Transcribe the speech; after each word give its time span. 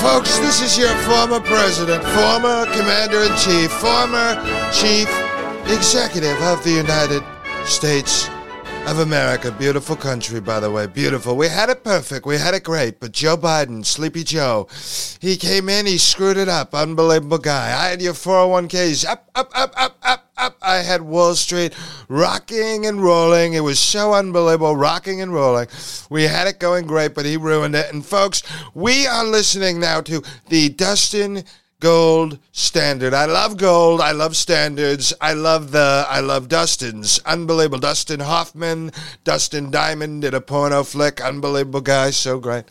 Folks, 0.00 0.38
this 0.38 0.62
is 0.62 0.78
your 0.78 0.94
former 1.04 1.40
president, 1.40 2.02
former 2.02 2.64
commander 2.72 3.18
in 3.18 3.36
chief, 3.36 3.70
former 3.70 4.34
chief 4.72 5.06
executive 5.66 6.40
of 6.40 6.64
the 6.64 6.70
United 6.70 7.22
States 7.66 8.26
of 8.86 9.00
America. 9.00 9.52
Beautiful 9.52 9.96
country, 9.96 10.40
by 10.40 10.58
the 10.58 10.70
way. 10.70 10.86
Beautiful. 10.86 11.36
We 11.36 11.48
had 11.48 11.68
it 11.68 11.84
perfect. 11.84 12.24
We 12.24 12.38
had 12.38 12.54
it 12.54 12.64
great. 12.64 12.98
But 12.98 13.12
Joe 13.12 13.36
Biden, 13.36 13.84
Sleepy 13.84 14.24
Joe, 14.24 14.68
he 15.20 15.36
came 15.36 15.68
in, 15.68 15.84
he 15.84 15.98
screwed 15.98 16.38
it 16.38 16.48
up. 16.48 16.74
Unbelievable 16.74 17.36
guy. 17.36 17.66
I 17.66 17.90
had 17.90 18.00
your 18.00 18.14
401ks 18.14 19.06
up, 19.06 19.30
up, 19.34 19.50
up, 19.54 19.74
up, 19.76 19.76
up, 19.76 19.82
up. 19.82 19.89
I 20.62 20.76
had 20.76 21.02
Wall 21.02 21.34
Street 21.34 21.74
rocking 22.08 22.86
and 22.86 23.02
rolling. 23.02 23.54
It 23.54 23.60
was 23.60 23.78
so 23.78 24.12
unbelievable, 24.12 24.76
rocking 24.76 25.20
and 25.22 25.32
rolling. 25.32 25.68
We 26.10 26.24
had 26.24 26.46
it 26.46 26.58
going 26.58 26.86
great, 26.86 27.14
but 27.14 27.24
he 27.24 27.36
ruined 27.36 27.74
it. 27.74 27.92
And 27.92 28.04
folks, 28.04 28.42
we 28.74 29.06
are 29.06 29.24
listening 29.24 29.80
now 29.80 30.00
to 30.02 30.22
the 30.48 30.68
Dustin 30.68 31.44
gold 31.80 32.38
standard. 32.52 33.14
I 33.14 33.24
love 33.24 33.56
gold. 33.56 34.00
I 34.00 34.12
love 34.12 34.36
standards. 34.36 35.14
I 35.20 35.32
love 35.32 35.72
the 35.72 36.06
I 36.08 36.20
love 36.20 36.48
Dustin's. 36.48 37.18
Unbelievable. 37.20 37.78
Dustin 37.78 38.20
Hoffman, 38.20 38.92
Dustin 39.24 39.70
Diamond 39.70 40.22
did 40.22 40.34
a 40.34 40.40
porno 40.40 40.84
flick. 40.84 41.20
Unbelievable 41.20 41.80
guy. 41.80 42.10
So 42.10 42.38
great. 42.38 42.64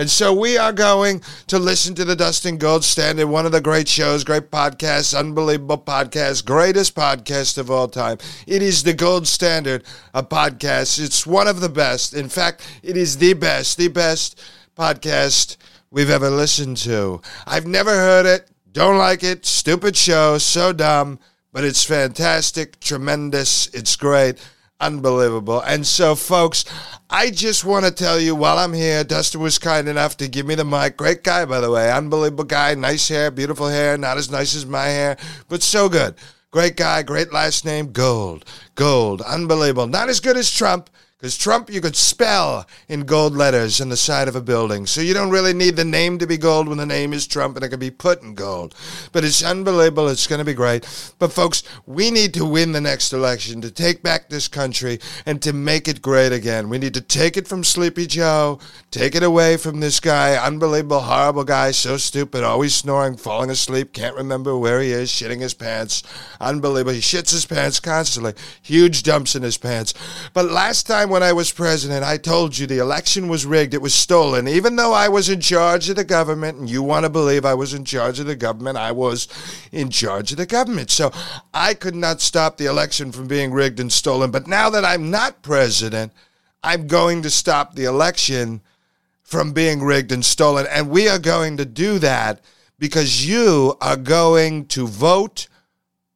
And 0.00 0.08
so 0.08 0.32
we 0.32 0.56
are 0.56 0.72
going 0.72 1.20
to 1.48 1.58
listen 1.58 1.94
to 1.96 2.06
the 2.06 2.16
Dustin 2.16 2.56
Gold 2.56 2.84
Standard, 2.84 3.26
one 3.26 3.44
of 3.44 3.52
the 3.52 3.60
great 3.60 3.86
shows, 3.86 4.24
great 4.24 4.50
podcasts, 4.50 5.14
unbelievable 5.14 5.76
podcast, 5.76 6.46
greatest 6.46 6.94
podcast 6.94 7.58
of 7.58 7.70
all 7.70 7.86
time. 7.86 8.16
It 8.46 8.62
is 8.62 8.82
the 8.82 8.94
gold 8.94 9.26
standard 9.26 9.84
of 10.14 10.30
podcasts. 10.30 10.98
It's 10.98 11.26
one 11.26 11.46
of 11.46 11.60
the 11.60 11.68
best. 11.68 12.14
In 12.14 12.30
fact, 12.30 12.66
it 12.82 12.96
is 12.96 13.18
the 13.18 13.34
best, 13.34 13.76
the 13.76 13.88
best 13.88 14.42
podcast 14.74 15.58
we've 15.90 16.08
ever 16.08 16.30
listened 16.30 16.78
to. 16.78 17.20
I've 17.46 17.66
never 17.66 17.90
heard 17.90 18.24
it, 18.24 18.50
don't 18.72 18.96
like 18.96 19.22
it, 19.22 19.44
stupid 19.44 19.98
show, 19.98 20.38
so 20.38 20.72
dumb, 20.72 21.18
but 21.52 21.62
it's 21.62 21.84
fantastic, 21.84 22.80
tremendous, 22.80 23.66
it's 23.74 23.96
great, 23.96 24.38
unbelievable. 24.80 25.60
And 25.60 25.86
so, 25.86 26.14
folks, 26.14 26.64
I 27.08 27.30
just 27.30 27.64
want 27.64 27.84
to 27.84 27.90
tell 27.90 28.18
you 28.18 28.34
while 28.34 28.58
I'm 28.58 28.72
here, 28.72 29.04
Dustin 29.04 29.40
was 29.40 29.58
kind 29.58 29.88
enough 29.88 30.16
to 30.18 30.28
give 30.28 30.46
me 30.46 30.54
the 30.54 30.64
mic. 30.64 30.96
Great 30.96 31.22
guy, 31.24 31.44
by 31.44 31.60
the 31.60 31.70
way, 31.70 31.90
unbelievable 31.90 32.44
guy, 32.44 32.74
nice 32.74 33.08
hair, 33.08 33.30
beautiful 33.30 33.68
hair, 33.68 33.98
not 33.98 34.16
as 34.16 34.30
nice 34.30 34.54
as 34.54 34.66
my 34.66 34.86
hair, 34.86 35.16
but 35.48 35.62
so 35.62 35.88
good. 35.88 36.14
Great 36.50 36.76
guy, 36.76 37.02
great 37.02 37.32
last 37.32 37.64
name, 37.64 37.92
Gold. 37.92 38.44
Gold, 38.74 39.22
unbelievable. 39.22 39.86
Not 39.86 40.08
as 40.08 40.18
good 40.20 40.36
as 40.36 40.50
Trump 40.50 40.90
because 41.20 41.36
Trump, 41.36 41.68
you 41.68 41.82
could 41.82 41.96
spell 41.96 42.66
in 42.88 43.02
gold 43.02 43.34
letters 43.34 43.78
in 43.78 43.90
the 43.90 43.96
side 43.96 44.26
of 44.26 44.36
a 44.36 44.40
building. 44.40 44.86
So 44.86 45.02
you 45.02 45.12
don't 45.12 45.28
really 45.28 45.52
need 45.52 45.76
the 45.76 45.84
name 45.84 46.16
to 46.16 46.26
be 46.26 46.38
gold 46.38 46.66
when 46.66 46.78
the 46.78 46.86
name 46.86 47.12
is 47.12 47.26
Trump 47.26 47.56
and 47.56 47.64
it 47.64 47.68
can 47.68 47.78
be 47.78 47.90
put 47.90 48.22
in 48.22 48.34
gold. 48.34 48.74
But 49.12 49.24
it's 49.24 49.44
unbelievable. 49.44 50.08
It's 50.08 50.26
going 50.26 50.38
to 50.38 50.46
be 50.46 50.54
great. 50.54 51.14
But 51.18 51.30
folks, 51.30 51.62
we 51.84 52.10
need 52.10 52.32
to 52.34 52.46
win 52.46 52.72
the 52.72 52.80
next 52.80 53.12
election 53.12 53.60
to 53.60 53.70
take 53.70 54.02
back 54.02 54.30
this 54.30 54.48
country 54.48 54.98
and 55.26 55.42
to 55.42 55.52
make 55.52 55.88
it 55.88 56.00
great 56.00 56.32
again. 56.32 56.70
We 56.70 56.78
need 56.78 56.94
to 56.94 57.02
take 57.02 57.36
it 57.36 57.46
from 57.46 57.64
Sleepy 57.64 58.06
Joe, 58.06 58.58
take 58.90 59.14
it 59.14 59.22
away 59.22 59.58
from 59.58 59.80
this 59.80 60.00
guy, 60.00 60.42
unbelievable, 60.42 61.00
horrible 61.00 61.44
guy, 61.44 61.72
so 61.72 61.98
stupid, 61.98 62.44
always 62.44 62.74
snoring, 62.74 63.18
falling 63.18 63.50
asleep, 63.50 63.92
can't 63.92 64.16
remember 64.16 64.56
where 64.56 64.80
he 64.80 64.90
is, 64.92 65.10
shitting 65.10 65.40
his 65.40 65.52
pants. 65.52 66.02
Unbelievable. 66.40 66.94
He 66.94 67.00
shits 67.00 67.32
his 67.32 67.44
pants 67.44 67.78
constantly. 67.78 68.32
Huge 68.62 69.02
dumps 69.02 69.36
in 69.36 69.42
his 69.42 69.58
pants. 69.58 69.92
But 70.32 70.50
last 70.50 70.86
time 70.86 71.09
when 71.10 71.22
I 71.22 71.32
was 71.32 71.52
president, 71.52 72.04
I 72.04 72.16
told 72.16 72.56
you 72.56 72.66
the 72.66 72.78
election 72.78 73.28
was 73.28 73.44
rigged, 73.44 73.74
it 73.74 73.82
was 73.82 73.92
stolen. 73.94 74.48
Even 74.48 74.76
though 74.76 74.92
I 74.92 75.08
was 75.08 75.28
in 75.28 75.40
charge 75.40 75.88
of 75.90 75.96
the 75.96 76.04
government, 76.04 76.58
and 76.58 76.70
you 76.70 76.82
want 76.82 77.04
to 77.04 77.10
believe 77.10 77.44
I 77.44 77.54
was 77.54 77.74
in 77.74 77.84
charge 77.84 78.18
of 78.20 78.26
the 78.26 78.36
government, 78.36 78.78
I 78.78 78.92
was 78.92 79.28
in 79.72 79.90
charge 79.90 80.30
of 80.30 80.38
the 80.38 80.46
government. 80.46 80.90
So 80.90 81.12
I 81.52 81.74
could 81.74 81.94
not 81.94 82.20
stop 82.20 82.56
the 82.56 82.66
election 82.66 83.12
from 83.12 83.26
being 83.26 83.52
rigged 83.52 83.80
and 83.80 83.92
stolen. 83.92 84.30
But 84.30 84.46
now 84.46 84.70
that 84.70 84.84
I'm 84.84 85.10
not 85.10 85.42
president, 85.42 86.12
I'm 86.62 86.86
going 86.86 87.22
to 87.22 87.30
stop 87.30 87.74
the 87.74 87.84
election 87.84 88.60
from 89.22 89.52
being 89.52 89.82
rigged 89.82 90.12
and 90.12 90.24
stolen. 90.24 90.66
And 90.70 90.90
we 90.90 91.08
are 91.08 91.18
going 91.18 91.56
to 91.58 91.64
do 91.64 91.98
that 91.98 92.40
because 92.78 93.26
you 93.28 93.76
are 93.80 93.96
going 93.96 94.66
to 94.66 94.86
vote 94.86 95.46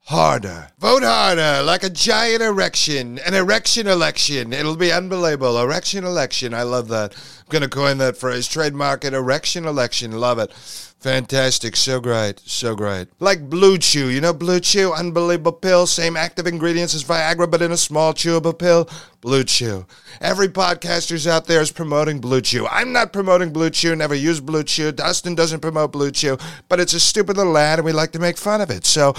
harder. 0.04 0.68
Vote 0.78 1.02
harder, 1.02 1.62
like 1.62 1.82
a 1.82 1.90
giant 1.90 2.42
erection, 2.42 3.18
an 3.20 3.34
erection 3.34 3.86
election. 3.86 4.52
It'll 4.52 4.76
be 4.76 4.92
unbelievable. 4.92 5.58
Erection 5.58 6.04
election. 6.04 6.52
I 6.52 6.62
love 6.62 6.88
that. 6.88 7.14
I'm 7.14 7.50
going 7.50 7.62
to 7.62 7.68
coin 7.68 7.98
that 7.98 8.16
phrase. 8.16 8.46
Trademark 8.46 9.04
it. 9.04 9.14
Erection 9.14 9.64
election. 9.64 10.12
Love 10.12 10.38
it. 10.38 10.52
Fantastic. 11.00 11.76
So 11.76 12.00
great. 12.00 12.40
So 12.40 12.74
great. 12.74 13.08
Like 13.20 13.50
Blue 13.50 13.76
Chew. 13.76 14.08
You 14.08 14.20
know 14.20 14.32
Blue 14.32 14.60
Chew? 14.60 14.92
Unbelievable 14.92 15.52
pill. 15.52 15.86
Same 15.86 16.16
active 16.16 16.46
ingredients 16.46 16.94
as 16.94 17.04
Viagra, 17.04 17.50
but 17.50 17.60
in 17.60 17.72
a 17.72 17.76
small 17.76 18.14
chewable 18.14 18.58
pill. 18.58 18.88
Blue 19.20 19.44
Chew. 19.44 19.86
Every 20.20 20.48
podcaster's 20.48 21.26
out 21.26 21.46
there 21.46 21.60
is 21.60 21.72
promoting 21.72 22.20
Blue 22.20 22.40
Chew. 22.40 22.66
I'm 22.66 22.92
not 22.92 23.12
promoting 23.12 23.52
Blue 23.52 23.70
Chew. 23.70 23.94
Never 23.96 24.14
used 24.14 24.46
Blue 24.46 24.64
Chew. 24.64 24.92
Dustin 24.92 25.34
doesn't 25.34 25.60
promote 25.60 25.92
Blue 25.92 26.10
Chew, 26.10 26.38
but 26.68 26.80
it's 26.80 26.94
a 26.94 27.00
stupid 27.00 27.36
little 27.36 27.56
ad 27.56 27.78
and 27.78 27.86
we 27.86 27.92
like 27.92 28.12
to 28.12 28.18
make 28.18 28.38
fun 28.38 28.62
of 28.62 28.70
it. 28.70 28.86
So, 28.86 29.14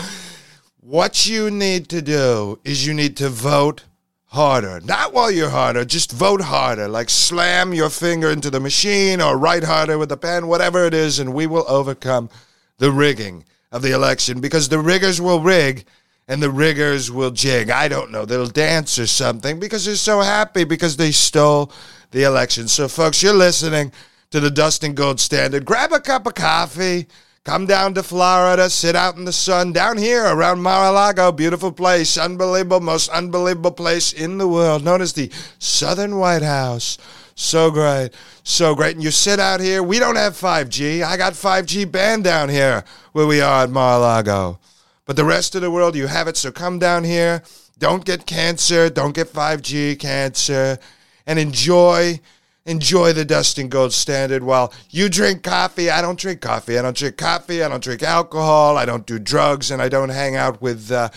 what 0.85 1.25
you 1.25 1.50
need 1.50 1.90
to 1.90 2.00
do 2.00 2.59
is 2.63 2.85
you 2.85 2.94
need 2.94 3.18
to 3.18 3.28
vote 3.28 3.84
harder. 4.25 4.79
Not 4.81 5.13
while 5.13 5.31
you're 5.31 5.50
harder, 5.50 5.84
just 5.84 6.12
vote 6.12 6.41
harder. 6.41 6.88
Like 6.88 7.09
slam 7.09 7.73
your 7.73 7.90
finger 7.90 8.29
into 8.29 8.51
the 8.51 8.59
machine 8.59 9.19
or 9.19 9.35
write 9.35 9.63
harder 9.63 9.97
with 9.97 10.12
a 10.12 10.18
pen, 10.18 10.46
whatever 10.46 10.85
it 10.85 10.94
is, 10.94 11.18
and 11.18 11.34
we 11.34 11.47
will 11.47 11.66
overcome 11.68 12.29
the 12.78 12.91
rigging 12.91 13.46
of 13.72 13.81
the 13.81 13.94
election 13.94 14.40
because 14.40 14.69
the 14.69 14.78
riggers 14.78 15.19
will 15.19 15.40
rig 15.40 15.85
and 16.28 16.41
the 16.41 16.51
riggers 16.51 17.09
will 17.09 17.31
jig. 17.31 17.72
I 17.72 17.88
don't 17.88 18.12
know. 18.12 18.23
They'll 18.23 18.46
dance 18.46 19.00
or 19.00 19.07
something 19.07 19.59
because 19.59 19.85
they're 19.85 19.96
so 19.96 20.22
happy 20.22 20.66
because 20.66 20.97
they 20.97 21.12
stole 21.12 21.72
the 22.12 22.23
election. 22.23 22.67
So, 22.67 22.88
folks, 22.88 23.23
you're 23.23 23.34
listening 23.34 23.91
to 24.29 24.40
the 24.40 24.52
Dustin 24.52 24.93
Gold 24.93 25.20
Standard. 25.20 25.66
Grab 25.66 25.93
a 25.93 25.99
cup 25.99 26.28
of 26.28 26.35
coffee 26.35 27.08
Come 27.46 27.68
down 27.68 27.94
to 27.94 28.02
Florida, 28.02 28.72
sit 28.72 28.96
out 28.96 29.18
in 29.18 29.26
the 29.26 29.32
sun 29.32 29.72
down 29.72 30.00
here 30.00 30.26
around 30.26 30.64
Mar-a-Lago. 30.64 31.32
Beautiful 31.32 31.72
place, 31.72 32.18
unbelievable, 32.18 32.80
most 32.80 33.08
unbelievable 33.09 33.72
place 33.72 34.12
in 34.12 34.40
the 34.40 34.47
world, 34.47 34.84
known 34.84 35.00
as 35.00 35.14
the 35.14 35.32
Southern 35.59 36.18
White 36.18 36.42
House. 36.42 36.97
So 37.36 37.70
great, 37.70 38.09
so 38.44 38.74
great. 38.74 38.96
And 38.96 39.03
you 39.03 39.12
sit 39.12 39.40
out 39.40 39.59
here. 39.59 39.84
We 39.84 40.00
don't 40.00 40.16
have 40.16 40.34
5G. 40.34 41.03
I 41.03 41.18
got 41.18 41.34
5G 41.34 41.92
banned 41.92 42.24
down 42.24 42.50
here 42.50 42.84
where 43.12 43.28
we 43.28 43.42
are 43.42 43.66
at 43.66 43.70
Mar-a-Lago. 43.70 44.58
But 45.06 45.16
the 45.16 45.24
rest 45.24 45.53
of 45.53 45.62
the 45.62 45.70
world, 45.70 45.96
you 45.96 46.08
have 46.08 46.28
it. 46.28 46.38
So 46.38 46.52
come 46.52 46.80
down 46.80 47.03
here. 47.03 47.44
Don't 47.78 48.06
get 48.06 48.26
cancer. 48.26 48.90
Don't 48.90 49.14
get 49.14 49.28
5G 49.28 50.00
cancer. 50.00 50.80
And 51.28 51.38
enjoy 51.38 52.22
enjoy 52.66 53.14
the 53.14 53.23
Dustin 53.26 53.70
Gold 53.70 53.94
Standard 53.94 54.44
while 54.44 54.73
you 54.90 55.08
drink 55.08 55.44
coffee. 55.44 55.90
I 55.90 56.02
don't 56.02 56.20
drink 56.20 56.41
coffee. 56.41 56.79
I 56.79 56.82
don't 56.82 56.97
drink 56.97 57.17
coffee. 57.17 57.64
I 57.64 57.70
don't 57.70 57.84
drink 57.84 58.02
alcohol. 58.02 58.78
I 58.78 58.85
don't 58.85 59.06
do 59.06 59.20
drugs, 59.20 59.70
and 59.70 59.82
I 59.82 59.90
don't 59.90 60.09
hang 60.09 60.35
out 60.35 60.62
with 60.62 60.91
uh, 60.91 61.09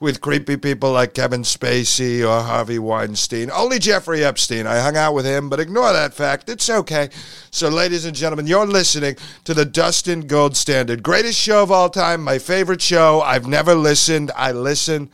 with 0.00 0.20
creepy 0.20 0.56
people 0.56 0.92
like 0.92 1.14
Kevin 1.14 1.42
Spacey 1.42 2.22
or 2.22 2.42
Harvey 2.42 2.78
Weinstein. 2.78 3.50
Only 3.50 3.78
Jeffrey 3.78 4.24
Epstein. 4.24 4.66
I 4.66 4.80
hung 4.80 4.96
out 4.96 5.14
with 5.14 5.24
him, 5.24 5.48
but 5.48 5.60
ignore 5.60 5.92
that 5.92 6.12
fact. 6.12 6.48
It's 6.48 6.68
okay. 6.68 7.08
So, 7.50 7.68
ladies 7.68 8.04
and 8.04 8.16
gentlemen, 8.16 8.46
you're 8.46 8.66
listening 8.66 9.16
to 9.44 9.54
the 9.54 9.64
Dustin 9.64 10.26
Gold 10.26 10.56
Standard, 10.56 11.02
greatest 11.02 11.38
show 11.38 11.62
of 11.62 11.70
all 11.70 11.88
time. 11.88 12.22
My 12.22 12.38
favorite 12.38 12.82
show. 12.82 13.20
I've 13.20 13.46
never 13.46 13.74
listened. 13.74 14.32
I 14.36 14.52
listen 14.52 15.10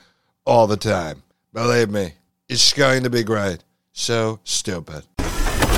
all 0.46 0.66
the 0.66 0.76
time. 0.76 1.22
Believe 1.52 1.90
me, 1.90 2.14
it's 2.48 2.72
going 2.72 3.02
to 3.02 3.10
be 3.10 3.22
great. 3.22 3.62
So 3.92 4.40
stupid. 4.44 5.04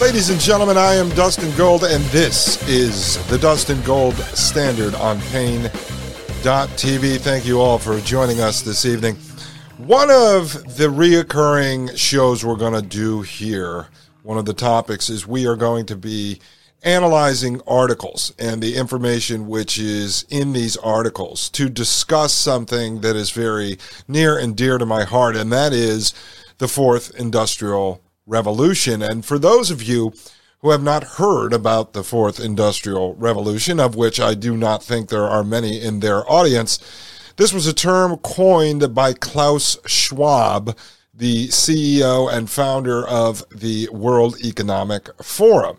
Ladies 0.00 0.30
and 0.30 0.40
gentlemen, 0.40 0.78
I 0.78 0.94
am 0.94 1.10
Dustin 1.10 1.54
Gold, 1.58 1.84
and 1.84 2.02
this 2.04 2.66
is 2.66 3.22
the 3.28 3.36
Dustin 3.36 3.82
Gold 3.82 4.14
Standard 4.14 4.94
on 4.94 5.20
Paine.tv. 5.20 5.70
Thank 7.20 7.44
you 7.44 7.60
all 7.60 7.78
for 7.78 8.00
joining 8.00 8.40
us 8.40 8.62
this 8.62 8.86
evening. 8.86 9.16
One 9.76 10.10
of 10.10 10.54
the 10.78 10.86
reoccurring 10.86 11.98
shows 11.98 12.42
we're 12.42 12.56
going 12.56 12.72
to 12.72 12.88
do 12.88 13.20
here, 13.20 13.88
one 14.22 14.38
of 14.38 14.46
the 14.46 14.54
topics 14.54 15.10
is 15.10 15.26
we 15.26 15.46
are 15.46 15.54
going 15.54 15.84
to 15.86 15.96
be 15.96 16.40
analyzing 16.82 17.60
articles 17.66 18.32
and 18.38 18.62
the 18.62 18.76
information 18.76 19.48
which 19.48 19.78
is 19.78 20.24
in 20.30 20.54
these 20.54 20.78
articles 20.78 21.50
to 21.50 21.68
discuss 21.68 22.32
something 22.32 23.02
that 23.02 23.16
is 23.16 23.32
very 23.32 23.76
near 24.08 24.38
and 24.38 24.56
dear 24.56 24.78
to 24.78 24.86
my 24.86 25.04
heart, 25.04 25.36
and 25.36 25.52
that 25.52 25.74
is 25.74 26.14
the 26.56 26.68
fourth 26.68 27.14
industrial 27.16 28.00
revolution. 28.30 29.02
And 29.02 29.24
for 29.24 29.38
those 29.38 29.70
of 29.70 29.82
you 29.82 30.12
who 30.60 30.70
have 30.70 30.82
not 30.82 31.04
heard 31.18 31.52
about 31.52 31.92
the 31.92 32.04
fourth 32.04 32.38
industrial 32.38 33.14
revolution, 33.14 33.80
of 33.80 33.94
which 33.94 34.20
I 34.20 34.34
do 34.34 34.56
not 34.56 34.82
think 34.82 35.08
there 35.08 35.28
are 35.28 35.44
many 35.44 35.80
in 35.80 36.00
their 36.00 36.30
audience, 36.30 36.78
this 37.36 37.52
was 37.52 37.66
a 37.66 37.72
term 37.72 38.18
coined 38.18 38.94
by 38.94 39.14
Klaus 39.14 39.78
Schwab, 39.86 40.76
the 41.14 41.48
CEO 41.48 42.32
and 42.32 42.48
founder 42.48 43.06
of 43.06 43.44
the 43.50 43.88
World 43.90 44.36
Economic 44.44 45.08
Forum. 45.22 45.78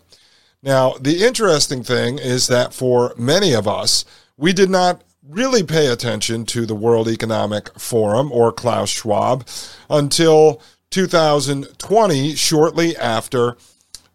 Now, 0.62 0.94
the 1.00 1.24
interesting 1.24 1.82
thing 1.82 2.18
is 2.18 2.46
that 2.48 2.72
for 2.74 3.14
many 3.16 3.52
of 3.52 3.66
us, 3.66 4.04
we 4.36 4.52
did 4.52 4.70
not 4.70 5.02
really 5.28 5.62
pay 5.62 5.86
attention 5.86 6.44
to 6.46 6.66
the 6.66 6.74
World 6.74 7.08
Economic 7.08 7.68
Forum 7.78 8.30
or 8.32 8.52
Klaus 8.52 8.90
Schwab 8.90 9.46
until 9.88 10.60
2020, 10.92 12.34
shortly 12.36 12.96
after 12.96 13.56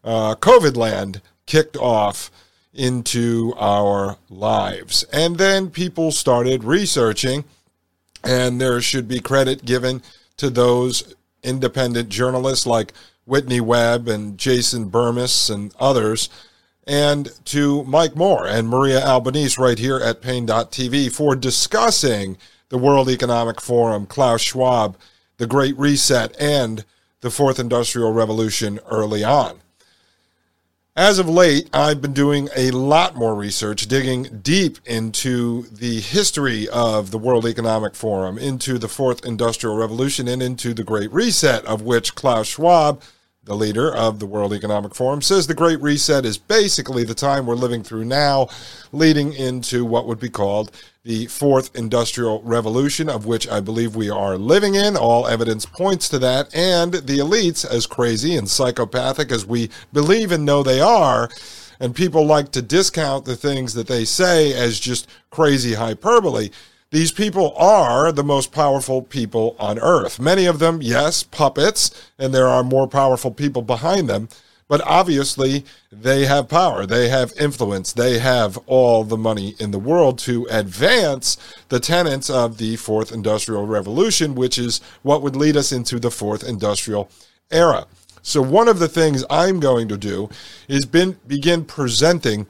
uh, 0.03 0.35
COVID 0.35 0.77
land 0.77 1.21
kicked 1.45 1.75
off 1.75 2.31
into 2.73 3.53
our 3.57 4.17
lives. 4.29 5.03
And 5.11 5.37
then 5.37 5.69
people 5.69 6.11
started 6.11 6.63
researching, 6.63 7.43
and 8.23 8.61
there 8.61 8.79
should 8.79 9.07
be 9.07 9.19
credit 9.19 9.65
given 9.65 10.03
to 10.37 10.49
those 10.49 11.15
independent 11.43 12.09
journalists 12.09 12.65
like 12.65 12.93
Whitney 13.25 13.59
Webb 13.59 14.07
and 14.07 14.37
Jason 14.37 14.89
Bermas 14.89 15.53
and 15.53 15.73
others, 15.79 16.29
and 16.85 17.31
to 17.45 17.83
Mike 17.83 18.15
Moore 18.15 18.47
and 18.47 18.69
Maria 18.69 19.03
Albanese 19.03 19.59
right 19.59 19.79
here 19.79 19.97
at 19.97 20.21
Paine.tv 20.21 21.11
for 21.11 21.35
discussing 21.35 22.37
the 22.69 22.77
World 22.77 23.09
Economic 23.09 23.59
Forum, 23.59 24.05
Klaus 24.05 24.41
Schwab, 24.41 24.97
the 25.37 25.47
Great 25.47 25.77
Reset, 25.77 26.35
and 26.39 26.83
the 27.21 27.31
Fourth 27.31 27.59
Industrial 27.59 28.11
Revolution 28.11 28.79
early 28.89 29.23
on. 29.23 29.59
As 30.95 31.19
of 31.19 31.29
late, 31.29 31.69
I've 31.73 32.01
been 32.01 32.13
doing 32.13 32.49
a 32.55 32.71
lot 32.71 33.15
more 33.15 33.35
research, 33.35 33.87
digging 33.87 34.39
deep 34.41 34.79
into 34.83 35.67
the 35.67 35.99
history 35.99 36.67
of 36.69 37.11
the 37.11 37.19
World 37.19 37.45
Economic 37.45 37.93
Forum, 37.93 38.39
into 38.39 38.79
the 38.79 38.87
Fourth 38.87 39.23
Industrial 39.23 39.75
Revolution, 39.75 40.27
and 40.27 40.41
into 40.41 40.73
the 40.73 40.83
Great 40.83 41.11
Reset, 41.11 41.63
of 41.65 41.83
which 41.83 42.15
Klaus 42.15 42.47
Schwab, 42.47 43.03
the 43.47 43.55
leader 43.55 43.95
of 43.95 44.19
the 44.19 44.25
World 44.25 44.53
Economic 44.53 44.93
Forum, 44.93 45.21
says 45.21 45.47
the 45.47 45.53
Great 45.53 45.81
Reset 45.81 46.25
is 46.25 46.37
basically 46.37 47.03
the 47.03 47.15
time 47.15 47.45
we're 47.45 47.55
living 47.55 47.81
through 47.81 48.03
now, 48.03 48.49
leading 48.91 49.33
into 49.33 49.85
what 49.85 50.05
would 50.05 50.19
be 50.19 50.29
called 50.29 50.69
the 51.03 51.25
fourth 51.27 51.73
industrial 51.73 52.41
revolution, 52.43 53.09
of 53.09 53.25
which 53.25 53.47
I 53.47 53.61
believe 53.61 53.95
we 53.95 54.09
are 54.09 54.37
living 54.37 54.75
in. 54.75 54.97
All 54.97 55.27
evidence 55.27 55.65
points 55.65 56.09
to 56.09 56.19
that. 56.19 56.53
And 56.53 56.93
the 56.93 57.19
elites, 57.19 57.65
as 57.65 57.87
crazy 57.87 58.35
and 58.35 58.49
psychopathic 58.49 59.31
as 59.31 59.45
we 59.45 59.69
believe 59.93 60.33
and 60.33 60.45
know 60.45 60.61
they 60.61 60.81
are, 60.81 61.29
and 61.79 61.95
people 61.95 62.25
like 62.25 62.51
to 62.51 62.61
discount 62.61 63.23
the 63.23 63.37
things 63.37 63.73
that 63.75 63.87
they 63.87 64.03
say 64.03 64.53
as 64.53 64.77
just 64.77 65.07
crazy 65.29 65.75
hyperbole. 65.75 66.49
These 66.89 67.11
people 67.11 67.53
are 67.57 68.13
the 68.13 68.23
most 68.23 68.53
powerful 68.53 69.01
people 69.01 69.57
on 69.59 69.77
earth. 69.77 70.19
Many 70.19 70.45
of 70.45 70.59
them, 70.59 70.81
yes, 70.81 71.21
puppets, 71.21 71.91
and 72.17 72.33
there 72.33 72.47
are 72.47 72.63
more 72.63 72.87
powerful 72.87 73.31
people 73.31 73.61
behind 73.61 74.07
them. 74.07 74.29
But 74.69 74.81
obviously, 74.85 75.65
they 75.91 76.25
have 76.25 76.49
power, 76.49 76.85
they 76.85 77.09
have 77.09 77.33
influence, 77.39 77.93
they 77.93 78.19
have 78.19 78.57
all 78.67 79.03
the 79.03 79.17
money 79.17 79.55
in 79.59 79.71
the 79.71 79.79
world 79.79 80.17
to 80.19 80.45
advance 80.49 81.37
the 81.69 81.79
tenets 81.79 82.29
of 82.29 82.57
the 82.57 82.75
fourth 82.77 83.11
industrial 83.11 83.65
revolution, 83.65 84.35
which 84.35 84.57
is 84.57 84.79
what 85.03 85.21
would 85.21 85.35
lead 85.35 85.55
us 85.55 85.71
into 85.71 85.99
the 85.99 86.11
fourth 86.11 86.43
industrial 86.43 87.09
era. 87.51 87.85
So, 88.21 88.41
one 88.41 88.67
of 88.67 88.79
the 88.79 88.89
things 88.89 89.23
I'm 89.29 89.61
going 89.61 89.87
to 89.87 89.97
do 89.97 90.29
is 90.67 90.85
been, 90.85 91.17
begin 91.27 91.63
presenting 91.63 92.45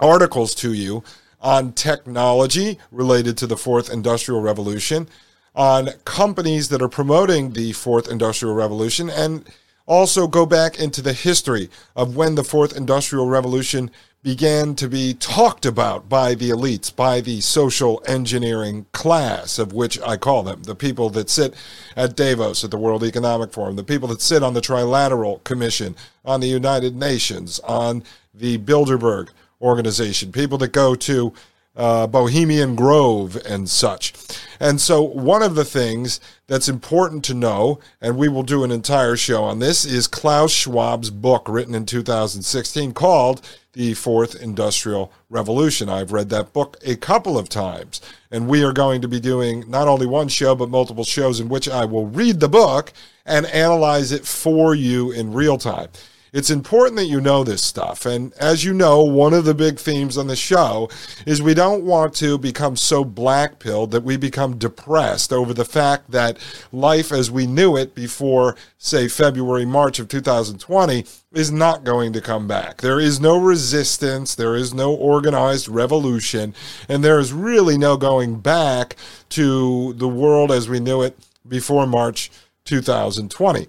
articles 0.00 0.54
to 0.56 0.74
you 0.74 1.02
on 1.40 1.72
technology 1.72 2.78
related 2.90 3.36
to 3.38 3.46
the 3.46 3.56
fourth 3.56 3.92
industrial 3.92 4.40
revolution, 4.40 5.08
on 5.54 5.90
companies 6.04 6.68
that 6.68 6.82
are 6.82 6.88
promoting 6.88 7.52
the 7.52 7.72
fourth 7.72 8.10
industrial 8.10 8.54
revolution, 8.54 9.10
and 9.10 9.48
also 9.86 10.26
go 10.26 10.44
back 10.44 10.78
into 10.78 11.00
the 11.00 11.12
history 11.12 11.70
of 11.96 12.14
when 12.14 12.34
the 12.34 12.44
fourth 12.44 12.76
industrial 12.76 13.26
revolution 13.26 13.90
began 14.22 14.74
to 14.74 14.88
be 14.88 15.14
talked 15.14 15.64
about 15.64 16.08
by 16.08 16.34
the 16.34 16.50
elites, 16.50 16.94
by 16.94 17.20
the 17.20 17.40
social 17.40 18.02
engineering 18.06 18.84
class, 18.92 19.58
of 19.58 19.72
which 19.72 19.98
I 20.02 20.16
call 20.16 20.42
them 20.42 20.64
the 20.64 20.74
people 20.74 21.08
that 21.10 21.30
sit 21.30 21.54
at 21.96 22.16
Davos 22.16 22.64
at 22.64 22.70
the 22.70 22.78
World 22.78 23.04
Economic 23.04 23.52
Forum, 23.52 23.76
the 23.76 23.84
people 23.84 24.08
that 24.08 24.20
sit 24.20 24.42
on 24.42 24.54
the 24.54 24.60
Trilateral 24.60 25.42
Commission, 25.44 25.94
on 26.24 26.40
the 26.40 26.48
United 26.48 26.96
Nations, 26.96 27.60
on 27.60 28.02
the 28.34 28.58
Bilderberg 28.58 29.28
Organization, 29.60 30.32
people 30.32 30.58
that 30.58 30.72
go 30.72 30.94
to 30.94 31.32
uh, 31.78 32.08
Bohemian 32.08 32.74
Grove 32.74 33.36
and 33.46 33.70
such. 33.70 34.12
And 34.60 34.80
so, 34.80 35.00
one 35.00 35.42
of 35.42 35.54
the 35.54 35.64
things 35.64 36.20
that's 36.48 36.68
important 36.68 37.24
to 37.26 37.34
know, 37.34 37.78
and 38.00 38.18
we 38.18 38.28
will 38.28 38.42
do 38.42 38.64
an 38.64 38.72
entire 38.72 39.16
show 39.16 39.44
on 39.44 39.60
this, 39.60 39.84
is 39.84 40.08
Klaus 40.08 40.52
Schwab's 40.52 41.10
book 41.10 41.46
written 41.48 41.76
in 41.76 41.86
2016 41.86 42.92
called 42.92 43.46
The 43.74 43.94
Fourth 43.94 44.34
Industrial 44.34 45.12
Revolution. 45.30 45.88
I've 45.88 46.10
read 46.10 46.30
that 46.30 46.52
book 46.52 46.76
a 46.84 46.96
couple 46.96 47.38
of 47.38 47.48
times, 47.48 48.00
and 48.32 48.48
we 48.48 48.64
are 48.64 48.72
going 48.72 49.00
to 49.02 49.08
be 49.08 49.20
doing 49.20 49.62
not 49.70 49.86
only 49.86 50.06
one 50.06 50.26
show, 50.26 50.56
but 50.56 50.68
multiple 50.68 51.04
shows 51.04 51.38
in 51.38 51.48
which 51.48 51.68
I 51.68 51.84
will 51.84 52.06
read 52.06 52.40
the 52.40 52.48
book 52.48 52.92
and 53.24 53.46
analyze 53.46 54.10
it 54.10 54.26
for 54.26 54.74
you 54.74 55.12
in 55.12 55.32
real 55.32 55.58
time. 55.58 55.90
It's 56.38 56.50
important 56.50 56.94
that 56.98 57.06
you 57.06 57.20
know 57.20 57.42
this 57.42 57.64
stuff. 57.64 58.06
And 58.06 58.32
as 58.34 58.64
you 58.64 58.72
know, 58.72 59.02
one 59.02 59.34
of 59.34 59.44
the 59.44 59.54
big 59.54 59.76
themes 59.76 60.16
on 60.16 60.28
the 60.28 60.36
show 60.36 60.88
is 61.26 61.42
we 61.42 61.52
don't 61.52 61.82
want 61.82 62.14
to 62.14 62.38
become 62.38 62.76
so 62.76 63.04
black 63.04 63.58
pilled 63.58 63.90
that 63.90 64.04
we 64.04 64.16
become 64.16 64.56
depressed 64.56 65.32
over 65.32 65.52
the 65.52 65.64
fact 65.64 66.12
that 66.12 66.38
life 66.70 67.10
as 67.10 67.28
we 67.28 67.48
knew 67.48 67.76
it 67.76 67.92
before, 67.92 68.54
say, 68.78 69.08
February, 69.08 69.66
March 69.66 69.98
of 69.98 70.06
2020 70.06 71.04
is 71.32 71.50
not 71.50 71.82
going 71.82 72.12
to 72.12 72.20
come 72.20 72.46
back. 72.46 72.82
There 72.82 73.00
is 73.00 73.18
no 73.18 73.36
resistance, 73.36 74.36
there 74.36 74.54
is 74.54 74.72
no 74.72 74.94
organized 74.94 75.68
revolution, 75.68 76.54
and 76.88 77.02
there 77.02 77.18
is 77.18 77.32
really 77.32 77.76
no 77.76 77.96
going 77.96 78.38
back 78.38 78.94
to 79.30 79.92
the 79.94 80.08
world 80.08 80.52
as 80.52 80.68
we 80.68 80.78
knew 80.78 81.02
it 81.02 81.18
before 81.48 81.84
March 81.84 82.30
2020. 82.64 83.66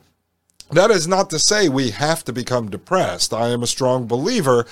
That 0.71 0.91
is 0.91 1.07
not 1.07 1.29
to 1.31 1.39
say 1.39 1.67
we 1.67 1.89
have 1.91 2.23
to 2.25 2.33
become 2.33 2.69
depressed. 2.69 3.33
I 3.33 3.49
am 3.49 3.63
a 3.63 3.67
strong 3.67 4.05
believer 4.05 4.67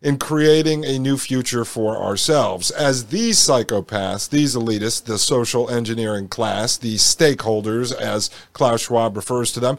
in 0.00 0.18
creating 0.18 0.84
a 0.84 0.98
new 0.98 1.18
future 1.18 1.64
for 1.64 1.96
ourselves. 1.96 2.70
As 2.70 3.06
these 3.06 3.38
psychopaths, 3.38 4.28
these 4.28 4.54
elitists, 4.54 5.04
the 5.04 5.18
social 5.18 5.68
engineering 5.68 6.28
class, 6.28 6.76
these 6.76 7.02
stakeholders, 7.02 7.94
as 7.94 8.30
Klaus 8.52 8.82
Schwab 8.82 9.16
refers 9.16 9.52
to 9.52 9.60
them, 9.60 9.78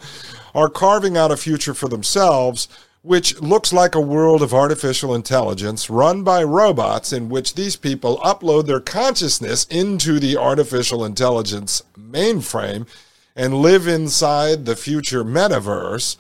are 0.54 0.70
carving 0.70 1.18
out 1.18 1.32
a 1.32 1.38
future 1.38 1.74
for 1.74 1.88
themselves 1.88 2.68
which 3.02 3.40
looks 3.40 3.72
like 3.72 3.94
a 3.94 4.02
world 4.02 4.42
of 4.42 4.52
artificial 4.52 5.14
intelligence 5.14 5.92
run 5.92 6.24
by 6.24 6.44
robots 6.44 7.14
in 7.14 7.30
which 7.30 7.54
these 7.54 7.76
people 7.76 8.18
upload 8.26 8.66
their 8.66 8.80
consciousness 8.80 9.66
into 9.66 10.20
the 10.20 10.36
artificial 10.36 11.06
intelligence 11.06 11.84
mainframe 11.96 12.88
and 13.36 13.54
live 13.56 13.88
inside 13.88 14.66
the 14.66 14.76
future 14.76 15.24
metaverse 15.24 16.18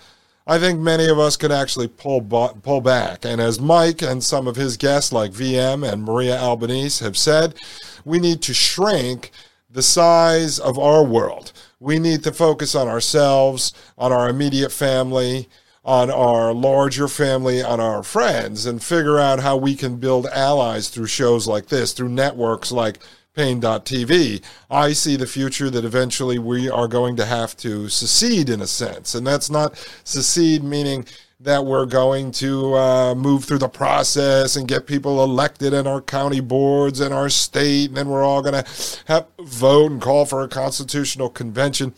I 0.48 0.60
think 0.60 0.79
many 0.79 1.07
of 1.07 1.17
us 1.17 1.38
could 1.38 1.51
actually 1.51 1.88
pull 1.88 2.22
pull 2.22 2.81
back. 2.81 3.25
And 3.25 3.41
as 3.41 3.60
Mike 3.60 4.03
and 4.03 4.24
some 4.24 4.48
of 4.48 4.55
his 4.55 4.77
guests 4.77 5.12
like 5.12 5.31
VM 5.31 5.88
and 5.91 6.03
Maria 6.03 6.38
Albanese 6.38 7.03
have 7.03 7.17
said, 7.17 7.55
we 8.03 8.19
need 8.19 8.43
to 8.43 8.53
shrink 8.53 9.31
the 9.69 9.81
size 9.81 10.60
of 10.60 10.77
our 10.77 11.03
world. 11.03 11.51
We 11.79 11.98
need 11.98 12.24
to 12.24 12.31
focus 12.31 12.75
on 12.75 12.88
ourselves, 12.88 13.74
on 13.98 14.12
our 14.12 14.29
immediate 14.29 14.72
family, 14.72 15.50
on 15.84 16.12
our 16.12 16.53
larger 16.53 17.07
family, 17.07 17.63
on 17.63 17.79
our 17.79 18.03
friends, 18.03 18.67
and 18.67 18.84
figure 18.84 19.19
out 19.19 19.39
how 19.39 19.57
we 19.57 19.75
can 19.75 19.98
build 19.98 20.27
allies 20.27 20.89
through 20.89 21.07
shows 21.07 21.48
like 21.48 21.67
this, 21.67 21.91
through 21.91 22.10
networks 22.10 22.72
like 22.72 23.00
Paine.tv. 23.35 24.41
I 24.69 24.93
see 24.93 25.15
the 25.15 25.27
future 25.27 25.69
that 25.69 25.85
eventually 25.85 26.39
we 26.39 26.69
are 26.69 26.87
going 26.87 27.15
to 27.17 27.25
have 27.25 27.55
to 27.57 27.89
secede 27.89 28.49
in 28.49 28.61
a 28.61 28.67
sense. 28.67 29.13
And 29.13 29.27
that's 29.27 29.49
not 29.49 29.77
secede 30.03 30.63
meaning 30.63 31.05
that 31.41 31.65
we're 31.65 31.85
going 31.85 32.31
to 32.31 32.73
uh, 32.75 33.15
move 33.15 33.43
through 33.43 33.57
the 33.57 33.67
process 33.67 34.55
and 34.55 34.67
get 34.67 34.87
people 34.87 35.23
elected 35.23 35.73
in 35.73 35.85
our 35.85 36.01
county 36.01 36.39
boards 36.39 37.01
and 37.01 37.13
our 37.13 37.29
state, 37.29 37.89
and 37.89 37.97
then 37.97 38.07
we're 38.07 38.23
all 38.23 38.41
going 38.41 38.63
to 38.63 38.71
have 39.05 39.27
vote 39.39 39.91
and 39.91 40.01
call 40.01 40.25
for 40.25 40.43
a 40.43 40.47
constitutional 40.47 41.29
convention. 41.29 41.93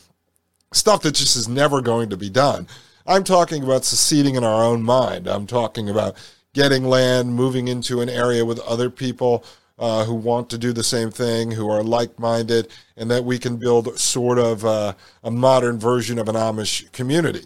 Stuff 0.73 1.03
that 1.03 1.15
just 1.15 1.35
is 1.35 1.47
never 1.47 1.81
going 1.81 2.09
to 2.09 2.17
be 2.17 2.29
done. 2.29 2.67
I'm 3.05 3.23
talking 3.23 3.63
about 3.63 3.85
seceding 3.85 4.35
in 4.35 4.43
our 4.43 4.63
own 4.63 4.83
mind. 4.83 5.27
I'm 5.27 5.47
talking 5.47 5.87
about 5.89 6.17
getting 6.53 6.83
land, 6.83 7.35
moving 7.35 7.67
into 7.67 8.01
an 8.01 8.09
area 8.09 8.43
with 8.43 8.59
other 8.61 8.89
people 8.89 9.45
uh, 9.79 10.05
who 10.05 10.13
want 10.13 10.49
to 10.49 10.57
do 10.57 10.73
the 10.73 10.83
same 10.83 11.11
thing, 11.11 11.51
who 11.51 11.69
are 11.69 11.83
like 11.83 12.19
minded, 12.19 12.69
and 12.95 13.09
that 13.11 13.23
we 13.23 13.37
can 13.37 13.57
build 13.57 13.97
sort 13.99 14.39
of 14.39 14.65
uh, 14.65 14.93
a 15.23 15.31
modern 15.31 15.79
version 15.79 16.17
of 16.17 16.27
an 16.27 16.35
Amish 16.35 16.91
community. 16.91 17.45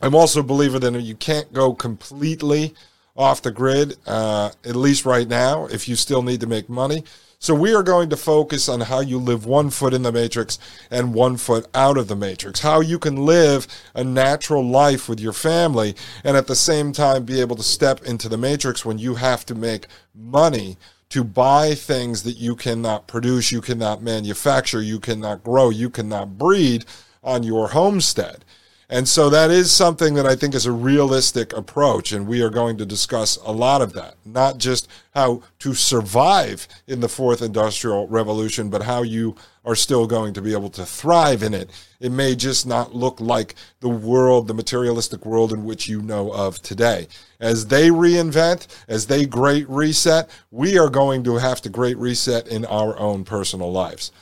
I'm 0.00 0.14
also 0.14 0.40
a 0.40 0.44
believer 0.44 0.78
that 0.78 1.00
you 1.00 1.14
can't 1.14 1.52
go 1.52 1.74
completely 1.74 2.74
off 3.16 3.42
the 3.42 3.50
grid, 3.50 3.96
uh, 4.06 4.50
at 4.64 4.74
least 4.74 5.04
right 5.04 5.28
now, 5.28 5.66
if 5.66 5.88
you 5.88 5.96
still 5.96 6.22
need 6.22 6.40
to 6.40 6.46
make 6.46 6.68
money. 6.68 7.04
So 7.42 7.56
we 7.56 7.74
are 7.74 7.82
going 7.82 8.08
to 8.10 8.16
focus 8.16 8.68
on 8.68 8.82
how 8.82 9.00
you 9.00 9.18
live 9.18 9.46
one 9.46 9.70
foot 9.70 9.92
in 9.92 10.02
the 10.02 10.12
matrix 10.12 10.60
and 10.92 11.12
one 11.12 11.36
foot 11.36 11.66
out 11.74 11.98
of 11.98 12.06
the 12.06 12.14
matrix. 12.14 12.60
How 12.60 12.80
you 12.80 13.00
can 13.00 13.16
live 13.16 13.66
a 13.96 14.04
natural 14.04 14.64
life 14.64 15.08
with 15.08 15.18
your 15.18 15.32
family 15.32 15.96
and 16.22 16.36
at 16.36 16.46
the 16.46 16.54
same 16.54 16.92
time 16.92 17.24
be 17.24 17.40
able 17.40 17.56
to 17.56 17.62
step 17.64 18.04
into 18.04 18.28
the 18.28 18.38
matrix 18.38 18.84
when 18.84 18.98
you 18.98 19.16
have 19.16 19.44
to 19.46 19.56
make 19.56 19.88
money 20.14 20.76
to 21.12 21.22
buy 21.22 21.74
things 21.74 22.22
that 22.22 22.38
you 22.38 22.56
cannot 22.56 23.06
produce, 23.06 23.52
you 23.52 23.60
cannot 23.60 24.02
manufacture, 24.02 24.80
you 24.80 24.98
cannot 24.98 25.44
grow, 25.44 25.68
you 25.68 25.90
cannot 25.90 26.38
breed 26.38 26.86
on 27.22 27.42
your 27.42 27.68
homestead. 27.68 28.46
And 28.92 29.08
so 29.08 29.30
that 29.30 29.50
is 29.50 29.72
something 29.72 30.12
that 30.16 30.26
I 30.26 30.36
think 30.36 30.54
is 30.54 30.66
a 30.66 30.70
realistic 30.70 31.54
approach. 31.54 32.12
And 32.12 32.26
we 32.26 32.42
are 32.42 32.50
going 32.50 32.76
to 32.76 32.84
discuss 32.84 33.38
a 33.38 33.50
lot 33.50 33.80
of 33.80 33.94
that, 33.94 34.16
not 34.26 34.58
just 34.58 34.86
how 35.14 35.44
to 35.60 35.72
survive 35.72 36.68
in 36.86 37.00
the 37.00 37.08
fourth 37.08 37.40
industrial 37.40 38.06
revolution, 38.08 38.68
but 38.68 38.82
how 38.82 39.00
you 39.00 39.34
are 39.64 39.74
still 39.74 40.06
going 40.06 40.34
to 40.34 40.42
be 40.42 40.52
able 40.52 40.68
to 40.68 40.84
thrive 40.84 41.42
in 41.42 41.54
it. 41.54 41.70
It 42.00 42.12
may 42.12 42.36
just 42.36 42.66
not 42.66 42.94
look 42.94 43.18
like 43.18 43.54
the 43.80 43.88
world, 43.88 44.46
the 44.46 44.52
materialistic 44.52 45.24
world 45.24 45.54
in 45.54 45.64
which 45.64 45.88
you 45.88 46.02
know 46.02 46.30
of 46.30 46.60
today. 46.60 47.08
As 47.40 47.68
they 47.68 47.88
reinvent, 47.88 48.66
as 48.88 49.06
they 49.06 49.24
great 49.24 49.66
reset, 49.70 50.28
we 50.50 50.76
are 50.78 50.90
going 50.90 51.24
to 51.24 51.36
have 51.36 51.62
to 51.62 51.70
great 51.70 51.96
reset 51.96 52.46
in 52.46 52.66
our 52.66 52.98
own 52.98 53.24
personal 53.24 53.72
lives. 53.72 54.12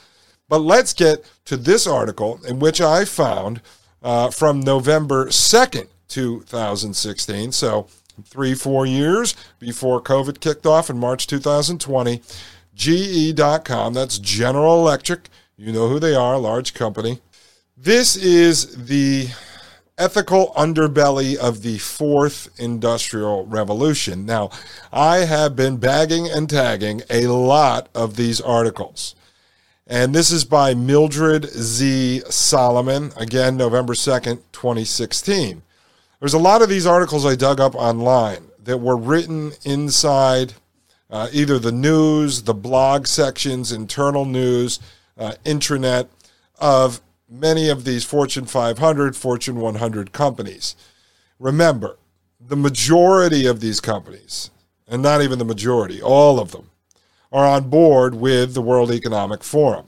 But 0.47 0.59
let's 0.59 0.93
get 0.93 1.29
to 1.45 1.57
this 1.57 1.85
article 1.85 2.39
in 2.47 2.59
which 2.59 2.79
I 2.79 3.03
found 3.03 3.59
uh, 4.01 4.29
from 4.29 4.59
November 4.59 5.27
2nd, 5.27 5.87
2016. 6.07 7.51
So, 7.51 7.87
three, 8.25 8.53
four 8.53 8.85
years 8.85 9.35
before 9.59 10.01
COVID 10.01 10.39
kicked 10.39 10.65
off 10.65 10.89
in 10.89 10.97
March 10.97 11.27
2020. 11.27 12.21
GE.com, 12.73 13.93
that's 13.93 14.17
General 14.19 14.79
Electric. 14.79 15.29
You 15.57 15.71
know 15.71 15.87
who 15.87 15.99
they 15.99 16.15
are, 16.15 16.37
large 16.37 16.73
company. 16.73 17.19
This 17.77 18.15
is 18.15 18.87
the 18.87 19.29
ethical 19.97 20.51
underbelly 20.57 21.35
of 21.35 21.61
the 21.61 21.77
fourth 21.77 22.49
industrial 22.59 23.45
revolution. 23.45 24.25
Now, 24.25 24.49
I 24.91 25.17
have 25.19 25.55
been 25.55 25.77
bagging 25.77 26.27
and 26.27 26.49
tagging 26.49 27.03
a 27.09 27.27
lot 27.27 27.89
of 27.93 28.15
these 28.15 28.41
articles. 28.41 29.15
And 29.91 30.15
this 30.15 30.31
is 30.31 30.45
by 30.45 30.73
Mildred 30.73 31.47
Z. 31.49 32.21
Solomon, 32.29 33.11
again, 33.17 33.57
November 33.57 33.91
2nd, 33.91 34.39
2016. 34.53 35.63
There's 36.21 36.33
a 36.33 36.39
lot 36.39 36.61
of 36.61 36.69
these 36.69 36.85
articles 36.85 37.25
I 37.25 37.35
dug 37.35 37.59
up 37.59 37.75
online 37.75 38.51
that 38.63 38.77
were 38.77 38.95
written 38.95 39.51
inside 39.65 40.53
uh, 41.09 41.27
either 41.33 41.59
the 41.59 41.73
news, 41.73 42.43
the 42.43 42.53
blog 42.53 43.05
sections, 43.05 43.73
internal 43.73 44.23
news, 44.23 44.79
uh, 45.17 45.33
intranet 45.43 46.07
of 46.57 47.01
many 47.29 47.67
of 47.67 47.83
these 47.83 48.05
Fortune 48.05 48.45
500, 48.45 49.17
Fortune 49.17 49.57
100 49.57 50.13
companies. 50.13 50.77
Remember, 51.37 51.97
the 52.39 52.55
majority 52.55 53.45
of 53.45 53.59
these 53.59 53.81
companies, 53.81 54.51
and 54.87 55.03
not 55.03 55.21
even 55.21 55.37
the 55.37 55.43
majority, 55.43 56.01
all 56.01 56.39
of 56.39 56.51
them, 56.53 56.70
are 57.31 57.47
on 57.47 57.69
board 57.69 58.15
with 58.15 58.53
the 58.53 58.61
World 58.61 58.91
Economic 58.91 59.43
Forum. 59.43 59.87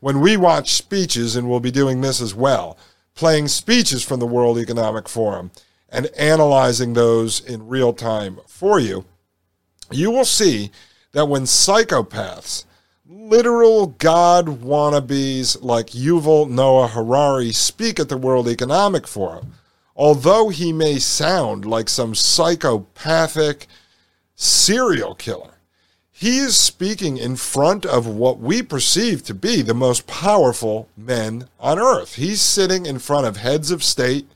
When 0.00 0.20
we 0.20 0.36
watch 0.36 0.74
speeches, 0.74 1.34
and 1.34 1.48
we'll 1.48 1.60
be 1.60 1.70
doing 1.70 2.00
this 2.00 2.20
as 2.20 2.34
well, 2.34 2.78
playing 3.14 3.48
speeches 3.48 4.04
from 4.04 4.20
the 4.20 4.26
World 4.26 4.58
Economic 4.58 5.08
Forum 5.08 5.50
and 5.88 6.06
analyzing 6.16 6.92
those 6.92 7.40
in 7.40 7.66
real 7.66 7.92
time 7.92 8.38
for 8.46 8.78
you, 8.78 9.04
you 9.90 10.10
will 10.10 10.24
see 10.24 10.70
that 11.12 11.26
when 11.26 11.42
psychopaths, 11.42 12.64
literal 13.06 13.86
God 13.86 14.46
wannabes 14.62 15.60
like 15.62 15.88
Yuval 15.88 16.48
Noah 16.48 16.88
Harari 16.88 17.52
speak 17.52 17.98
at 17.98 18.08
the 18.08 18.16
World 18.16 18.48
Economic 18.48 19.08
Forum, 19.08 19.54
although 19.96 20.48
he 20.50 20.72
may 20.72 20.98
sound 20.98 21.64
like 21.64 21.88
some 21.88 22.14
psychopathic 22.14 23.66
serial 24.36 25.14
killer, 25.14 25.57
he 26.18 26.38
is 26.38 26.58
speaking 26.58 27.16
in 27.16 27.36
front 27.36 27.86
of 27.86 28.04
what 28.04 28.40
we 28.40 28.60
perceive 28.60 29.22
to 29.22 29.34
be 29.34 29.62
the 29.62 29.72
most 29.72 30.08
powerful 30.08 30.88
men 30.96 31.46
on 31.60 31.78
earth. 31.78 32.16
He's 32.16 32.40
sitting 32.40 32.86
in 32.86 32.98
front 32.98 33.24
of 33.24 33.36
heads 33.36 33.70
of 33.70 33.84
state, 33.84 34.26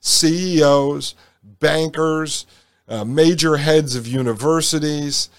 CEOs, 0.00 1.14
bankers, 1.58 2.44
uh, 2.86 3.06
major 3.06 3.56
heads 3.56 3.96
of 3.96 4.06
universities, 4.06 5.30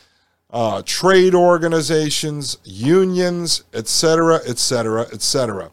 uh, 0.50 0.81
trade 0.84 1.36
organizations, 1.36 2.58
unions, 2.63 3.63
etc., 3.72 4.39
etc., 4.48 5.01
etc. 5.13 5.70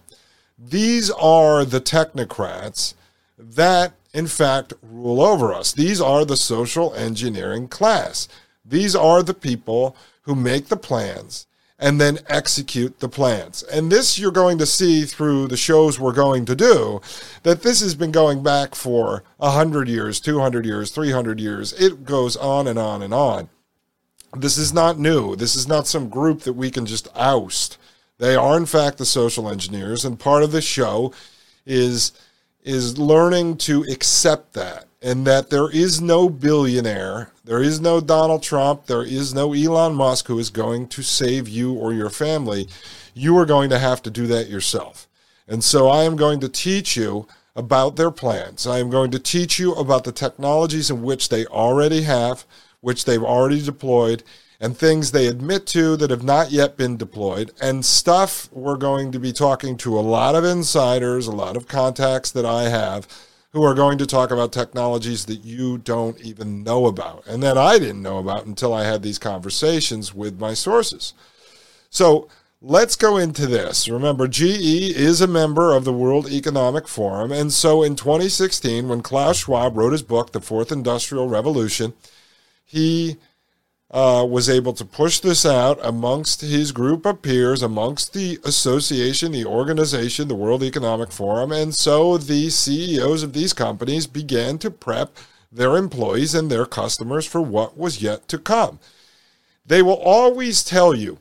These 0.59 1.11
are 1.11 1.65
the 1.65 1.81
technocrats 1.81 2.93
that, 3.39 3.95
in 4.13 4.27
fact, 4.27 4.75
rule 4.83 5.23
over 5.23 5.55
us. 5.55 5.73
These 5.73 6.03
are 6.03 6.27
the 6.27 6.37
social 6.37 6.93
engineering 6.93 7.67
class. 7.67 8.29
These 8.63 8.95
are 8.95 9.23
the 9.23 9.33
people 9.33 9.97
who 10.29 10.35
make 10.35 10.67
the 10.67 10.77
plans 10.77 11.47
and 11.79 11.99
then 11.99 12.19
execute 12.29 13.01
the 13.01 13.09
plans. 13.09 13.63
And 13.63 13.91
this 13.91 14.19
you're 14.19 14.31
going 14.31 14.59
to 14.59 14.67
see 14.67 15.07
through 15.07 15.49
the 15.49 15.57
shows 15.57 15.99
we're 15.99 16.13
going 16.13 16.45
to 16.45 16.55
do 16.55 17.01
that 17.45 17.63
this 17.63 17.81
has 17.81 17.95
been 17.95 18.13
going 18.13 18.43
back 18.43 18.75
for 18.75 19.25
100 19.39 19.89
years, 19.89 20.21
200 20.21 20.67
years, 20.67 20.91
300 20.91 21.41
years. 21.41 21.73
It 21.73 22.05
goes 22.05 22.37
on 22.37 22.67
and 22.67 22.79
on 22.79 23.01
and 23.01 23.15
on. 23.15 23.49
This 24.37 24.59
is 24.59 24.75
not 24.75 24.99
new. 24.99 25.35
This 25.35 25.57
is 25.57 25.67
not 25.67 25.87
some 25.87 26.11
group 26.11 26.43
that 26.43 26.53
we 26.53 26.71
can 26.71 26.85
just 26.85 27.09
oust. 27.15 27.79
They 28.19 28.37
are 28.37 28.59
in 28.59 28.67
fact 28.67 28.99
the 28.99 29.07
social 29.07 29.49
engineers 29.49 30.05
and 30.05 30.21
part 30.21 30.43
of 30.43 30.53
the 30.53 30.61
show 30.61 31.15
is 31.65 32.13
is 32.63 32.99
learning 32.99 33.57
to 33.57 33.83
accept 33.85 34.53
that 34.53 34.88
and 35.01 35.27
that 35.27 35.51
there 35.51 35.71
is 35.71 36.01
no 36.01 36.29
billionaire, 36.29 37.31
there 37.45 37.63
is 37.63 37.81
no 37.81 38.01
Donald 38.01 38.43
Trump, 38.43 38.87
there 38.87 39.05
is 39.05 39.33
no 39.33 39.53
Elon 39.53 39.95
Musk 39.95 40.27
who 40.27 40.39
is 40.39 40.51
going 40.51 40.89
to 40.89 41.03
save 41.03 41.49
you 41.49 41.73
or 41.73 41.93
your 41.93 42.11
family. 42.11 42.69
You 43.15 43.37
are 43.39 43.47
going 43.47 43.71
to 43.71 43.79
have 43.79 44.03
to 44.03 44.11
do 44.11 44.27
that 44.27 44.49
yourself. 44.49 45.07
And 45.47 45.63
so 45.63 45.89
I 45.89 46.03
am 46.03 46.17
going 46.17 46.41
to 46.41 46.49
teach 46.49 46.97
you 46.97 47.27
about 47.55 47.97
their 47.97 48.11
plans. 48.11 48.67
I 48.67 48.79
am 48.79 48.91
going 48.91 49.11
to 49.13 49.19
teach 49.19 49.59
you 49.59 49.73
about 49.75 50.05
the 50.05 50.13
technologies 50.13 50.91
in 50.91 51.03
which 51.03 51.29
they 51.29 51.47
already 51.47 52.03
have, 52.03 52.45
which 52.81 53.05
they've 53.05 53.23
already 53.23 53.63
deployed, 53.63 54.23
and 54.61 54.77
things 54.77 55.13
they 55.13 55.29
admit 55.29 55.67
to 55.69 55.97
that 55.97 56.11
have 56.11 56.25
not 56.25 56.51
yet 56.51 56.77
been 56.77 56.97
deployed, 56.97 57.53
and 57.61 57.85
stuff 57.85 58.49
we're 58.53 58.77
going 58.77 59.13
to 59.13 59.21
be 59.21 59.33
talking 59.33 59.77
to 59.79 59.99
a 59.99 60.01
lot 60.01 60.35
of 60.35 60.45
insiders, 60.45 61.29
a 61.29 61.33
lot 61.33 61.57
of 61.57 61.69
contacts 61.69 62.33
that 62.33 62.45
I 62.45 62.65
have 62.65 63.07
who 63.59 63.65
are 63.65 63.75
going 63.75 63.99
to 63.99 64.07
talk 64.07 64.31
about 64.31 64.53
technologies 64.53 65.25
that 65.25 65.45
you 65.45 65.79
don't 65.79 66.21
even 66.21 66.63
know 66.63 66.87
about 66.87 67.27
and 67.27 67.43
that 67.43 67.59
I 67.59 67.77
didn't 67.81 68.03
know 68.03 68.19
about 68.19 68.47
until 68.47 68.73
I 68.73 68.85
had 68.85 69.03
these 69.03 69.19
conversations 69.19 70.15
with 70.15 70.39
my 70.39 70.55
sources. 70.55 71.13
So 71.91 72.29
let's 72.63 72.95
go 72.95 73.17
into 73.17 73.49
this. 73.49 73.89
Remember, 73.89 74.29
GE 74.29 74.95
is 74.95 75.21
a 75.21 75.27
member 75.27 75.75
of 75.75 75.85
the 75.85 75.93
World 75.93 76.31
Economic 76.31 76.87
Forum. 76.87 77.33
And 77.33 77.53
so 77.53 77.83
in 77.83 77.97
2016, 77.97 78.87
when 78.87 79.03
Klaus 79.03 79.39
Schwab 79.39 79.77
wrote 79.77 79.91
his 79.91 80.05
book, 80.05 80.31
The 80.31 80.41
Fourth 80.41 80.71
Industrial 80.71 81.27
Revolution, 81.27 81.95
he 82.65 83.17
uh, 83.91 84.27
was 84.29 84.51
able 84.51 84.75
to 84.75 84.85
push 84.85 85.21
this 85.21 85.47
out 85.47 85.79
amongst 85.83 86.43
his 86.43 86.73
group 86.73 87.07
of 87.07 87.23
peers, 87.23 87.63
amongst 87.63 88.13
the 88.13 88.39
association, 88.45 89.33
the 89.33 89.47
organization, 89.47 90.29
the 90.29 90.35
World 90.35 90.63
Economic 90.63 91.11
Forum. 91.11 91.53
And 91.53 91.75
so 91.75 92.19
the 92.19 92.51
CEOs 92.51 93.23
of 93.23 93.33
these 93.33 93.55
companies 93.55 94.07
began 94.07 94.59
to 94.59 94.71
prep 94.71 95.17
their 95.51 95.77
employees 95.77 96.35
and 96.35 96.51
their 96.51 96.67
customers 96.67 97.25
for 97.25 97.41
what 97.41 97.79
was 97.79 98.03
yet 98.03 98.29
to 98.29 98.39
come. 98.39 98.79
They 99.65 99.81
will 99.81 100.01
always 100.03 100.63
tell 100.63 100.95
you 100.95 101.19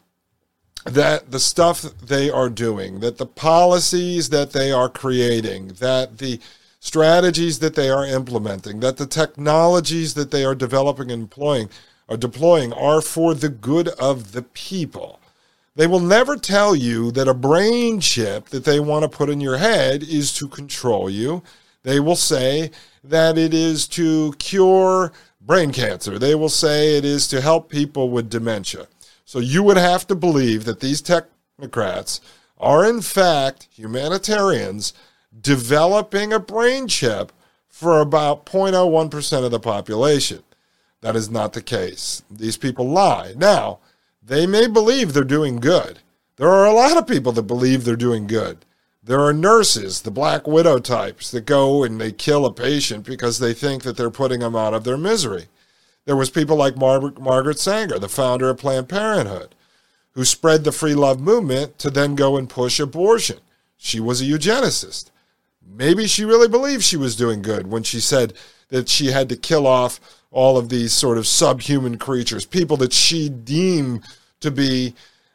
that 0.84 1.32
the 1.32 1.40
stuff 1.40 1.82
they 1.82 2.30
are 2.30 2.50
doing, 2.50 3.00
that 3.00 3.18
the 3.18 3.26
policies 3.26 4.30
that 4.30 4.52
they 4.52 4.72
are 4.72 4.90
creating, 4.90 5.70
that 5.80 6.18
the 6.18 6.40
strategies 6.80 7.60
that 7.60 7.76
they 7.76 7.90
are 7.90 8.06
implementing, 8.06 8.80
that 8.82 8.98
the 8.98 9.08
technologies 9.08 10.14
that 10.14 10.32
they 10.32 10.46
are 10.46 10.56
developing 10.56 11.12
and 11.12 11.24
employing 11.24 11.70
are 12.10 12.18
deploying 12.18 12.74
are 12.74 13.02
for 13.02 13.34
the 13.34 13.50
good 13.50 13.90
of 13.90 14.32
the 14.32 14.42
people. 14.42 15.20
They 15.76 15.88
will 15.88 16.00
never 16.00 16.38
tell 16.38 16.76
you 16.76 17.12
that 17.12 17.28
a 17.28 17.34
brain 17.34 18.00
chip 18.00 18.50
that 18.50 18.66
they 18.66 18.80
want 18.80 19.04
to 19.04 19.18
put 19.18 19.30
in 19.30 19.40
your 19.40 19.58
head 19.58 20.02
is 20.02 20.34
to 20.36 20.48
control 20.48 21.10
you. 21.10 21.44
They 21.84 22.00
will 22.00 22.16
say 22.16 22.72
that 23.04 23.38
it 23.38 23.54
is 23.54 23.88
to 23.90 24.34
cure 24.40 25.12
brain 25.40 25.72
cancer. 25.72 26.18
They 26.18 26.36
will 26.36 26.50
say 26.50 26.98
it 26.98 27.06
is 27.06 27.28
to 27.28 27.42
help 27.42 27.70
people 27.70 28.10
with 28.10 28.30
dementia. 28.30 28.88
So 29.24 29.40
you 29.40 29.62
would 29.64 29.78
have 29.78 30.08
to 30.08 30.16
believe 30.16 30.66
that 30.66 30.80
these 30.80 31.02
technocrats 31.02 32.22
are, 32.58 32.90
in 32.90 33.02
fact, 33.02 33.68
humanitarians 33.72 34.94
developing 35.40 36.34
a 36.34 36.40
brain 36.40 36.88
chip 36.88 37.32
for 37.70 38.02
about 38.02 38.46
0.01% 38.46 39.46
of 39.46 39.52
the 39.52 39.60
population. 39.60 40.44
That 41.02 41.16
is 41.16 41.30
not 41.30 41.54
the 41.54 41.62
case. 41.62 42.24
These 42.30 42.58
people 42.58 42.88
lie. 42.90 43.34
Now, 43.38 43.80
they 44.22 44.48
may 44.48 44.68
believe 44.68 45.14
they're 45.14 45.24
doing 45.24 45.58
good. 45.60 46.00
There 46.38 46.50
are 46.50 46.66
a 46.66 46.74
lot 46.74 46.98
of 46.98 47.08
people 47.08 47.32
that 47.34 47.44
believe 47.44 47.84
they're 47.84 47.96
doing 47.96 48.28
good. 48.28 48.66
There 49.04 49.22
are 49.22 49.34
nurses, 49.34 50.02
the 50.02 50.12
black 50.12 50.48
widow 50.48 50.80
types, 50.80 51.32
that 51.32 51.46
go 51.46 51.84
and 51.84 52.00
they 52.00 52.12
kill 52.12 52.46
a 52.46 52.54
patient 52.54 53.06
because 53.06 53.40
they 53.40 53.54
think 53.54 53.84
that 53.84 53.96
they're 53.96 54.10
putting 54.10 54.42
them 54.42 54.56
out 54.56 54.74
of 54.74 54.84
their 54.84 54.98
misery. 54.98 55.46
There 56.06 56.16
was 56.16 56.30
people 56.30 56.58
like 56.58 56.78
Mar- 56.78 57.14
Margaret 57.20 57.60
Sanger, 57.60 58.00
the 58.00 58.10
founder 58.10 58.50
of 58.50 58.58
Planned 58.58 58.90
Parenthood, 58.90 59.56
who 60.12 60.26
spread 60.26 60.64
the 60.64 60.72
free 60.72 60.94
love 60.94 61.20
movement 61.20 61.78
to 61.80 61.90
then 61.90 62.16
go 62.16 62.38
and 62.38 62.50
push 62.50 62.80
abortion. 62.80 63.40
She 63.78 64.00
was 64.00 64.22
a 64.22 64.26
eugenicist. 64.26 65.12
Maybe 65.66 66.08
she 66.08 66.26
really 66.26 66.48
believed 66.48 66.84
she 66.84 66.98
was 66.98 67.16
doing 67.16 67.42
good 67.42 67.68
when 67.68 67.84
she 67.84 68.00
said 68.00 68.34
that 68.70 68.90
she 68.90 69.08
had 69.08 69.30
to 69.30 69.38
kill 69.38 69.68
off 69.68 70.00
all 70.38 70.56
of 70.56 70.70
these 70.70 70.94
sort 70.94 71.18
of 71.18 71.26
subhuman 71.26 71.98
creatures, 71.98 72.46
people 72.46 72.78
that 72.78 72.94
she 72.94 73.28
deemed 73.28 74.04
to 74.40 74.52
be 74.52 74.94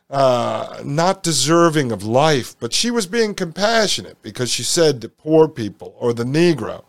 uh, 0.08 0.80
not 0.84 1.24
deserving 1.24 1.90
of 1.90 2.04
life, 2.04 2.54
but 2.60 2.72
she 2.72 2.88
was 2.88 3.04
being 3.08 3.34
compassionate 3.34 4.22
because 4.22 4.48
she 4.48 4.62
said 4.62 5.00
the 5.00 5.08
poor 5.08 5.48
people 5.48 5.92
or 5.98 6.12
the 6.12 6.22
Negro 6.22 6.84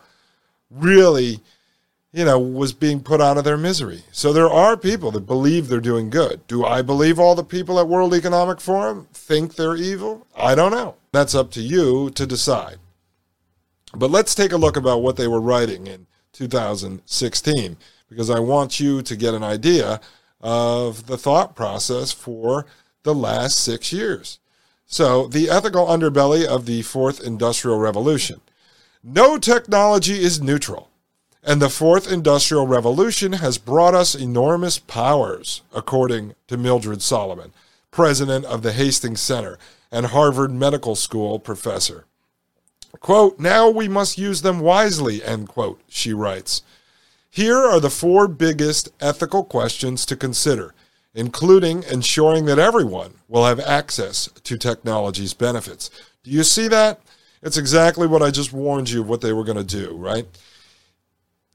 really, 0.70 1.40
you 2.12 2.24
know, 2.24 2.38
was 2.38 2.72
being 2.72 3.00
put 3.00 3.20
out 3.20 3.40
of 3.40 3.46
their 3.46 3.58
misery. 3.58 4.04
So 4.12 4.32
there 4.32 4.50
are 4.50 4.78
people 4.78 5.10
that 5.10 5.22
believe 5.26 5.68
they're 5.68 5.80
doing 5.80 6.12
good. 6.12 6.46
Do 6.46 6.64
I 6.64 6.84
believe 6.84 7.18
all 7.18 7.34
the 7.34 7.44
people 7.44 7.80
at 7.80 7.88
World 7.88 8.14
Economic 8.14 8.62
Forum 8.62 9.08
think 9.12 9.56
they're 9.56 9.76
evil? 9.76 10.28
I 10.38 10.54
don't 10.54 10.72
know. 10.72 10.98
That's 11.12 11.34
up 11.34 11.50
to 11.54 11.62
you 11.62 12.12
to 12.12 12.28
decide. 12.28 12.78
But 13.96 14.12
let's 14.12 14.36
take 14.36 14.52
a 14.52 14.58
look 14.58 14.78
about 14.78 15.02
what 15.02 15.16
they 15.16 15.28
were 15.28 15.42
writing 15.42 15.88
in 15.88 16.06
2016 16.34 17.76
because 18.14 18.30
I 18.30 18.40
want 18.40 18.80
you 18.80 19.02
to 19.02 19.16
get 19.16 19.34
an 19.34 19.44
idea 19.44 20.00
of 20.40 21.08
the 21.08 21.18
thought 21.18 21.56
process 21.56 22.12
for 22.12 22.66
the 23.04 23.16
last 23.16 23.58
six 23.58 23.92
years. 23.92 24.40
So, 24.86 25.28
the 25.28 25.50
ethical 25.50 25.88
underbelly 25.88 26.46
of 26.46 26.66
the 26.66 26.84
fourth 26.84 27.24
industrial 27.24 27.80
revolution. 27.80 28.42
No 29.04 29.38
technology 29.38 30.22
is 30.22 30.42
neutral, 30.42 30.90
and 31.44 31.62
the 31.62 31.70
fourth 31.70 32.12
industrial 32.12 32.68
revolution 32.68 33.34
has 33.34 33.58
brought 33.58 33.96
us 33.96 34.14
enormous 34.14 34.78
powers, 34.78 35.64
according 35.74 36.36
to 36.48 36.58
Mildred 36.58 37.02
Solomon, 37.02 37.52
president 37.90 38.46
of 38.46 38.62
the 38.62 38.74
Hastings 38.74 39.22
Center 39.22 39.58
and 39.92 40.08
Harvard 40.08 40.52
Medical 40.52 40.96
School 40.96 41.40
professor. 41.40 42.06
Quote, 43.00 43.40
now 43.40 43.70
we 43.70 43.88
must 43.88 44.18
use 44.18 44.42
them 44.42 44.60
wisely, 44.60 45.24
end 45.24 45.48
quote, 45.48 45.82
she 45.90 46.14
writes. 46.14 46.62
Here 47.34 47.58
are 47.58 47.80
the 47.80 47.90
four 47.90 48.28
biggest 48.28 48.90
ethical 49.02 49.44
questions 49.44 50.06
to 50.06 50.16
consider, 50.16 50.76
including 51.16 51.82
ensuring 51.82 52.46
that 52.46 52.60
everyone 52.60 53.16
will 53.28 53.46
have 53.46 53.60
access 53.60 54.30
to 54.44 54.56
technology's 54.56 55.34
benefits. 55.34 55.90
Do 56.22 56.30
you 56.30 56.44
see 56.44 56.68
that? 56.68 57.02
It's 57.42 57.58
exactly 57.58 58.06
what 58.06 58.22
I 58.22 58.30
just 58.30 58.54
warned 58.54 58.92
you 58.92 59.02
of 59.02 59.10
what 59.10 59.22
they 59.22 59.34
were 59.34 59.44
going 59.44 59.58
to 59.58 59.64
do, 59.64 59.96
right? 59.98 60.28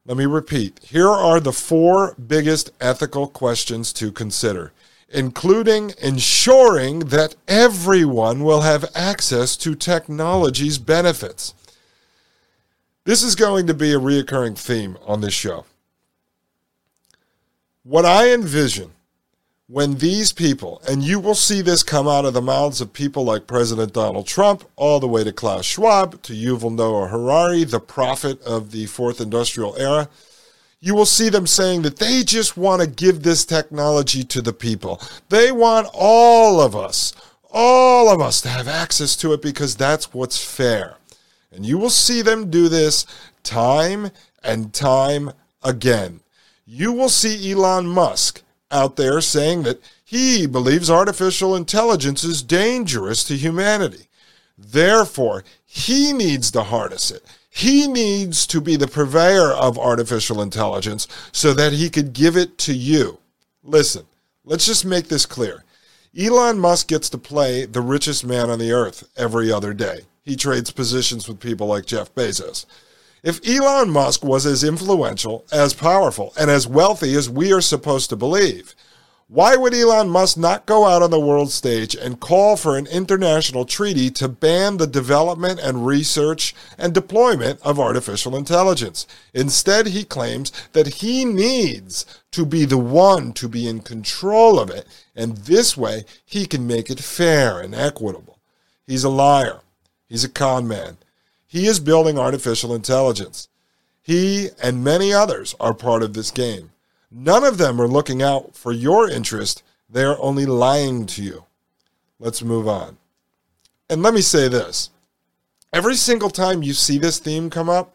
Let 0.05 0.17
me 0.17 0.27
repeat. 0.27 0.81
Here 0.83 1.09
are 1.09 1.38
the 1.38 1.53
four 1.53 2.17
biggest 2.17 2.73
ethical 2.81 3.29
questions 3.29 3.93
to 3.93 4.11
consider, 4.11 4.73
including 5.09 5.93
ensuring 6.03 6.99
that 7.11 7.37
everyone 7.47 8.43
will 8.43 8.62
have 8.62 8.91
access 8.97 9.57
to 9.59 9.77
technology's 9.77 10.79
benefits. 10.79 11.55
This 13.09 13.23
is 13.23 13.37
going 13.37 13.66
to 13.68 13.73
be 13.73 13.94
a 13.94 13.99
reoccurring 13.99 14.59
theme 14.59 14.99
on 15.07 15.23
this 15.23 15.33
show. 15.33 15.64
What 17.83 18.05
I 18.05 18.35
envision 18.35 18.90
when 19.66 19.94
these 19.94 20.31
people, 20.31 20.83
and 20.87 21.03
you 21.03 21.18
will 21.18 21.35
see 21.35 21.62
this 21.62 21.83
come 21.83 22.07
out 22.07 22.27
of 22.27 22.35
the 22.35 22.42
mouths 22.42 22.83
of 22.83 22.92
people 22.92 23.25
like 23.25 23.47
President 23.47 23.94
Donald 23.94 24.27
Trump, 24.27 24.62
all 24.77 25.01
the 25.01 25.09
way 25.09 25.25
to 25.25 25.33
Klaus 25.33 25.64
Schwab, 25.64 26.21
to 26.21 26.35
Yuval 26.35 26.75
Noah 26.75 27.09
Harari, 27.09 27.64
the 27.64 27.81
prophet 27.81 28.42
of 28.42 28.73
the 28.73 28.85
fourth 28.85 29.23
industrial 29.23 29.75
era, 29.79 30.11
you 30.79 30.94
will 30.94 31.07
see 31.07 31.31
them 31.31 31.47
saying 31.47 31.81
that 31.81 31.97
they 31.97 32.23
just 32.23 32.59
want 32.59 32.83
to 32.83 32.87
give 32.87 33.23
this 33.23 33.47
technology 33.47 34.23
to 34.25 34.42
the 34.42 34.53
people. 34.53 35.01
They 35.31 35.51
want 35.51 35.88
all 35.94 36.61
of 36.61 36.77
us, 36.77 37.14
all 37.51 38.11
of 38.11 38.21
us 38.21 38.42
to 38.42 38.51
have 38.51 38.68
access 38.68 39.16
to 39.16 39.33
it 39.33 39.40
because 39.40 39.77
that's 39.77 40.12
what's 40.12 40.44
fair. 40.44 40.98
And 41.53 41.65
you 41.65 41.79
will 41.79 41.91
see 41.91 42.23
them 42.23 42.51
do 42.51 42.69
this 42.69 43.07
time 43.43 44.11
and 44.43 44.73
time 44.73 45.33
again. 45.63 46.21
You 46.67 46.93
will 46.93 47.09
see 47.09 47.51
Elon 47.51 47.87
Musk 47.87 48.43
out 48.71 48.97
there 48.97 49.21
saying 49.21 49.63
that 49.63 49.81
he 50.05 50.47
believes 50.47 50.91
artificial 50.91 51.57
intelligence 51.57 52.25
is 52.25 52.43
dangerous 52.43 53.25
to 53.25 53.37
humanity. 53.37 54.09
Therefore, 54.57 55.45
he 55.65 56.13
needs 56.13 56.51
to 56.51 56.65
harness 56.65 57.11
it. 57.11 57.25
He 57.49 57.89
needs 57.89 58.47
to 58.49 58.61
be 58.61 58.77
the 58.77 58.87
purveyor 58.87 59.53
of 59.53 59.79
artificial 59.79 60.43
intelligence 60.43 61.09
so 61.33 61.55
that 61.55 61.73
he 61.73 61.91
could 61.91 62.13
give 62.13 62.37
it 62.37 62.59
to 62.59 62.75
you. 62.75 63.19
Listen, 63.63 64.07
let's 64.45 64.67
just 64.67 64.85
make 64.85 65.09
this 65.09 65.27
clear. 65.27 65.65
Elon 66.19 66.59
Musk 66.59 66.89
gets 66.89 67.09
to 67.11 67.19
play 67.19 67.65
the 67.65 67.81
richest 67.81 68.25
man 68.25 68.51
on 68.51 68.59
the 68.59 68.73
earth 68.73 69.09
every 69.17 69.53
other 69.53 69.73
day. 69.73 70.01
He 70.29 70.37
trades 70.37 70.71
positions 70.71 71.27
with 71.27 71.41
people 71.41 71.69
like 71.69 71.87
Jeff 71.87 72.14
Bezos. 72.14 72.67
If 73.23 73.41
Elon 73.49 73.88
Musk 73.88 74.23
was 74.23 74.45
as 74.45 74.62
influential, 74.62 75.47
as 75.51 75.73
powerful, 75.73 76.35
and 76.38 76.51
as 76.51 76.69
wealthy 76.69 77.14
as 77.14 77.31
we 77.31 77.51
are 77.51 77.62
supposed 77.62 78.11
to 78.11 78.17
believe, 78.17 78.75
why 79.29 79.57
would 79.57 79.73
Elon 79.73 80.11
Musk 80.11 80.37
not 80.37 80.67
go 80.67 80.85
out 80.85 81.01
on 81.01 81.11
the 81.11 81.19
world 81.19 81.51
stage 81.51 81.95
and 81.95 82.21
call 82.21 82.59
for 82.59 82.77
an 82.77 82.87
international 82.88 83.64
treaty 83.64 84.11
to 84.11 84.29
ban 84.29 84.77
the 84.77 84.87
development 84.87 85.61
and 85.61 85.87
research 85.87 86.55
and 86.77 86.93
deployment 86.93 87.59
of 87.62 87.81
artificial 87.81 88.37
intelligence? 88.37 89.07
Instead, 89.33 89.87
he 89.87 90.05
claims 90.05 90.53
that 90.75 90.97
he 90.97 91.25
needs 91.25 92.05
to 92.33 92.45
be 92.45 92.67
the 92.67 92.77
one 92.77 93.33
to 93.33 93.49
be 93.49 93.67
in 93.67 93.81
control 93.81 94.61
of 94.61 94.69
it, 94.69 94.87
and 95.17 95.38
this 95.38 95.75
way 95.75 96.05
he 96.23 96.45
can 96.45 96.67
make 96.67 96.91
it 96.91 97.01
fair 97.01 97.61
and 97.61 97.75
equitable. 97.75 98.38
He's 98.87 99.05
a 99.05 99.09
liar. 99.09 99.62
He's 100.09 100.25
a 100.25 100.29
con 100.29 100.66
man. 100.66 100.99
He 101.47 101.66
is 101.66 101.81
building 101.81 102.18
artificial 102.18 102.75
intelligence. 102.75 103.49
He 104.03 104.49
and 104.62 104.83
many 104.83 105.12
others 105.12 105.55
are 105.61 105.75
part 105.75 106.03
of 106.03 106.14
this 106.14 106.31
game. 106.31 106.71
None 107.11 107.44
of 107.44 107.59
them 107.59 107.81
are 107.81 107.88
looking 107.88 108.23
out 108.23 108.55
for 108.55 108.73
your 108.73 109.09
interest. 109.09 109.62
They 109.88 110.05
are 110.05 110.21
only 110.21 110.47
lying 110.47 111.07
to 111.07 111.23
you. 111.23 111.44
Let's 112.18 112.42
move 112.42 112.68
on. 112.68 112.99
And 113.88 114.03
let 114.03 114.14
me 114.14 114.21
say 114.21 114.49
this 114.49 114.90
every 115.73 115.94
single 115.94 116.31
time 116.31 116.62
you 116.62 116.73
see 116.73 116.99
this 116.99 117.18
theme 117.18 117.51
come 117.51 117.68
up, 117.68 117.94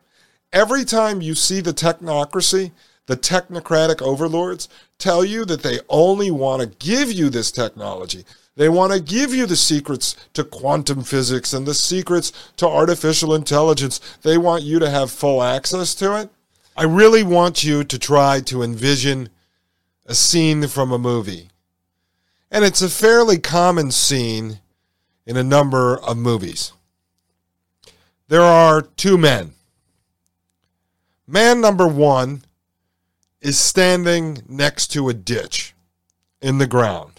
every 0.51 0.85
time 0.85 1.21
you 1.21 1.35
see 1.35 1.61
the 1.61 1.73
technocracy, 1.73 2.71
the 3.05 3.17
technocratic 3.17 4.01
overlords 4.01 4.69
tell 4.97 5.25
you 5.25 5.45
that 5.45 5.61
they 5.61 5.79
only 5.89 6.31
want 6.31 6.61
to 6.61 6.77
give 6.85 7.11
you 7.11 7.29
this 7.29 7.51
technology. 7.51 8.23
They 8.55 8.69
want 8.69 8.93
to 8.93 8.99
give 8.99 9.33
you 9.33 9.45
the 9.45 9.55
secrets 9.55 10.15
to 10.33 10.43
quantum 10.43 11.03
physics 11.03 11.53
and 11.53 11.65
the 11.65 11.73
secrets 11.73 12.31
to 12.57 12.67
artificial 12.67 13.33
intelligence. 13.33 13.99
They 14.21 14.37
want 14.37 14.63
you 14.63 14.79
to 14.79 14.89
have 14.89 15.09
full 15.09 15.41
access 15.41 15.95
to 15.95 16.19
it. 16.19 16.29
I 16.77 16.83
really 16.83 17.23
want 17.23 17.63
you 17.63 17.83
to 17.83 17.99
try 17.99 18.41
to 18.41 18.61
envision 18.63 19.29
a 20.05 20.13
scene 20.13 20.67
from 20.67 20.91
a 20.91 20.99
movie. 20.99 21.49
And 22.51 22.63
it's 22.63 22.81
a 22.81 22.89
fairly 22.89 23.39
common 23.39 23.91
scene 23.91 24.59
in 25.25 25.37
a 25.37 25.43
number 25.43 25.97
of 25.97 26.17
movies. 26.17 26.73
There 28.27 28.41
are 28.41 28.81
two 28.81 29.17
men. 29.17 29.53
Man 31.27 31.61
number 31.61 31.87
one 31.87 32.43
is 33.41 33.57
standing 33.57 34.43
next 34.47 34.87
to 34.87 35.09
a 35.09 35.13
ditch 35.13 35.73
in 36.41 36.57
the 36.57 36.67
ground. 36.67 37.12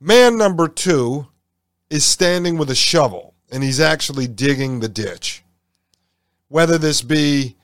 Man 0.00 0.38
number 0.38 0.66
two 0.66 1.26
is 1.90 2.06
standing 2.06 2.56
with 2.56 2.70
a 2.70 2.74
shovel 2.74 3.34
and 3.52 3.62
he's 3.62 3.80
actually 3.80 4.26
digging 4.26 4.80
the 4.80 4.88
ditch. 4.88 5.42
Whether 6.48 6.78
this 6.78 7.02
be 7.02 7.56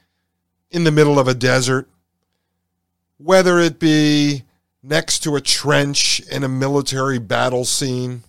in 0.71 0.85
the 0.85 0.93
middle 0.93 1.19
of 1.19 1.29
a 1.29 1.35
desert, 1.35 1.89
whether 3.17 3.59
it 3.59 3.79
be 3.79 4.43
next 4.83 5.21
to 5.21 5.37
a 5.37 5.41
trench 5.41 6.21
in 6.31 6.45
a 6.45 6.49
military 6.49 7.19
battle 7.19 7.65
scene, 7.65 8.23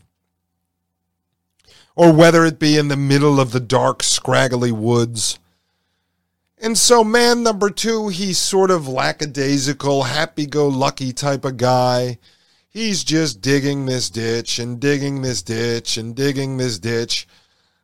or 1.94 2.14
whether 2.14 2.46
it 2.46 2.60
be 2.60 2.78
in 2.78 2.88
the 2.88 2.96
middle 2.96 3.40
of 3.40 3.52
the 3.52 3.60
dark, 3.60 4.04
scraggly 4.04 4.72
woods. 4.72 5.38
And 6.60 6.78
so, 6.78 7.04
man 7.04 7.44
number 7.44 7.70
two, 7.70 8.08
he's 8.08 8.38
sort 8.38 8.72
of 8.72 8.88
lackadaisical, 8.88 10.04
happy 10.04 10.46
go 10.46 10.68
lucky 10.68 11.12
type 11.12 11.44
of 11.44 11.58
guy. 11.58 12.20
He's 12.70 13.04
just 13.04 13.42
digging 13.42 13.86
this 13.86 14.10
ditch 14.10 14.60
and 14.60 14.80
digging 14.80 15.22
this 15.22 15.42
ditch 15.42 15.98
and 15.98 16.16
digging 16.16 16.58
this 16.58 16.78
ditch, 16.78 17.28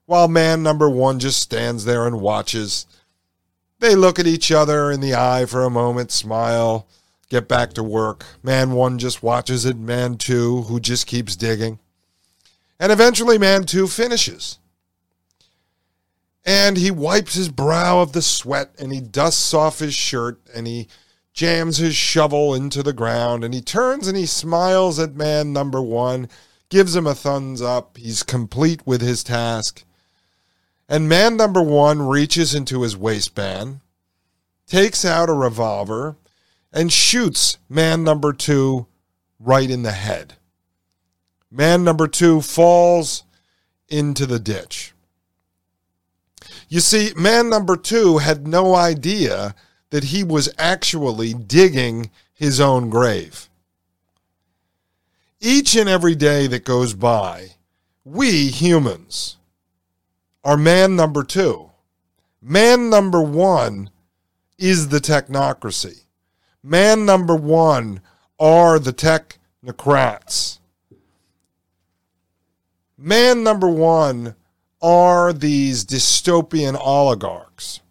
while 0.05 0.27
man 0.27 0.61
number 0.61 0.89
one 0.89 1.19
just 1.19 1.41
stands 1.41 1.85
there 1.85 2.05
and 2.05 2.21
watches. 2.21 2.85
They 3.79 3.95
look 3.95 4.19
at 4.19 4.27
each 4.27 4.51
other 4.51 4.91
in 4.91 5.01
the 5.01 5.15
eye 5.15 5.45
for 5.45 5.63
a 5.63 5.69
moment, 5.69 6.11
smile, 6.11 6.87
get 7.29 7.47
back 7.47 7.73
to 7.73 7.83
work. 7.83 8.25
Man 8.43 8.71
one 8.71 8.99
just 8.99 9.23
watches 9.23 9.65
it, 9.65 9.77
man 9.77 10.17
two, 10.17 10.63
who 10.63 10.79
just 10.79 11.07
keeps 11.07 11.35
digging. 11.35 11.79
And 12.79 12.91
eventually, 12.91 13.37
man 13.37 13.63
two 13.63 13.87
finishes. 13.87 14.59
And 16.45 16.77
he 16.77 16.91
wipes 16.91 17.35
his 17.35 17.49
brow 17.49 18.01
of 18.01 18.11
the 18.11 18.21
sweat 18.21 18.75
and 18.77 18.91
he 18.91 18.99
dusts 18.99 19.53
off 19.53 19.79
his 19.79 19.93
shirt 19.93 20.39
and 20.53 20.67
he 20.67 20.89
jams 21.33 21.77
his 21.77 21.95
shovel 21.95 22.53
into 22.53 22.83
the 22.83 22.93
ground 22.93 23.43
and 23.43 23.53
he 23.53 23.61
turns 23.61 24.07
and 24.07 24.15
he 24.15 24.25
smiles 24.25 24.99
at 24.99 25.15
man 25.15 25.51
number 25.51 25.81
one, 25.81 26.29
gives 26.69 26.95
him 26.95 27.07
a 27.07 27.15
thumbs 27.15 27.61
up. 27.61 27.97
He's 27.97 28.23
complete 28.23 28.85
with 28.85 29.01
his 29.01 29.23
task. 29.23 29.83
And 30.87 31.09
man 31.09 31.35
number 31.37 31.61
one 31.61 32.07
reaches 32.07 32.53
into 32.53 32.83
his 32.83 32.95
waistband, 32.95 33.79
takes 34.67 35.03
out 35.03 35.29
a 35.29 35.33
revolver, 35.33 36.15
and 36.71 36.91
shoots 36.91 37.57
man 37.67 38.03
number 38.03 38.33
two 38.33 38.87
right 39.39 39.69
in 39.69 39.83
the 39.83 39.91
head. 39.91 40.33
Man 41.49 41.83
number 41.83 42.07
two 42.07 42.41
falls 42.41 43.23
into 43.87 44.25
the 44.25 44.39
ditch. 44.39 44.93
You 46.67 46.79
see, 46.79 47.11
man 47.15 47.49
number 47.49 47.77
two 47.77 48.17
had 48.17 48.47
no 48.47 48.73
idea 48.73 49.53
that 49.93 50.05
he 50.05 50.23
was 50.23 50.49
actually 50.57 51.35
digging 51.35 52.09
his 52.33 52.59
own 52.59 52.89
grave. 52.89 53.47
Each 55.39 55.75
and 55.75 55.87
every 55.87 56.15
day 56.15 56.47
that 56.47 56.65
goes 56.65 56.95
by, 56.95 57.51
we 58.03 58.47
humans 58.47 59.37
are 60.43 60.57
man 60.57 60.95
number 60.95 61.23
two. 61.23 61.69
Man 62.41 62.89
number 62.89 63.21
one 63.21 63.91
is 64.57 64.87
the 64.87 64.97
technocracy. 64.97 66.05
Man 66.63 67.05
number 67.05 67.35
one 67.35 68.01
are 68.39 68.79
the 68.79 68.93
technocrats. 68.93 70.57
Man 72.97 73.43
number 73.43 73.69
one 73.69 74.33
are 74.81 75.31
these 75.31 75.85
dystopian 75.85 76.75
oligarchs 76.83 77.82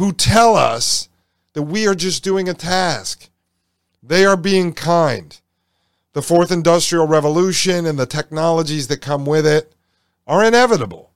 who 0.00 0.12
tell 0.12 0.56
us 0.56 1.10
that 1.52 1.64
we 1.64 1.86
are 1.86 1.94
just 1.94 2.24
doing 2.24 2.48
a 2.48 2.54
task. 2.54 3.28
They 4.02 4.24
are 4.24 4.34
being 4.34 4.72
kind. 4.72 5.38
The 6.14 6.22
fourth 6.22 6.50
industrial 6.50 7.06
revolution 7.06 7.84
and 7.84 7.98
the 7.98 8.06
technologies 8.06 8.88
that 8.88 9.02
come 9.02 9.26
with 9.26 9.46
it 9.46 9.74
are 10.26 10.42
inevitable. 10.42 11.10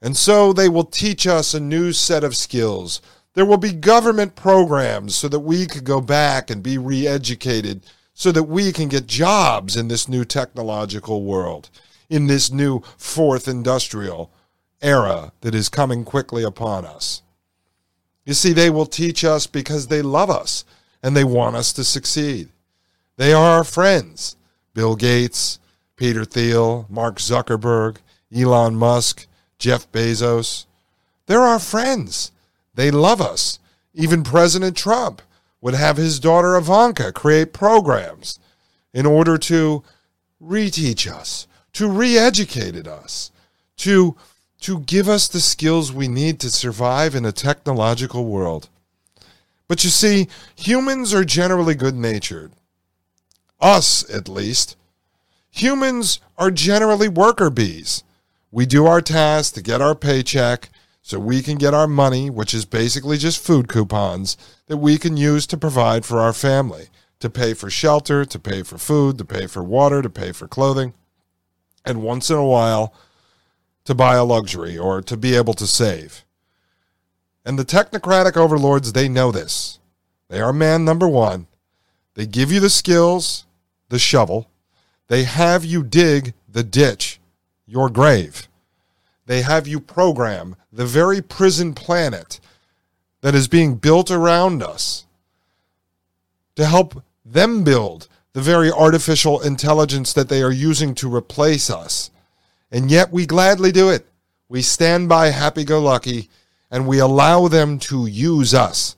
And 0.00 0.16
so 0.16 0.54
they 0.54 0.70
will 0.70 0.86
teach 0.86 1.26
us 1.26 1.52
a 1.52 1.60
new 1.60 1.92
set 1.92 2.24
of 2.24 2.34
skills. 2.34 3.02
There 3.34 3.44
will 3.44 3.58
be 3.58 3.74
government 3.74 4.34
programs 4.34 5.14
so 5.14 5.28
that 5.28 5.40
we 5.40 5.66
could 5.66 5.84
go 5.84 6.00
back 6.00 6.48
and 6.48 6.62
be 6.62 6.78
re 6.78 7.06
educated 7.06 7.82
so 8.14 8.32
that 8.32 8.44
we 8.44 8.72
can 8.72 8.88
get 8.88 9.06
jobs 9.06 9.76
in 9.76 9.88
this 9.88 10.08
new 10.08 10.24
technological 10.24 11.22
world, 11.22 11.68
in 12.08 12.28
this 12.28 12.50
new 12.50 12.80
fourth 12.96 13.46
industrial 13.46 14.32
era 14.80 15.32
that 15.42 15.54
is 15.54 15.68
coming 15.68 16.02
quickly 16.02 16.42
upon 16.42 16.86
us. 16.86 17.20
You 18.24 18.34
see, 18.34 18.52
they 18.52 18.70
will 18.70 18.86
teach 18.86 19.24
us 19.24 19.46
because 19.46 19.86
they 19.86 20.02
love 20.02 20.30
us 20.30 20.64
and 21.02 21.16
they 21.16 21.24
want 21.24 21.56
us 21.56 21.72
to 21.74 21.84
succeed. 21.84 22.48
They 23.16 23.32
are 23.32 23.58
our 23.58 23.64
friends 23.64 24.36
Bill 24.74 24.96
Gates, 24.96 25.58
Peter 25.96 26.24
Thiel, 26.24 26.86
Mark 26.88 27.16
Zuckerberg, 27.18 27.98
Elon 28.34 28.74
Musk, 28.74 29.26
Jeff 29.58 29.90
Bezos. 29.92 30.64
They're 31.26 31.42
our 31.42 31.58
friends. 31.58 32.32
They 32.74 32.90
love 32.90 33.20
us. 33.20 33.58
Even 33.94 34.22
President 34.24 34.76
Trump 34.76 35.20
would 35.60 35.74
have 35.74 35.96
his 35.96 36.18
daughter 36.18 36.56
Ivanka 36.56 37.12
create 37.12 37.52
programs 37.52 38.38
in 38.94 39.06
order 39.06 39.36
to 39.38 39.82
reteach 40.42 41.10
us, 41.10 41.46
to 41.74 41.88
re 41.88 42.18
educate 42.18 42.86
us, 42.86 43.30
to 43.76 44.16
to 44.62 44.80
give 44.80 45.08
us 45.08 45.28
the 45.28 45.40
skills 45.40 45.92
we 45.92 46.08
need 46.08 46.40
to 46.40 46.50
survive 46.50 47.14
in 47.14 47.24
a 47.24 47.32
technological 47.32 48.24
world. 48.24 48.68
But 49.68 49.84
you 49.84 49.90
see, 49.90 50.28
humans 50.54 51.12
are 51.12 51.24
generally 51.24 51.74
good 51.74 51.96
natured. 51.96 52.52
Us, 53.60 54.08
at 54.10 54.28
least. 54.28 54.76
Humans 55.50 56.20
are 56.38 56.50
generally 56.50 57.08
worker 57.08 57.50
bees. 57.50 58.04
We 58.50 58.66
do 58.66 58.86
our 58.86 59.00
tasks 59.00 59.52
to 59.52 59.62
get 59.62 59.80
our 59.80 59.94
paycheck 59.94 60.70
so 61.02 61.18
we 61.18 61.42
can 61.42 61.58
get 61.58 61.74
our 61.74 61.88
money, 61.88 62.30
which 62.30 62.54
is 62.54 62.64
basically 62.64 63.18
just 63.18 63.44
food 63.44 63.68
coupons, 63.68 64.36
that 64.66 64.76
we 64.76 64.98
can 64.98 65.16
use 65.16 65.46
to 65.48 65.56
provide 65.56 66.04
for 66.04 66.20
our 66.20 66.32
family, 66.32 66.88
to 67.18 67.28
pay 67.28 67.54
for 67.54 67.68
shelter, 67.68 68.24
to 68.24 68.38
pay 68.38 68.62
for 68.62 68.78
food, 68.78 69.18
to 69.18 69.24
pay 69.24 69.46
for 69.46 69.64
water, 69.64 70.02
to 70.02 70.10
pay 70.10 70.30
for 70.30 70.46
clothing. 70.46 70.94
And 71.84 72.02
once 72.02 72.30
in 72.30 72.36
a 72.36 72.46
while, 72.46 72.94
to 73.84 73.94
buy 73.94 74.16
a 74.16 74.24
luxury 74.24 74.78
or 74.78 75.02
to 75.02 75.16
be 75.16 75.34
able 75.34 75.54
to 75.54 75.66
save. 75.66 76.24
And 77.44 77.58
the 77.58 77.64
technocratic 77.64 78.36
overlords, 78.36 78.92
they 78.92 79.08
know 79.08 79.32
this. 79.32 79.78
They 80.28 80.40
are 80.40 80.52
man 80.52 80.84
number 80.84 81.08
one. 81.08 81.46
They 82.14 82.26
give 82.26 82.52
you 82.52 82.60
the 82.60 82.70
skills, 82.70 83.44
the 83.88 83.98
shovel. 83.98 84.48
They 85.08 85.24
have 85.24 85.64
you 85.64 85.82
dig 85.82 86.34
the 86.48 86.62
ditch, 86.62 87.20
your 87.66 87.88
grave. 87.88 88.48
They 89.26 89.42
have 89.42 89.66
you 89.66 89.80
program 89.80 90.56
the 90.72 90.86
very 90.86 91.20
prison 91.20 91.74
planet 91.74 92.40
that 93.20 93.34
is 93.34 93.48
being 93.48 93.76
built 93.76 94.10
around 94.10 94.62
us 94.62 95.06
to 96.56 96.66
help 96.66 97.02
them 97.24 97.64
build 97.64 98.08
the 98.32 98.40
very 98.40 98.70
artificial 98.70 99.40
intelligence 99.40 100.12
that 100.12 100.28
they 100.28 100.42
are 100.42 100.52
using 100.52 100.94
to 100.94 101.14
replace 101.14 101.70
us 101.70 102.10
and 102.72 102.90
yet 102.90 103.12
we 103.12 103.26
gladly 103.26 103.70
do 103.70 103.90
it. 103.90 104.06
We 104.48 104.62
stand 104.62 105.08
by 105.08 105.28
happy 105.28 105.62
go 105.62 105.80
lucky 105.80 106.28
and 106.70 106.88
we 106.88 106.98
allow 106.98 107.46
them 107.46 107.78
to 107.80 108.06
use 108.06 108.54
us 108.54 108.96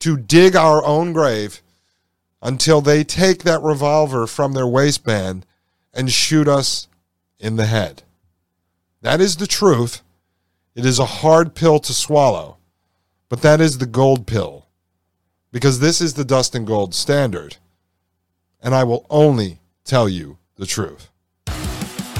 to 0.00 0.16
dig 0.16 0.56
our 0.56 0.84
own 0.84 1.12
grave 1.12 1.62
until 2.42 2.80
they 2.80 3.04
take 3.04 3.44
that 3.44 3.62
revolver 3.62 4.26
from 4.26 4.52
their 4.52 4.66
waistband 4.66 5.46
and 5.94 6.12
shoot 6.12 6.48
us 6.48 6.88
in 7.38 7.56
the 7.56 7.66
head. 7.66 8.02
That 9.00 9.20
is 9.20 9.36
the 9.36 9.46
truth. 9.46 10.02
It 10.74 10.84
is 10.84 10.98
a 10.98 11.06
hard 11.06 11.54
pill 11.54 11.78
to 11.78 11.94
swallow, 11.94 12.58
but 13.28 13.42
that 13.42 13.60
is 13.60 13.78
the 13.78 13.86
gold 13.86 14.26
pill 14.26 14.66
because 15.52 15.80
this 15.80 16.00
is 16.00 16.14
the 16.14 16.24
Dustin 16.24 16.64
Gold 16.64 16.94
standard. 16.94 17.56
And 18.60 18.74
I 18.74 18.84
will 18.84 19.06
only 19.08 19.60
tell 19.84 20.08
you 20.08 20.38
the 20.56 20.66
truth. 20.66 21.10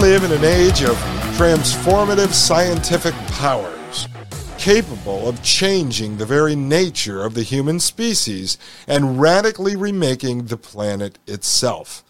live 0.00 0.24
in 0.24 0.32
an 0.32 0.44
age 0.44 0.82
of 0.82 0.96
transformative 1.36 2.32
scientific 2.32 3.12
powers 3.32 4.08
capable 4.56 5.28
of 5.28 5.42
changing 5.42 6.16
the 6.16 6.24
very 6.24 6.56
nature 6.56 7.22
of 7.22 7.34
the 7.34 7.42
human 7.42 7.78
species 7.78 8.56
and 8.88 9.20
radically 9.20 9.76
remaking 9.76 10.46
the 10.46 10.56
planet 10.56 11.18
itself. 11.26 12.02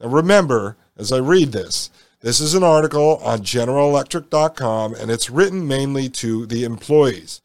Now, 0.00 0.10
remember, 0.10 0.76
as 0.96 1.10
I 1.10 1.18
read 1.18 1.50
this, 1.50 1.90
this 2.20 2.38
is 2.38 2.54
an 2.54 2.62
article 2.62 3.16
on 3.24 3.40
GeneralElectric.com 3.40 4.94
and 4.94 5.10
it's 5.10 5.28
written 5.28 5.66
mainly 5.66 6.08
to 6.10 6.46
the 6.46 6.62
employees. 6.62 7.40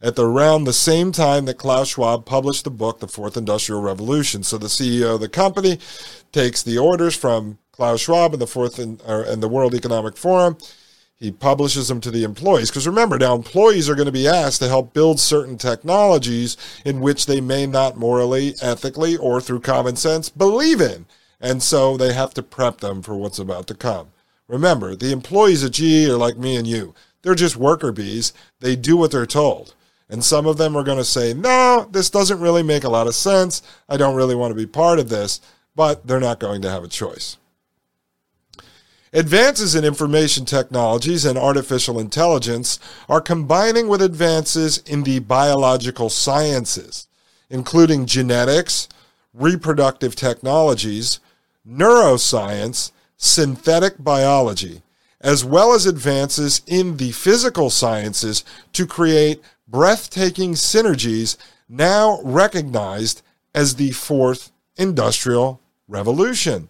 At 0.00 0.16
the, 0.16 0.24
around 0.24 0.64
the 0.64 0.72
same 0.72 1.12
time 1.12 1.44
that 1.44 1.58
Klaus 1.58 1.88
Schwab 1.88 2.24
published 2.24 2.64
the 2.64 2.70
book, 2.70 3.00
The 3.00 3.08
Fourth 3.08 3.36
Industrial 3.36 3.82
Revolution. 3.82 4.42
So 4.42 4.56
the 4.56 4.68
CEO 4.68 5.16
of 5.16 5.20
the 5.20 5.28
company 5.28 5.78
takes 6.32 6.62
the 6.62 6.78
orders 6.78 7.14
from 7.14 7.58
Klaus 7.78 8.00
Schwab 8.00 8.32
and 8.32 8.42
the 8.42 8.46
Fourth 8.48 8.80
and, 8.80 9.00
and 9.02 9.40
the 9.40 9.46
World 9.46 9.72
Economic 9.72 10.16
Forum. 10.16 10.58
He 11.14 11.30
publishes 11.30 11.86
them 11.86 12.00
to 12.00 12.10
the 12.10 12.24
employees 12.24 12.70
because 12.70 12.88
remember 12.88 13.16
now 13.16 13.36
employees 13.36 13.88
are 13.88 13.94
going 13.94 14.06
to 14.06 14.12
be 14.12 14.26
asked 14.26 14.58
to 14.62 14.68
help 14.68 14.92
build 14.92 15.20
certain 15.20 15.56
technologies 15.56 16.56
in 16.84 16.98
which 16.98 17.26
they 17.26 17.40
may 17.40 17.66
not 17.66 17.96
morally, 17.96 18.56
ethically, 18.60 19.16
or 19.16 19.40
through 19.40 19.60
common 19.60 19.94
sense 19.94 20.28
believe 20.28 20.80
in, 20.80 21.06
and 21.40 21.62
so 21.62 21.96
they 21.96 22.12
have 22.12 22.34
to 22.34 22.42
prep 22.42 22.78
them 22.78 23.00
for 23.00 23.14
what's 23.14 23.38
about 23.38 23.68
to 23.68 23.76
come. 23.76 24.08
Remember, 24.48 24.96
the 24.96 25.12
employees 25.12 25.62
at 25.62 25.70
GE 25.70 26.08
are 26.08 26.16
like 26.16 26.36
me 26.36 26.56
and 26.56 26.66
you. 26.66 26.96
They're 27.22 27.36
just 27.36 27.56
worker 27.56 27.92
bees. 27.92 28.32
They 28.58 28.74
do 28.74 28.96
what 28.96 29.12
they're 29.12 29.24
told. 29.24 29.76
And 30.08 30.24
some 30.24 30.46
of 30.46 30.56
them 30.56 30.74
are 30.74 30.82
going 30.82 30.98
to 30.98 31.04
say, 31.04 31.32
no, 31.32 31.86
this 31.92 32.10
doesn't 32.10 32.40
really 32.40 32.64
make 32.64 32.82
a 32.82 32.88
lot 32.88 33.06
of 33.06 33.14
sense. 33.14 33.62
I 33.88 33.96
don't 33.96 34.16
really 34.16 34.34
want 34.34 34.50
to 34.50 34.56
be 34.56 34.66
part 34.66 34.98
of 34.98 35.10
this, 35.10 35.40
but 35.76 36.08
they're 36.08 36.18
not 36.18 36.40
going 36.40 36.60
to 36.62 36.70
have 36.70 36.82
a 36.82 36.88
choice. 36.88 37.36
Advances 39.12 39.74
in 39.74 39.84
information 39.84 40.44
technologies 40.44 41.24
and 41.24 41.38
artificial 41.38 41.98
intelligence 41.98 42.78
are 43.08 43.22
combining 43.22 43.88
with 43.88 44.02
advances 44.02 44.78
in 44.78 45.02
the 45.04 45.18
biological 45.20 46.10
sciences, 46.10 47.08
including 47.48 48.04
genetics, 48.04 48.86
reproductive 49.32 50.14
technologies, 50.14 51.20
neuroscience, 51.66 52.92
synthetic 53.16 53.94
biology, 53.98 54.82
as 55.22 55.42
well 55.42 55.72
as 55.72 55.86
advances 55.86 56.60
in 56.66 56.98
the 56.98 57.12
physical 57.12 57.70
sciences 57.70 58.44
to 58.74 58.86
create 58.86 59.42
breathtaking 59.66 60.52
synergies 60.52 61.36
now 61.68 62.20
recognized 62.22 63.22
as 63.54 63.76
the 63.76 63.90
fourth 63.90 64.52
industrial 64.76 65.60
revolution. 65.88 66.68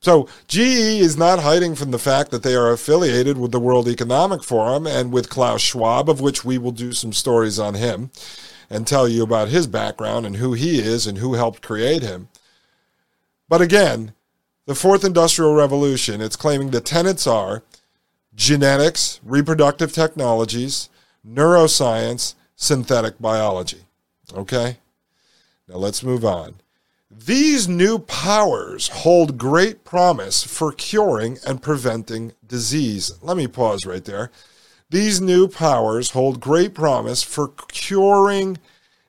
So 0.00 0.28
GE 0.46 0.58
is 0.58 1.16
not 1.16 1.40
hiding 1.40 1.74
from 1.74 1.90
the 1.90 1.98
fact 1.98 2.30
that 2.30 2.42
they 2.42 2.54
are 2.54 2.70
affiliated 2.70 3.36
with 3.36 3.50
the 3.50 3.60
World 3.60 3.88
Economic 3.88 4.44
Forum 4.44 4.86
and 4.86 5.12
with 5.12 5.28
Klaus 5.28 5.60
Schwab, 5.60 6.08
of 6.08 6.20
which 6.20 6.44
we 6.44 6.56
will 6.56 6.70
do 6.70 6.92
some 6.92 7.12
stories 7.12 7.58
on 7.58 7.74
him 7.74 8.10
and 8.70 8.86
tell 8.86 9.08
you 9.08 9.22
about 9.22 9.48
his 9.48 9.66
background 9.66 10.24
and 10.24 10.36
who 10.36 10.52
he 10.52 10.78
is 10.78 11.06
and 11.06 11.18
who 11.18 11.34
helped 11.34 11.62
create 11.62 12.02
him. 12.02 12.28
But 13.48 13.60
again, 13.60 14.12
the 14.66 14.74
fourth 14.74 15.04
industrial 15.04 15.54
revolution, 15.54 16.20
it's 16.20 16.36
claiming 16.36 16.70
the 16.70 16.80
tenets 16.80 17.26
are 17.26 17.62
genetics, 18.34 19.18
reproductive 19.24 19.92
technologies, 19.92 20.90
neuroscience, 21.26 22.34
synthetic 22.54 23.18
biology. 23.18 23.86
Okay? 24.34 24.76
Now 25.66 25.76
let's 25.76 26.02
move 26.02 26.24
on. 26.24 26.56
These 27.26 27.66
new 27.66 27.98
powers 27.98 28.86
hold 28.88 29.38
great 29.38 29.84
promise 29.84 30.44
for 30.44 30.70
curing 30.70 31.38
and 31.44 31.60
preventing 31.60 32.32
disease. 32.46 33.10
Let 33.22 33.36
me 33.36 33.48
pause 33.48 33.84
right 33.84 34.04
there. 34.04 34.30
These 34.88 35.20
new 35.20 35.48
powers 35.48 36.10
hold 36.10 36.38
great 36.40 36.74
promise 36.74 37.24
for 37.24 37.48
curing 37.66 38.58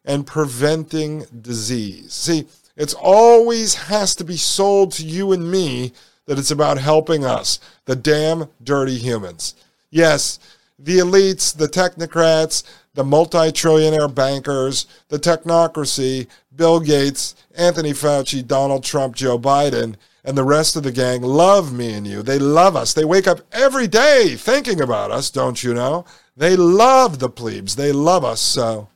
and 0.03 0.25
preventing 0.25 1.25
disease. 1.39 2.13
See, 2.13 2.47
it's 2.75 2.95
always 2.95 3.75
has 3.75 4.15
to 4.15 4.23
be 4.23 4.37
sold 4.37 4.91
to 4.93 5.05
you 5.05 5.31
and 5.31 5.51
me 5.51 5.93
that 6.25 6.39
it's 6.39 6.51
about 6.51 6.79
helping 6.79 7.23
us, 7.23 7.59
the 7.85 7.95
damn 7.95 8.47
dirty 8.63 8.97
humans. 8.97 9.53
Yes, 9.91 10.39
the 10.79 10.97
elites, 10.97 11.55
the 11.55 11.67
technocrats, 11.67 12.63
the 12.99 13.03
multi 13.05 13.49
trillionaire 13.53 14.13
bankers, 14.13 14.85
the 15.07 15.17
technocracy, 15.17 16.27
Bill 16.53 16.81
Gates, 16.81 17.33
Anthony 17.55 17.93
Fauci, 17.93 18.45
Donald 18.45 18.83
Trump, 18.83 19.15
Joe 19.15 19.39
Biden, 19.39 19.95
and 20.25 20.37
the 20.37 20.43
rest 20.43 20.75
of 20.75 20.83
the 20.83 20.91
gang 20.91 21.21
love 21.21 21.71
me 21.71 21.93
and 21.93 22.05
you. 22.05 22.21
They 22.21 22.39
love 22.39 22.75
us. 22.75 22.93
They 22.93 23.05
wake 23.05 23.25
up 23.25 23.39
every 23.53 23.87
day 23.87 24.35
thinking 24.35 24.81
about 24.81 25.11
us, 25.11 25.29
don't 25.29 25.63
you 25.63 25.73
know? 25.73 26.03
They 26.35 26.57
love 26.57 27.19
the 27.19 27.29
plebes. 27.29 27.77
They 27.77 27.93
love 27.93 28.25
us 28.25 28.41
so. 28.41 28.89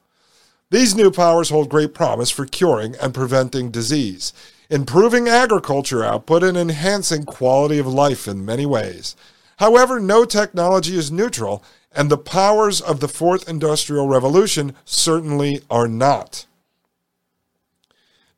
These 0.69 0.95
new 0.95 1.09
powers 1.09 1.49
hold 1.49 1.69
great 1.69 1.93
promise 1.93 2.29
for 2.29 2.45
curing 2.45 2.97
and 3.01 3.13
preventing 3.13 3.71
disease, 3.71 4.33
improving 4.69 5.29
agriculture 5.29 6.03
output, 6.03 6.43
and 6.43 6.57
enhancing 6.57 7.23
quality 7.23 7.79
of 7.79 7.87
life 7.87 8.27
in 8.27 8.43
many 8.43 8.65
ways. 8.65 9.15
However, 9.57 9.97
no 9.97 10.25
technology 10.25 10.97
is 10.97 11.09
neutral, 11.09 11.63
and 11.95 12.09
the 12.09 12.17
powers 12.17 12.81
of 12.81 12.99
the 12.99 13.07
fourth 13.07 13.47
industrial 13.47 14.07
revolution 14.07 14.75
certainly 14.85 15.61
are 15.69 15.87
not. 15.87 16.45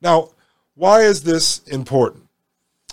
Now, 0.00 0.30
why 0.74 1.02
is 1.02 1.22
this 1.22 1.60
important? 1.66 2.25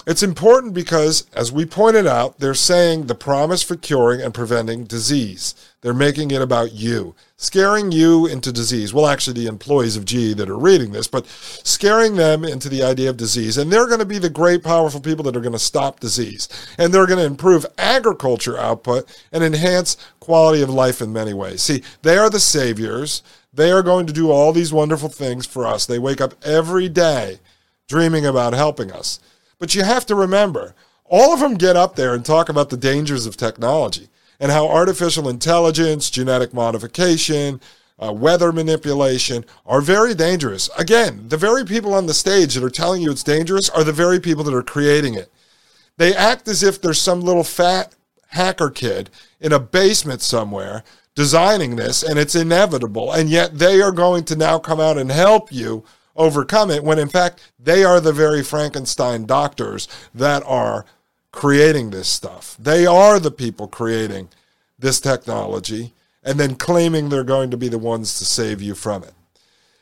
It's 0.05 0.23
important 0.23 0.73
because, 0.73 1.27
as 1.33 1.51
we 1.51 1.65
pointed 1.65 2.05
out, 2.05 2.39
they're 2.39 2.53
saying 2.53 3.05
the 3.05 3.15
promise 3.15 3.63
for 3.63 3.77
curing 3.77 4.21
and 4.21 4.33
preventing 4.33 4.83
disease. 4.83 5.55
They're 5.79 5.93
making 5.93 6.31
it 6.31 6.41
about 6.41 6.73
you, 6.73 7.15
scaring 7.37 7.91
you 7.91 8.25
into 8.25 8.51
disease. 8.51 8.93
Well, 8.93 9.07
actually, 9.07 9.41
the 9.41 9.47
employees 9.47 9.95
of 9.95 10.03
GE 10.03 10.35
that 10.37 10.49
are 10.49 10.57
reading 10.57 10.91
this, 10.91 11.07
but 11.07 11.25
scaring 11.27 12.15
them 12.15 12.43
into 12.43 12.67
the 12.67 12.83
idea 12.83 13.09
of 13.09 13.17
disease. 13.17 13.57
And 13.57 13.71
they're 13.71 13.87
going 13.87 13.99
to 13.99 14.05
be 14.05 14.17
the 14.17 14.29
great, 14.29 14.61
powerful 14.61 14.99
people 14.99 15.23
that 15.23 15.37
are 15.37 15.41
going 15.41 15.53
to 15.53 15.59
stop 15.59 16.01
disease. 16.01 16.49
And 16.77 16.93
they're 16.93 17.07
going 17.07 17.19
to 17.19 17.25
improve 17.25 17.65
agriculture 17.77 18.57
output 18.57 19.07
and 19.31 19.41
enhance 19.41 19.95
quality 20.19 20.61
of 20.61 20.69
life 20.69 21.01
in 21.01 21.13
many 21.13 21.33
ways. 21.33 21.61
See, 21.61 21.81
they 22.01 22.17
are 22.17 22.29
the 22.29 22.41
saviors. 22.41 23.23
They 23.53 23.71
are 23.71 23.83
going 23.83 24.07
to 24.07 24.13
do 24.13 24.31
all 24.31 24.51
these 24.51 24.73
wonderful 24.73 25.09
things 25.09 25.45
for 25.45 25.65
us. 25.65 25.85
They 25.85 25.99
wake 25.99 26.19
up 26.19 26.33
every 26.43 26.89
day 26.89 27.39
dreaming 27.87 28.25
about 28.25 28.53
helping 28.53 28.91
us. 28.91 29.19
But 29.59 29.75
you 29.75 29.83
have 29.83 30.05
to 30.07 30.15
remember, 30.15 30.75
all 31.05 31.33
of 31.33 31.39
them 31.39 31.55
get 31.55 31.75
up 31.75 31.95
there 31.95 32.13
and 32.13 32.25
talk 32.25 32.49
about 32.49 32.69
the 32.69 32.77
dangers 32.77 33.25
of 33.25 33.37
technology 33.37 34.09
and 34.39 34.51
how 34.51 34.67
artificial 34.67 35.29
intelligence, 35.29 36.09
genetic 36.09 36.53
modification, 36.53 37.61
uh, 37.99 38.11
weather 38.11 38.51
manipulation 38.51 39.45
are 39.65 39.81
very 39.81 40.13
dangerous. 40.13 40.69
Again, 40.77 41.25
the 41.29 41.37
very 41.37 41.63
people 41.63 41.93
on 41.93 42.07
the 42.07 42.13
stage 42.13 42.55
that 42.55 42.63
are 42.63 42.69
telling 42.69 43.01
you 43.01 43.11
it's 43.11 43.23
dangerous 43.23 43.69
are 43.69 43.83
the 43.83 43.93
very 43.93 44.19
people 44.19 44.43
that 44.43 44.53
are 44.53 44.63
creating 44.63 45.13
it. 45.13 45.31
They 45.97 46.15
act 46.15 46.47
as 46.47 46.63
if 46.63 46.81
there's 46.81 47.01
some 47.01 47.21
little 47.21 47.43
fat 47.43 47.95
hacker 48.29 48.71
kid 48.71 49.09
in 49.39 49.53
a 49.53 49.59
basement 49.59 50.21
somewhere 50.21 50.83
designing 51.15 51.75
this 51.75 52.01
and 52.01 52.17
it's 52.17 52.35
inevitable. 52.35 53.11
And 53.11 53.29
yet 53.29 53.59
they 53.59 53.81
are 53.81 53.91
going 53.91 54.23
to 54.25 54.35
now 54.35 54.57
come 54.57 54.79
out 54.79 54.97
and 54.97 55.11
help 55.11 55.51
you 55.51 55.83
overcome 56.15 56.69
it 56.69 56.83
when 56.83 56.99
in 56.99 57.09
fact 57.09 57.51
they 57.59 57.83
are 57.83 57.99
the 57.99 58.13
very 58.13 58.43
Frankenstein 58.43 59.25
doctors 59.25 59.87
that 60.13 60.43
are 60.45 60.85
creating 61.31 61.89
this 61.89 62.07
stuff. 62.07 62.55
They 62.59 62.85
are 62.85 63.19
the 63.19 63.31
people 63.31 63.67
creating 63.67 64.29
this 64.77 64.99
technology 64.99 65.93
and 66.23 66.39
then 66.39 66.55
claiming 66.55 67.09
they're 67.09 67.23
going 67.23 67.51
to 67.51 67.57
be 67.57 67.67
the 67.67 67.77
ones 67.77 68.17
to 68.19 68.25
save 68.25 68.61
you 68.61 68.75
from 68.75 69.03
it. 69.03 69.13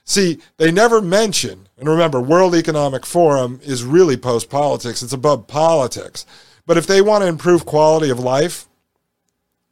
See, 0.04 0.40
they 0.58 0.72
never 0.72 1.00
mention, 1.02 1.70
and 1.78 1.88
remember, 1.88 2.20
World 2.20 2.56
Economic 2.56 3.06
Forum 3.06 3.60
is 3.64 3.84
really 3.84 4.18
post 4.18 4.50
politics, 4.50 5.04
it's 5.04 5.14
above 5.14 5.48
politics. 5.48 6.26
But 6.66 6.78
if 6.78 6.88
they 6.88 7.02
want 7.02 7.22
to 7.22 7.28
improve 7.28 7.66
quality 7.66 8.10
of 8.10 8.20
life, 8.20 8.68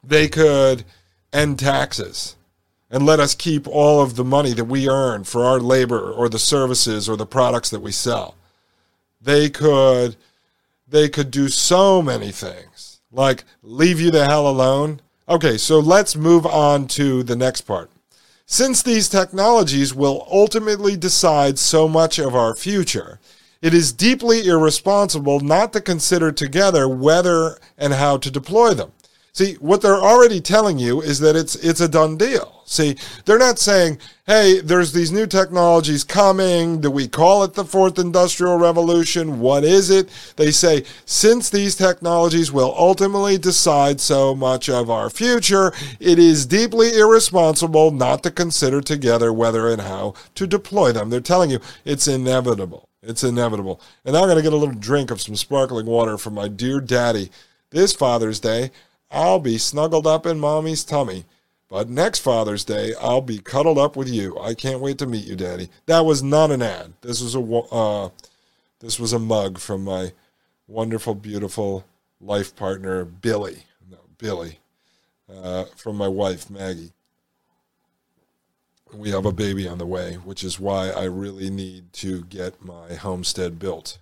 they 0.04 0.28
could 0.28 0.84
end 1.32 1.58
taxes 1.58 2.36
and 2.90 3.06
let 3.06 3.20
us 3.20 3.34
keep 3.34 3.68
all 3.68 4.02
of 4.02 4.16
the 4.16 4.24
money 4.24 4.52
that 4.52 4.64
we 4.64 4.88
earn 4.88 5.24
for 5.24 5.44
our 5.44 5.60
labor 5.60 6.10
or 6.10 6.28
the 6.28 6.38
services 6.38 7.08
or 7.08 7.16
the 7.16 7.26
products 7.26 7.70
that 7.70 7.80
we 7.80 7.92
sell. 7.92 8.34
They 9.20 9.48
could 9.48 10.16
they 10.88 11.08
could 11.08 11.30
do 11.30 11.48
so 11.48 12.02
many 12.02 12.32
things. 12.32 13.00
Like 13.12 13.44
leave 13.62 14.00
you 14.00 14.10
the 14.10 14.24
hell 14.24 14.48
alone. 14.48 15.00
Okay, 15.28 15.56
so 15.56 15.78
let's 15.78 16.16
move 16.16 16.44
on 16.44 16.88
to 16.88 17.22
the 17.22 17.36
next 17.36 17.62
part. 17.62 17.90
Since 18.44 18.82
these 18.82 19.08
technologies 19.08 19.94
will 19.94 20.26
ultimately 20.28 20.96
decide 20.96 21.56
so 21.56 21.86
much 21.86 22.18
of 22.18 22.34
our 22.34 22.56
future, 22.56 23.20
it 23.62 23.72
is 23.72 23.92
deeply 23.92 24.44
irresponsible 24.46 25.38
not 25.38 25.72
to 25.74 25.80
consider 25.80 26.32
together 26.32 26.88
whether 26.88 27.58
and 27.78 27.92
how 27.92 28.16
to 28.16 28.30
deploy 28.30 28.74
them. 28.74 28.90
See, 29.32 29.54
what 29.54 29.80
they're 29.80 29.94
already 29.94 30.40
telling 30.40 30.78
you 30.78 31.00
is 31.00 31.20
that 31.20 31.36
it's 31.36 31.54
it's 31.56 31.80
a 31.80 31.88
done 31.88 32.16
deal. 32.16 32.62
See, 32.64 32.96
they're 33.24 33.38
not 33.38 33.58
saying, 33.58 33.98
"Hey, 34.26 34.60
there's 34.60 34.92
these 34.92 35.12
new 35.12 35.26
technologies 35.26 36.02
coming. 36.02 36.80
Do 36.80 36.90
we 36.90 37.06
call 37.06 37.44
it 37.44 37.54
the 37.54 37.64
fourth 37.64 37.98
industrial 37.98 38.58
revolution? 38.58 39.38
What 39.40 39.62
is 39.62 39.88
it?" 39.88 40.08
They 40.36 40.50
say, 40.50 40.84
"Since 41.06 41.48
these 41.48 41.76
technologies 41.76 42.50
will 42.50 42.74
ultimately 42.76 43.38
decide 43.38 44.00
so 44.00 44.34
much 44.34 44.68
of 44.68 44.90
our 44.90 45.10
future, 45.10 45.72
it 46.00 46.18
is 46.18 46.46
deeply 46.46 46.96
irresponsible 46.98 47.92
not 47.92 48.24
to 48.24 48.30
consider 48.30 48.80
together 48.80 49.32
whether 49.32 49.68
and 49.68 49.82
how 49.82 50.14
to 50.34 50.46
deploy 50.46 50.90
them." 50.90 51.10
They're 51.10 51.20
telling 51.20 51.50
you 51.50 51.60
it's 51.84 52.08
inevitable. 52.08 52.88
It's 53.02 53.24
inevitable. 53.24 53.80
And 54.04 54.16
I'm 54.16 54.24
going 54.24 54.36
to 54.36 54.42
get 54.42 54.52
a 54.52 54.56
little 54.56 54.74
drink 54.74 55.10
of 55.10 55.22
some 55.22 55.36
sparkling 55.36 55.86
water 55.86 56.18
from 56.18 56.34
my 56.34 56.48
dear 56.48 56.80
daddy 56.80 57.30
this 57.70 57.92
Father's 57.92 58.40
Day. 58.40 58.72
I'll 59.10 59.40
be 59.40 59.58
snuggled 59.58 60.06
up 60.06 60.26
in 60.26 60.38
mommy's 60.38 60.84
tummy. 60.84 61.24
But 61.68 61.88
next 61.88 62.18
Father's 62.18 62.64
Day, 62.64 62.94
I'll 63.00 63.20
be 63.20 63.38
cuddled 63.38 63.78
up 63.78 63.96
with 63.96 64.08
you. 64.08 64.36
I 64.40 64.54
can't 64.54 64.80
wait 64.80 64.98
to 64.98 65.06
meet 65.06 65.24
you, 65.24 65.36
Daddy. 65.36 65.68
That 65.86 66.04
was 66.04 66.20
not 66.20 66.50
an 66.50 66.62
ad. 66.62 66.94
This 67.00 67.22
was 67.22 67.36
a 67.36 67.40
uh, 67.40 68.10
this 68.80 68.98
was 68.98 69.12
a 69.12 69.20
mug 69.20 69.58
from 69.58 69.84
my 69.84 70.12
wonderful, 70.66 71.14
beautiful 71.14 71.84
life 72.20 72.56
partner, 72.56 73.04
Billy. 73.04 73.64
No, 73.88 73.98
Billy, 74.18 74.58
uh, 75.32 75.66
from 75.76 75.96
my 75.96 76.08
wife, 76.08 76.50
Maggie. 76.50 76.92
We 78.92 79.10
have 79.10 79.24
a 79.24 79.32
baby 79.32 79.68
on 79.68 79.78
the 79.78 79.86
way, 79.86 80.14
which 80.14 80.42
is 80.42 80.58
why 80.58 80.90
I 80.90 81.04
really 81.04 81.50
need 81.50 81.92
to 81.94 82.24
get 82.24 82.64
my 82.64 82.94
homestead 82.94 83.60
built. 83.60 83.98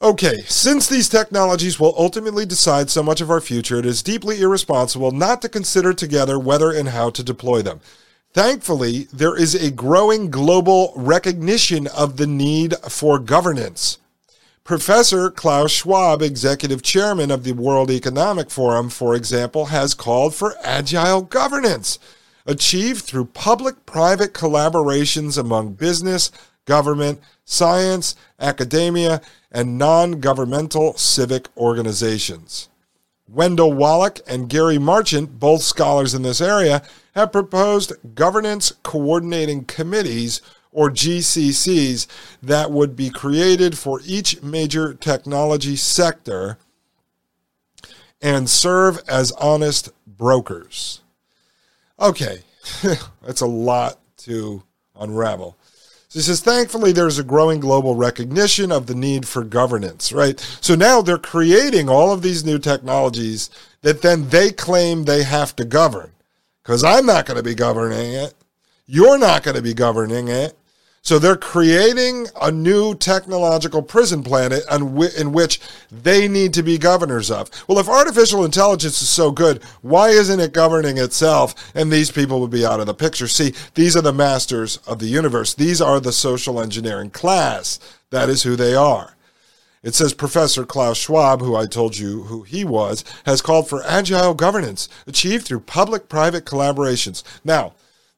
Okay, 0.00 0.42
since 0.46 0.86
these 0.86 1.08
technologies 1.08 1.80
will 1.80 1.94
ultimately 1.98 2.46
decide 2.46 2.88
so 2.88 3.02
much 3.02 3.20
of 3.20 3.30
our 3.30 3.40
future, 3.40 3.80
it 3.80 3.86
is 3.86 4.02
deeply 4.02 4.40
irresponsible 4.40 5.10
not 5.10 5.42
to 5.42 5.48
consider 5.48 5.92
together 5.92 6.38
whether 6.38 6.70
and 6.70 6.90
how 6.90 7.10
to 7.10 7.24
deploy 7.24 7.62
them. 7.62 7.80
Thankfully, 8.32 9.08
there 9.12 9.36
is 9.36 9.56
a 9.56 9.72
growing 9.72 10.30
global 10.30 10.92
recognition 10.94 11.88
of 11.88 12.16
the 12.16 12.28
need 12.28 12.76
for 12.88 13.18
governance. 13.18 13.98
Professor 14.62 15.30
Klaus 15.30 15.72
Schwab, 15.72 16.22
executive 16.22 16.82
chairman 16.82 17.32
of 17.32 17.42
the 17.42 17.52
World 17.52 17.90
Economic 17.90 18.50
Forum, 18.50 18.90
for 18.90 19.16
example, 19.16 19.66
has 19.66 19.94
called 19.94 20.32
for 20.34 20.54
agile 20.62 21.22
governance 21.22 21.98
achieved 22.48 23.04
through 23.04 23.26
public 23.26 23.84
private 23.84 24.32
collaborations 24.32 25.36
among 25.36 25.74
business, 25.74 26.32
government, 26.64 27.20
science, 27.48 28.14
academia, 28.38 29.20
and 29.50 29.78
non 29.78 30.20
governmental 30.20 30.96
civic 30.96 31.48
organizations. 31.56 32.68
Wendell 33.26 33.72
Wallach 33.72 34.20
and 34.26 34.48
Gary 34.48 34.78
Marchant, 34.78 35.38
both 35.38 35.62
scholars 35.62 36.14
in 36.14 36.22
this 36.22 36.40
area, 36.40 36.82
have 37.14 37.32
proposed 37.32 37.92
governance 38.14 38.72
coordinating 38.82 39.64
committees 39.64 40.40
or 40.72 40.90
GCCs 40.90 42.06
that 42.42 42.70
would 42.70 42.94
be 42.94 43.10
created 43.10 43.76
for 43.76 44.00
each 44.04 44.42
major 44.42 44.94
technology 44.94 45.76
sector 45.76 46.58
and 48.20 48.48
serve 48.48 49.00
as 49.08 49.32
honest 49.32 49.90
brokers. 50.06 51.00
Okay, 52.00 52.42
that's 53.22 53.40
a 53.40 53.46
lot 53.46 53.98
to 54.18 54.62
unravel. 54.98 55.57
He 56.18 56.22
says, 56.22 56.40
thankfully, 56.40 56.90
there's 56.90 57.20
a 57.20 57.22
growing 57.22 57.60
global 57.60 57.94
recognition 57.94 58.72
of 58.72 58.88
the 58.88 58.94
need 58.96 59.28
for 59.28 59.44
governance, 59.44 60.12
right? 60.12 60.40
So 60.60 60.74
now 60.74 61.00
they're 61.00 61.16
creating 61.16 61.88
all 61.88 62.10
of 62.10 62.22
these 62.22 62.44
new 62.44 62.58
technologies 62.58 63.50
that 63.82 64.02
then 64.02 64.28
they 64.30 64.50
claim 64.50 65.04
they 65.04 65.22
have 65.22 65.54
to 65.54 65.64
govern. 65.64 66.10
Because 66.64 66.82
I'm 66.82 67.06
not 67.06 67.24
going 67.24 67.36
to 67.36 67.44
be 67.44 67.54
governing 67.54 68.14
it. 68.14 68.34
You're 68.84 69.16
not 69.16 69.44
going 69.44 69.54
to 69.54 69.62
be 69.62 69.74
governing 69.74 70.26
it. 70.26 70.57
So 71.08 71.18
they're 71.18 71.36
creating 71.36 72.26
a 72.38 72.52
new 72.52 72.94
technological 72.94 73.80
prison 73.80 74.22
planet 74.22 74.62
in 74.70 75.32
which 75.32 75.58
they 75.90 76.28
need 76.28 76.52
to 76.52 76.62
be 76.62 76.76
governors 76.76 77.30
of. 77.30 77.48
Well, 77.66 77.78
if 77.78 77.88
artificial 77.88 78.44
intelligence 78.44 79.00
is 79.00 79.08
so 79.08 79.30
good, 79.30 79.62
why 79.80 80.10
isn't 80.10 80.38
it 80.38 80.52
governing 80.52 80.98
itself? 80.98 81.54
And 81.74 81.90
these 81.90 82.10
people 82.10 82.42
would 82.42 82.50
be 82.50 82.66
out 82.66 82.80
of 82.80 82.84
the 82.84 82.92
picture. 82.92 83.26
See, 83.26 83.54
these 83.72 83.96
are 83.96 84.02
the 84.02 84.12
masters 84.12 84.76
of 84.86 84.98
the 84.98 85.06
universe. 85.06 85.54
These 85.54 85.80
are 85.80 85.98
the 85.98 86.12
social 86.12 86.60
engineering 86.60 87.08
class. 87.08 87.80
That 88.10 88.28
is 88.28 88.42
who 88.42 88.54
they 88.54 88.74
are. 88.74 89.16
It 89.82 89.94
says 89.94 90.12
Professor 90.12 90.66
Klaus 90.66 90.98
Schwab, 90.98 91.40
who 91.40 91.56
I 91.56 91.64
told 91.64 91.96
you 91.96 92.24
who 92.24 92.42
he 92.42 92.66
was, 92.66 93.02
has 93.24 93.40
called 93.40 93.66
for 93.66 93.82
agile 93.84 94.34
governance 94.34 94.90
achieved 95.06 95.46
through 95.46 95.60
public 95.60 96.10
private 96.10 96.44
collaborations. 96.44 97.22
Now, 97.44 97.72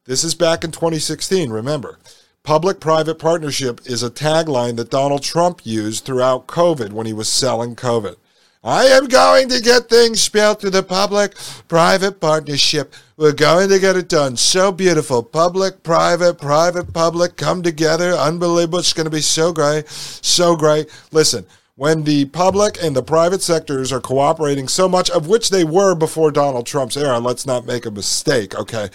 this 0.06 0.24
is 0.24 0.34
back 0.34 0.64
in 0.64 0.72
2016, 0.72 1.50
remember. 1.50 2.00
Public 2.42 2.80
private 2.80 3.18
partnership 3.18 3.82
is 3.84 4.02
a 4.02 4.10
tagline 4.10 4.76
that 4.76 4.90
Donald 4.90 5.22
Trump 5.22 5.60
used 5.62 6.04
throughout 6.04 6.46
COVID 6.46 6.90
when 6.90 7.06
he 7.06 7.12
was 7.12 7.28
selling 7.28 7.76
COVID. 7.76 8.16
I 8.64 8.84
am 8.86 9.08
going 9.08 9.50
to 9.50 9.60
get 9.60 9.90
things 9.90 10.22
spelled 10.22 10.58
through 10.58 10.70
the 10.70 10.82
public 10.82 11.34
private 11.68 12.18
partnership. 12.18 12.94
We're 13.18 13.32
going 13.32 13.68
to 13.68 13.78
get 13.78 13.96
it 13.96 14.08
done. 14.08 14.38
So 14.38 14.72
beautiful. 14.72 15.22
Public, 15.22 15.82
private, 15.82 16.38
private, 16.38 16.94
public 16.94 17.36
come 17.36 17.62
together. 17.62 18.12
Unbelievable. 18.12 18.78
It's 18.78 18.94
going 18.94 19.04
to 19.04 19.10
be 19.10 19.20
so 19.20 19.52
great. 19.52 19.86
So 19.88 20.56
great. 20.56 20.90
Listen, 21.12 21.44
when 21.76 22.04
the 22.04 22.24
public 22.26 22.82
and 22.82 22.96
the 22.96 23.02
private 23.02 23.42
sectors 23.42 23.92
are 23.92 24.00
cooperating 24.00 24.66
so 24.66 24.88
much, 24.88 25.10
of 25.10 25.26
which 25.26 25.50
they 25.50 25.64
were 25.64 25.94
before 25.94 26.30
Donald 26.30 26.66
Trump's 26.66 26.96
era, 26.96 27.18
let's 27.18 27.46
not 27.46 27.66
make 27.66 27.84
a 27.84 27.90
mistake, 27.90 28.54
okay? 28.54 28.88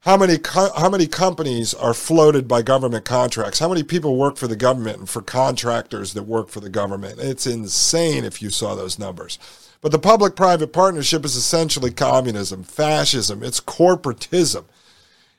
How 0.00 0.16
many 0.16 0.38
co- 0.38 0.72
how 0.76 0.88
many 0.88 1.06
companies 1.06 1.74
are 1.74 1.92
floated 1.92 2.48
by 2.48 2.62
government 2.62 3.04
contracts? 3.04 3.58
How 3.58 3.68
many 3.68 3.82
people 3.82 4.16
work 4.16 4.36
for 4.36 4.48
the 4.48 4.56
government 4.56 4.98
and 4.98 5.08
for 5.08 5.20
contractors 5.20 6.14
that 6.14 6.22
work 6.22 6.48
for 6.48 6.60
the 6.60 6.70
government? 6.70 7.18
It's 7.18 7.46
insane 7.46 8.24
if 8.24 8.40
you 8.40 8.50
saw 8.50 8.74
those 8.74 8.98
numbers. 8.98 9.38
But 9.82 9.92
the 9.92 9.98
public 9.98 10.36
private 10.36 10.72
partnership 10.72 11.24
is 11.24 11.36
essentially 11.36 11.90
communism, 11.90 12.62
fascism, 12.62 13.42
it's 13.42 13.60
corporatism. 13.60 14.64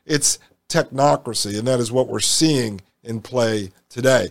It's 0.05 0.39
technocracy 0.69 1.57
and 1.57 1.67
that 1.67 1.79
is 1.79 1.91
what 1.91 2.07
we're 2.07 2.19
seeing 2.19 2.81
in 3.03 3.21
play 3.21 3.71
today. 3.89 4.29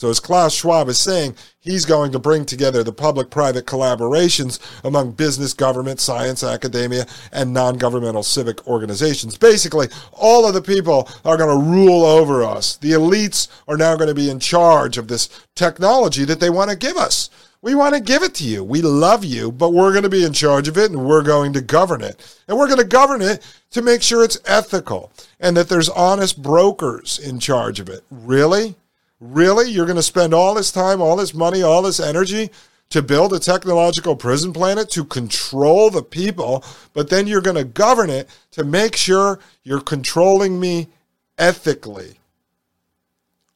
So, 0.00 0.08
as 0.08 0.18
Klaus 0.18 0.54
Schwab 0.54 0.88
is 0.88 0.98
saying, 0.98 1.36
he's 1.58 1.84
going 1.84 2.10
to 2.12 2.18
bring 2.18 2.46
together 2.46 2.82
the 2.82 2.90
public 2.90 3.28
private 3.28 3.66
collaborations 3.66 4.58
among 4.82 5.12
business, 5.12 5.52
government, 5.52 6.00
science, 6.00 6.42
academia, 6.42 7.04
and 7.32 7.52
non 7.52 7.76
governmental 7.76 8.22
civic 8.22 8.66
organizations. 8.66 9.36
Basically, 9.36 9.88
all 10.12 10.48
of 10.48 10.54
the 10.54 10.62
people 10.62 11.06
are 11.26 11.36
going 11.36 11.54
to 11.54 11.70
rule 11.70 12.06
over 12.06 12.42
us. 12.42 12.78
The 12.78 12.92
elites 12.92 13.48
are 13.68 13.76
now 13.76 13.94
going 13.94 14.08
to 14.08 14.14
be 14.14 14.30
in 14.30 14.40
charge 14.40 14.96
of 14.96 15.08
this 15.08 15.28
technology 15.54 16.24
that 16.24 16.40
they 16.40 16.48
want 16.48 16.70
to 16.70 16.78
give 16.78 16.96
us. 16.96 17.28
We 17.60 17.74
want 17.74 17.94
to 17.94 18.00
give 18.00 18.22
it 18.22 18.34
to 18.36 18.44
you. 18.44 18.64
We 18.64 18.80
love 18.80 19.22
you, 19.22 19.52
but 19.52 19.74
we're 19.74 19.92
going 19.92 20.04
to 20.04 20.08
be 20.08 20.24
in 20.24 20.32
charge 20.32 20.66
of 20.66 20.78
it 20.78 20.90
and 20.90 21.04
we're 21.04 21.22
going 21.22 21.52
to 21.52 21.60
govern 21.60 22.00
it. 22.00 22.38
And 22.48 22.56
we're 22.56 22.68
going 22.68 22.78
to 22.78 22.86
govern 22.86 23.20
it 23.20 23.46
to 23.72 23.82
make 23.82 24.00
sure 24.00 24.24
it's 24.24 24.40
ethical 24.46 25.12
and 25.38 25.54
that 25.58 25.68
there's 25.68 25.90
honest 25.90 26.40
brokers 26.40 27.18
in 27.18 27.38
charge 27.38 27.78
of 27.80 27.90
it. 27.90 28.02
Really? 28.10 28.76
Really? 29.20 29.70
You're 29.70 29.86
going 29.86 29.96
to 29.96 30.02
spend 30.02 30.32
all 30.32 30.54
this 30.54 30.72
time, 30.72 31.00
all 31.00 31.16
this 31.16 31.34
money, 31.34 31.62
all 31.62 31.82
this 31.82 32.00
energy 32.00 32.50
to 32.88 33.02
build 33.02 33.32
a 33.32 33.38
technological 33.38 34.16
prison 34.16 34.52
planet 34.52 34.90
to 34.90 35.04
control 35.04 35.90
the 35.90 36.02
people, 36.02 36.64
but 36.92 37.08
then 37.08 37.26
you're 37.26 37.40
going 37.40 37.56
to 37.56 37.64
govern 37.64 38.10
it 38.10 38.28
to 38.50 38.64
make 38.64 38.96
sure 38.96 39.38
you're 39.62 39.80
controlling 39.80 40.58
me 40.58 40.88
ethically. 41.38 42.18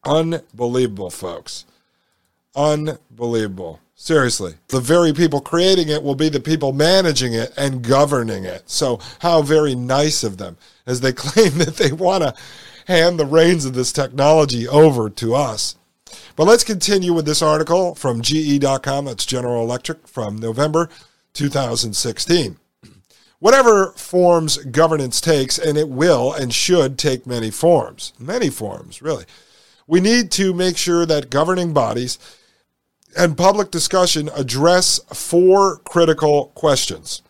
Unbelievable, 0.05 1.11
folks. 1.11 1.65
Unbelievable. 2.55 3.81
Seriously. 3.97 4.55
The 4.69 4.81
very 4.81 5.13
people 5.13 5.41
creating 5.41 5.89
it 5.89 6.03
will 6.03 6.15
be 6.15 6.29
the 6.29 6.41
people 6.41 6.73
managing 6.73 7.33
it 7.33 7.53
and 7.57 7.83
governing 7.83 8.45
it. 8.45 8.69
So, 8.69 9.01
how 9.21 9.43
very 9.43 9.75
nice 9.75 10.23
of 10.23 10.37
them 10.37 10.57
as 10.87 11.01
they 11.01 11.13
claim 11.17 11.59
that 11.59 11.77
they 11.77 11.93
want 11.93 12.23
to 12.23 12.35
hand 12.87 13.19
the 13.19 13.27
reins 13.27 13.65
of 13.65 13.75
this 13.75 13.93
technology 13.93 14.67
over 14.69 15.11
to 15.11 15.35
us. 15.35 15.77
But 16.37 16.47
let's 16.47 16.65
continue 16.65 17.13
with 17.13 17.27
this 17.27 17.43
article 17.43 17.95
from 17.95 18.21
GE.com, 18.21 19.05
that's 19.05 19.27
General 19.27 19.63
Electric, 19.63 20.07
from 20.09 20.37
November 20.37 20.89
2016. 21.33 22.57
Whatever 23.39 23.93
forms 23.93 24.57
governance 24.57 25.21
takes, 25.21 25.59
and 25.59 25.77
it 25.77 25.89
will 25.89 26.33
and 26.33 26.53
should 26.55 26.99
take 26.99 27.27
many 27.27 27.51
forms, 27.51 28.13
many 28.19 28.49
forms, 28.49 29.03
really. 29.03 29.25
We 29.87 30.01
need 30.01 30.31
to 30.33 30.55
make 30.55 30.77
sure 30.77 31.05
that 31.05 31.31
governing 31.31 31.73
bodies 31.73 32.19
and 33.17 33.37
public 33.37 33.71
discussion 33.71 34.31
address 34.35 34.99
four 35.13 35.79
critical 35.79 36.47
questions. 36.55 37.23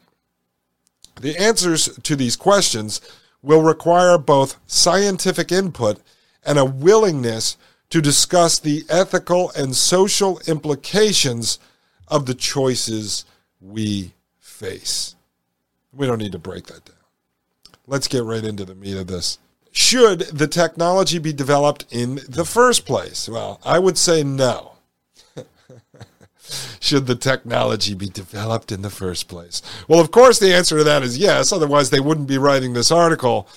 The 1.21 1.37
answers 1.37 1.89
to 2.03 2.17
these 2.17 2.37
questions 2.37 3.01
will 3.45 3.63
require 3.63 4.17
both 4.17 4.59
scientific 4.67 5.53
input 5.53 6.01
and 6.45 6.59
a 6.59 6.65
willingness 6.65 7.57
to 7.91 8.01
discuss 8.01 8.59
the 8.59 8.85
ethical 8.89 9.53
and 9.55 9.77
social 9.77 10.41
implications 10.47 11.59
of 12.09 12.25
the 12.25 12.35
choices 12.35 13.27
we 13.61 14.15
face. 14.41 15.15
We 15.93 16.07
don't 16.07 16.19
need 16.19 16.33
to 16.33 16.39
break 16.39 16.67
that 16.67 16.87
down. 16.87 16.97
Let's 17.87 18.09
get 18.09 18.25
right 18.25 18.45
into 18.45 18.65
the 18.65 18.75
meat 18.75 18.97
of 18.97 19.09
this. 19.09 19.39
Should 19.73 20.21
the 20.21 20.49
technology 20.49 21.19
be 21.19 21.33
developed 21.33 21.85
in 21.91 22.21
the 22.29 22.45
first 22.45 22.87
place? 22.87 23.29
Well, 23.29 23.61
I 23.65 23.79
would 23.79 23.99
say 23.99 24.25
no. 24.25 24.74
Should 26.81 27.07
the 27.07 27.15
technology 27.15 27.95
be 27.95 28.09
developed 28.09 28.71
in 28.71 28.83
the 28.83 28.91
first 28.91 29.29
place? 29.29 29.63
Well, 29.89 30.01
of 30.01 30.11
course, 30.11 30.39
the 30.39 30.55
answer 30.55 30.79
to 30.79 30.85
that 30.85 31.03
is 31.03 31.19
yes. 31.19 31.53
Otherwise, 31.53 31.91
they 31.91 32.01
wouldn't 32.01 32.29
be 32.29 32.39
writing 32.39 32.73
this 32.75 32.91
article 32.91 33.49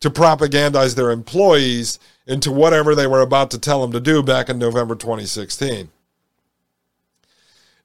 to 0.00 0.10
propagandize 0.10 0.94
their 0.94 1.10
employees 1.10 1.98
into 2.26 2.52
whatever 2.52 2.94
they 2.94 3.06
were 3.06 3.22
about 3.22 3.50
to 3.52 3.58
tell 3.58 3.80
them 3.80 3.92
to 3.92 4.00
do 4.00 4.22
back 4.22 4.48
in 4.48 4.58
November 4.58 4.94
2016. 4.94 5.88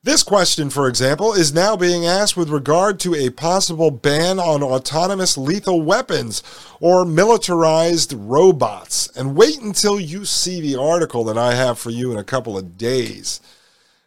This 0.04 0.24
question, 0.24 0.72
for 0.72 0.88
example, 0.88 1.34
is 1.34 1.54
now 1.54 1.78
being 1.78 2.08
asked 2.08 2.36
with 2.36 2.50
regard 2.50 3.00
to 3.02 3.14
a 3.14 3.30
possible 3.30 3.92
ban 3.92 4.40
on 4.40 4.64
autonomous 4.64 5.38
lethal 5.38 5.84
weapons 5.84 6.42
or 6.80 7.06
militarized 7.06 8.12
robots. 8.12 9.16
And 9.16 9.36
wait 9.36 9.62
until 9.62 10.00
you 10.00 10.26
see 10.26 10.60
the 10.60 10.76
article 10.76 11.24
that 11.26 11.38
I 11.38 11.54
have 11.54 11.78
for 11.78 11.92
you 11.92 12.12
in 12.12 12.18
a 12.18 12.24
couple 12.24 12.58
of 12.58 12.80
days 12.80 13.42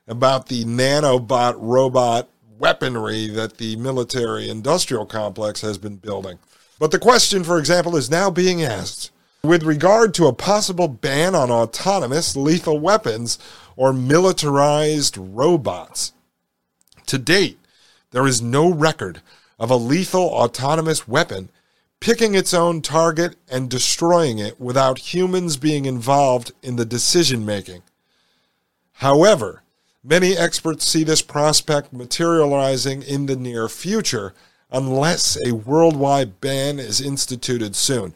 about 0.07 0.49
the 0.49 0.65
nanobot 0.65 1.55
robot 1.59 2.29
weaponry 2.59 3.27
that 3.29 3.59
the 3.59 3.77
military 3.77 4.49
industrial 4.49 5.07
complex 5.07 5.61
has 5.61 5.79
been 5.79 5.97
building. 5.97 6.39
But 6.79 6.91
the 6.91 6.99
question, 6.99 7.45
for 7.45 7.59
example, 7.59 7.97
is 7.97 8.11
now 8.11 8.31
being 8.31 8.63
asked 8.63 9.11
with 9.43 9.63
regard 9.63 10.15
to 10.15 10.27
a 10.27 10.33
possible 10.33 10.89
ban 10.89 11.35
on 11.35 11.51
autonomous 11.51 12.37
lethal 12.37 12.79
weapons 12.79 13.39
or 13.77 13.93
militarized 13.93 15.17
robots. 15.19 16.13
To 17.07 17.19
date, 17.19 17.59
there 18.11 18.27
is 18.27 18.41
no 18.41 18.73
record 18.73 19.21
of 19.59 19.71
a 19.71 19.77
lethal 19.77 20.23
autonomous 20.23 21.07
weapon 21.07 21.51
picking 22.01 22.35
its 22.35 22.53
own 22.53 22.83
target 22.83 23.37
and 23.49 23.71
destroying 23.71 24.39
it 24.39 24.61
without 24.61 25.15
humans 25.15 25.57
being 25.57 25.85
involved 25.85 26.53
in 26.63 26.77
the 26.77 26.85
decision 26.85 27.45
making. 27.45 27.83
However, 28.99 29.64
many 30.05 30.37
experts 30.37 30.87
see 30.87 31.03
this 31.03 31.23
prospect 31.23 31.93
materializing 31.93 33.03
in 33.03 33.27
the 33.27 33.37
near 33.37 33.69
future 33.69 34.35
unless 34.71 35.37
a 35.47 35.55
worldwide 35.55 36.41
ban 36.41 36.79
is 36.79 37.01
instituted 37.01 37.75
soon. 37.75 38.13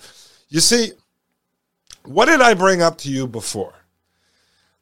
You 0.48 0.60
see, 0.60 0.92
what 2.04 2.26
did 2.26 2.40
I 2.40 2.54
bring 2.54 2.82
up 2.82 2.98
to 2.98 3.10
you 3.10 3.26
before? 3.26 3.78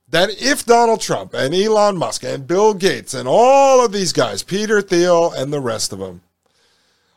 that 0.09 0.31
if 0.41 0.65
Donald 0.65 1.01
Trump 1.01 1.35
and 1.35 1.55
Elon 1.55 1.97
Musk 1.97 2.23
and 2.23 2.47
Bill 2.47 2.75
Gates 2.75 3.15
and 3.15 3.29
all 3.29 3.85
of 3.85 3.93
these 3.93 4.13
guys, 4.13 4.43
Peter 4.43 4.81
Thiel 4.81 5.33
and 5.33 5.53
the 5.53 5.61
rest 5.61 5.93
of 5.93 5.99
them, 5.99 6.23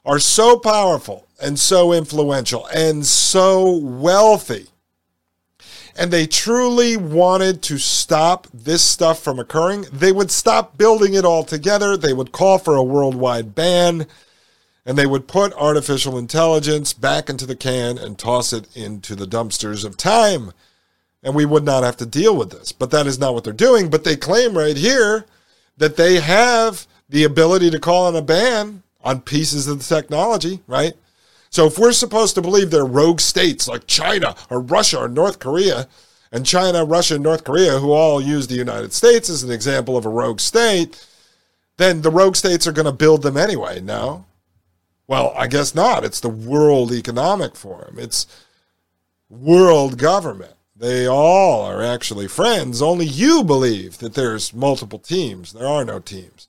are 0.06 0.20
so 0.20 0.58
powerful 0.58 1.28
and 1.42 1.60
so 1.60 1.94
influential 1.94 2.66
and 2.68 3.06
so 3.06 3.78
wealthy, 3.78 4.68
and 6.00 6.10
they 6.12 6.26
truly 6.26 6.98
wanted 6.98 7.62
to 7.64 7.78
stop 7.78 8.48
this 8.54 8.82
stuff 8.82 9.22
from 9.22 9.38
occurring, 9.38 9.86
they 9.92 10.12
would 10.12 10.32
stop 10.32 10.78
building 10.78 11.14
it 11.14 11.26
altogether. 11.26 11.96
They 11.98 12.14
would 12.14 12.32
call 12.32 12.58
for 12.58 12.76
a 12.76 12.84
worldwide 12.84 13.54
ban, 13.54 14.08
and 14.86 14.98
they 14.98 15.06
would 15.06 15.28
put 15.28 15.54
artificial 15.54 16.18
intelligence 16.18 16.94
back 16.94 17.30
into 17.30 17.46
the 17.46 17.56
can 17.56 17.98
and 17.98 18.18
toss 18.18 18.54
it 18.54 18.68
into 18.76 19.16
the 19.16 19.28
dumpsters 19.28 19.86
of 19.86 19.98
time 19.98 20.54
and 21.24 21.36
we 21.36 21.46
would 21.46 21.64
not 21.64 21.84
have 21.84 21.98
to 21.98 22.06
deal 22.06 22.36
with 22.36 22.52
this. 22.52 22.72
But 22.72 22.92
that 22.92 23.08
is 23.08 23.20
not 23.20 23.34
what 23.34 23.44
they're 23.44 23.54
doing. 23.54 23.90
But 23.90 24.04
they 24.04 24.16
claim 24.16 24.58
right 24.58 24.78
here 24.78 25.26
that 25.78 25.98
they 25.98 26.20
have 26.20 26.88
the 27.10 27.24
ability 27.24 27.70
to 27.72 27.80
call 27.80 28.08
on 28.08 28.16
a 28.16 28.22
ban 28.22 28.84
on 29.04 29.22
pieces 29.22 29.68
of 29.68 29.80
the 29.80 29.96
technology, 29.96 30.60
right? 30.68 30.94
So 31.50 31.66
if 31.66 31.80
we're 31.80 31.92
supposed 31.92 32.36
to 32.36 32.42
believe 32.42 32.72
they're 32.72 32.86
rogue 32.86 33.20
states 33.20 33.68
like 33.68 33.88
China 33.88 34.36
or 34.50 34.62
Russia 34.62 35.00
or 35.00 35.08
North 35.08 35.40
Korea, 35.40 35.88
and 36.32 36.46
China, 36.46 36.86
Russia, 36.86 37.16
and 37.16 37.24
North 37.24 37.44
Korea, 37.44 37.80
who 37.80 37.92
all 37.92 38.22
use 38.22 38.48
the 38.48 38.56
United 38.56 38.94
States 38.94 39.30
as 39.30 39.44
an 39.44 39.52
example 39.52 39.98
of 39.98 40.06
a 40.06 40.10
rogue 40.10 40.40
state, 40.40 41.06
then 41.78 42.02
the 42.02 42.12
rogue 42.12 42.36
states 42.36 42.68
are 42.68 42.72
going 42.72 42.86
to 42.86 42.92
build 42.92 43.24
them 43.24 43.38
anyway. 43.38 43.80
No? 43.80 44.26
Well, 45.08 45.34
I 45.36 45.48
guess 45.48 45.74
not. 45.74 46.04
It's 46.04 46.20
the 46.20 46.30
World 46.30 46.92
Economic 46.92 47.56
Forum. 47.56 47.96
It's 47.98 48.28
world 49.30 49.98
government. 49.98 50.54
They 50.76 51.08
all 51.08 51.64
are 51.66 51.82
actually 51.82 52.28
friends. 52.28 52.82
Only 52.82 53.06
you 53.06 53.44
believe 53.44 53.98
that 53.98 54.14
there's 54.14 54.54
multiple 54.54 55.00
teams. 55.00 55.54
There 55.54 55.68
are 55.68 55.84
no 55.84 56.00
teams. 56.00 56.48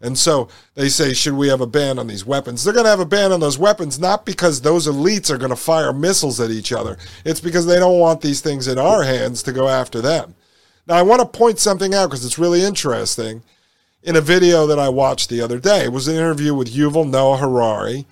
And 0.00 0.18
so 0.18 0.48
they 0.74 0.88
say, 0.88 1.14
should 1.14 1.34
we 1.34 1.48
have 1.48 1.60
a 1.60 1.66
ban 1.66 1.98
on 1.98 2.06
these 2.06 2.26
weapons? 2.26 2.62
They're 2.62 2.74
going 2.74 2.84
to 2.84 2.90
have 2.90 3.00
a 3.00 3.06
ban 3.06 3.32
on 3.32 3.40
those 3.40 3.58
weapons, 3.58 3.98
not 3.98 4.26
because 4.26 4.60
those 4.60 4.86
elites 4.86 5.30
are 5.30 5.38
going 5.38 5.50
to 5.50 5.56
fire 5.56 5.92
missiles 5.92 6.38
at 6.40 6.50
each 6.50 6.72
other. 6.72 6.98
It's 7.24 7.40
because 7.40 7.66
they 7.66 7.78
don't 7.78 7.98
want 7.98 8.20
these 8.20 8.40
things 8.40 8.68
in 8.68 8.78
our 8.78 9.04
hands 9.04 9.42
to 9.44 9.52
go 9.52 9.68
after 9.68 10.00
them. 10.00 10.34
Now, 10.86 10.96
I 10.96 11.02
want 11.02 11.20
to 11.20 11.38
point 11.38 11.58
something 11.58 11.94
out 11.94 12.08
because 12.10 12.24
it's 12.24 12.38
really 12.38 12.62
interesting. 12.62 13.42
In 14.02 14.16
a 14.16 14.20
video 14.20 14.66
that 14.66 14.78
I 14.78 14.88
watched 14.88 15.30
the 15.30 15.40
other 15.40 15.58
day, 15.58 15.84
it 15.84 15.92
was 15.92 16.06
an 16.06 16.14
interview 16.14 16.54
with 16.54 16.72
Yuval 16.72 17.10
Noah 17.10 17.38
Harari, 17.38 18.06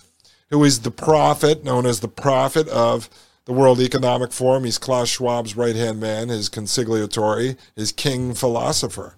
who 0.51 0.65
is 0.65 0.81
the 0.81 0.91
prophet, 0.91 1.63
known 1.63 1.87
as 1.87 2.01
the 2.01 2.09
prophet 2.09 2.67
of 2.69 3.09
the 3.45 3.53
World 3.53 3.79
Economic 3.79 4.33
Forum. 4.33 4.65
He's 4.65 4.79
Klaus 4.79 5.09
Schwab's 5.09 5.57
right 5.57 5.77
hand 5.77 6.01
man, 6.01 6.31
his 6.31 6.49
consigliatore, 6.49 7.57
his 7.77 7.93
king 7.93 8.35
philosopher. 8.35 9.15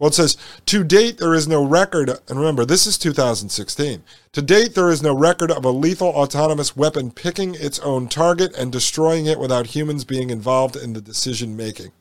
Well, 0.00 0.08
it 0.08 0.14
says, 0.14 0.38
to 0.64 0.82
date, 0.82 1.18
there 1.18 1.34
is 1.34 1.46
no 1.46 1.62
record, 1.62 2.08
and 2.26 2.38
remember, 2.38 2.64
this 2.64 2.86
is 2.86 2.96
2016. 2.96 4.02
To 4.32 4.42
date, 4.42 4.74
there 4.74 4.88
is 4.88 5.02
no 5.02 5.14
record 5.14 5.50
of 5.50 5.62
a 5.62 5.70
lethal 5.70 6.08
autonomous 6.08 6.74
weapon 6.74 7.10
picking 7.10 7.54
its 7.54 7.78
own 7.80 8.08
target 8.08 8.56
and 8.56 8.72
destroying 8.72 9.26
it 9.26 9.38
without 9.38 9.66
humans 9.68 10.06
being 10.06 10.30
involved 10.30 10.74
in 10.74 10.94
the 10.94 11.02
decision 11.02 11.54
making. 11.54 11.92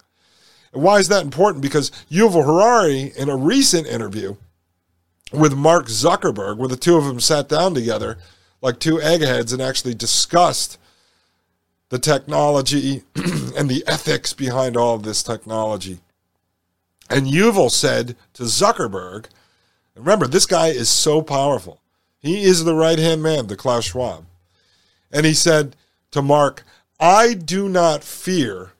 Why 0.72 1.00
is 1.00 1.10
that 1.10 1.26
important? 1.26 1.62
Because 1.62 1.92
Yuval 2.10 2.46
Harari, 2.46 3.12
in 3.18 3.28
a 3.28 3.36
recent 3.36 3.86
interview 3.86 4.38
with 5.34 5.54
Mark 5.54 5.88
Zuckerberg, 5.88 6.56
where 6.56 6.70
the 6.70 6.78
two 6.78 6.96
of 6.96 7.04
them 7.04 7.20
sat 7.20 7.50
down 7.50 7.74
together 7.74 8.18
like 8.62 8.80
two 8.80 9.02
eggheads 9.02 9.52
and 9.52 9.62
actually 9.62 9.94
discussed 9.94 10.78
the 11.90 12.00
technology 12.00 13.04
and 13.58 13.68
the 13.68 13.84
ethics 13.88 14.32
behind 14.32 14.78
all 14.78 14.96
of 14.96 15.04
this 15.04 15.22
technology. 15.22 16.00
And 17.10 17.26
Yuval 17.26 17.72
said 17.72 18.16
to 18.34 18.44
Zuckerberg, 18.44 19.26
remember, 19.96 20.28
this 20.28 20.46
guy 20.46 20.68
is 20.68 20.90
so 20.90 21.22
powerful. 21.22 21.82
He 22.20 22.44
is 22.44 22.64
the 22.64 22.76
right 22.76 23.00
hand 23.00 23.24
man 23.24 23.48
to 23.48 23.56
Klaus 23.56 23.86
Schwab. 23.86 24.26
And 25.12 25.26
he 25.26 25.34
said 25.34 25.76
to 26.12 26.22
Mark, 26.22 26.64
I 27.00 27.34
do 27.34 27.68
not 27.70 28.04
fear 28.04 28.74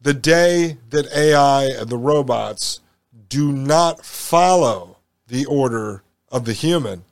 the 0.00 0.14
day 0.14 0.78
that 0.88 1.12
AI 1.12 1.64
and 1.64 1.90
the 1.90 1.98
robots 1.98 2.80
do 3.28 3.52
not 3.52 4.04
follow 4.04 4.96
the 5.28 5.44
order 5.44 6.02
of 6.30 6.44
the 6.44 6.52
human. 6.52 7.04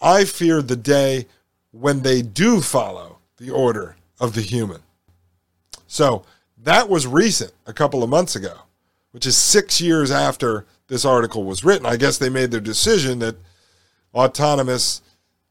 I 0.00 0.24
fear 0.24 0.62
the 0.62 0.76
day 0.76 1.26
when 1.70 2.02
they 2.02 2.22
do 2.22 2.60
follow 2.60 3.18
the 3.36 3.50
order 3.50 3.96
of 4.18 4.34
the 4.34 4.42
human. 4.42 4.80
So 5.86 6.24
that 6.58 6.88
was 6.88 7.06
recent, 7.06 7.52
a 7.66 7.72
couple 7.72 8.02
of 8.02 8.10
months 8.10 8.34
ago, 8.34 8.54
which 9.14 9.26
is 9.26 9.36
six 9.36 9.80
years 9.80 10.10
after 10.10 10.66
this 10.88 11.04
article 11.04 11.44
was 11.44 11.62
written. 11.62 11.86
I 11.86 11.96
guess 11.96 12.18
they 12.18 12.28
made 12.28 12.50
their 12.50 12.58
decision 12.58 13.20
that 13.20 13.36
autonomous 14.12 15.02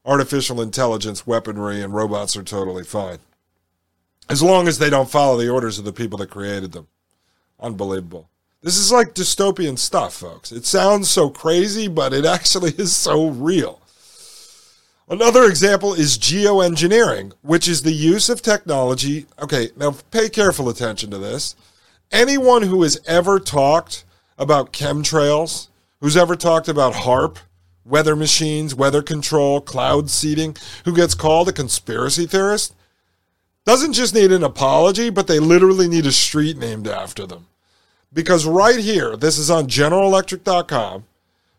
artificial 0.04 0.60
intelligence 0.60 1.26
weaponry 1.26 1.80
and 1.80 1.94
robots 1.94 2.36
are 2.36 2.42
totally 2.42 2.84
fine. 2.84 3.16
As 4.28 4.42
long 4.42 4.68
as 4.68 4.78
they 4.78 4.90
don't 4.90 5.08
follow 5.08 5.38
the 5.38 5.48
orders 5.48 5.78
of 5.78 5.86
the 5.86 5.94
people 5.94 6.18
that 6.18 6.28
created 6.28 6.72
them. 6.72 6.88
Unbelievable. 7.58 8.28
This 8.60 8.76
is 8.76 8.92
like 8.92 9.14
dystopian 9.14 9.78
stuff, 9.78 10.12
folks. 10.12 10.52
It 10.52 10.66
sounds 10.66 11.08
so 11.08 11.30
crazy, 11.30 11.88
but 11.88 12.12
it 12.12 12.26
actually 12.26 12.72
is 12.78 12.94
so 12.94 13.28
real. 13.28 13.80
Another 15.08 15.44
example 15.44 15.94
is 15.94 16.18
geoengineering, 16.18 17.32
which 17.40 17.66
is 17.66 17.80
the 17.80 17.92
use 17.92 18.28
of 18.28 18.42
technology. 18.42 19.24
Okay, 19.40 19.70
now 19.74 19.96
pay 20.10 20.28
careful 20.28 20.68
attention 20.68 21.10
to 21.12 21.18
this. 21.18 21.56
Anyone 22.12 22.62
who 22.62 22.82
has 22.82 23.00
ever 23.06 23.40
talked 23.40 24.04
about 24.38 24.72
chemtrails, 24.72 25.68
who's 26.00 26.16
ever 26.16 26.36
talked 26.36 26.68
about 26.68 26.94
HAARP, 26.94 27.38
weather 27.84 28.16
machines, 28.16 28.74
weather 28.74 29.02
control, 29.02 29.60
cloud 29.60 30.10
seeding, 30.10 30.56
who 30.84 30.94
gets 30.94 31.14
called 31.14 31.48
a 31.48 31.52
conspiracy 31.52 32.26
theorist, 32.26 32.74
doesn't 33.64 33.94
just 33.94 34.14
need 34.14 34.32
an 34.32 34.44
apology, 34.44 35.10
but 35.10 35.26
they 35.26 35.38
literally 35.38 35.88
need 35.88 36.06
a 36.06 36.12
street 36.12 36.56
named 36.58 36.86
after 36.86 37.26
them. 37.26 37.46
Because 38.12 38.46
right 38.46 38.78
here, 38.78 39.16
this 39.16 39.38
is 39.38 39.50
on 39.50 39.66
GeneralElectric.com, 39.66 41.04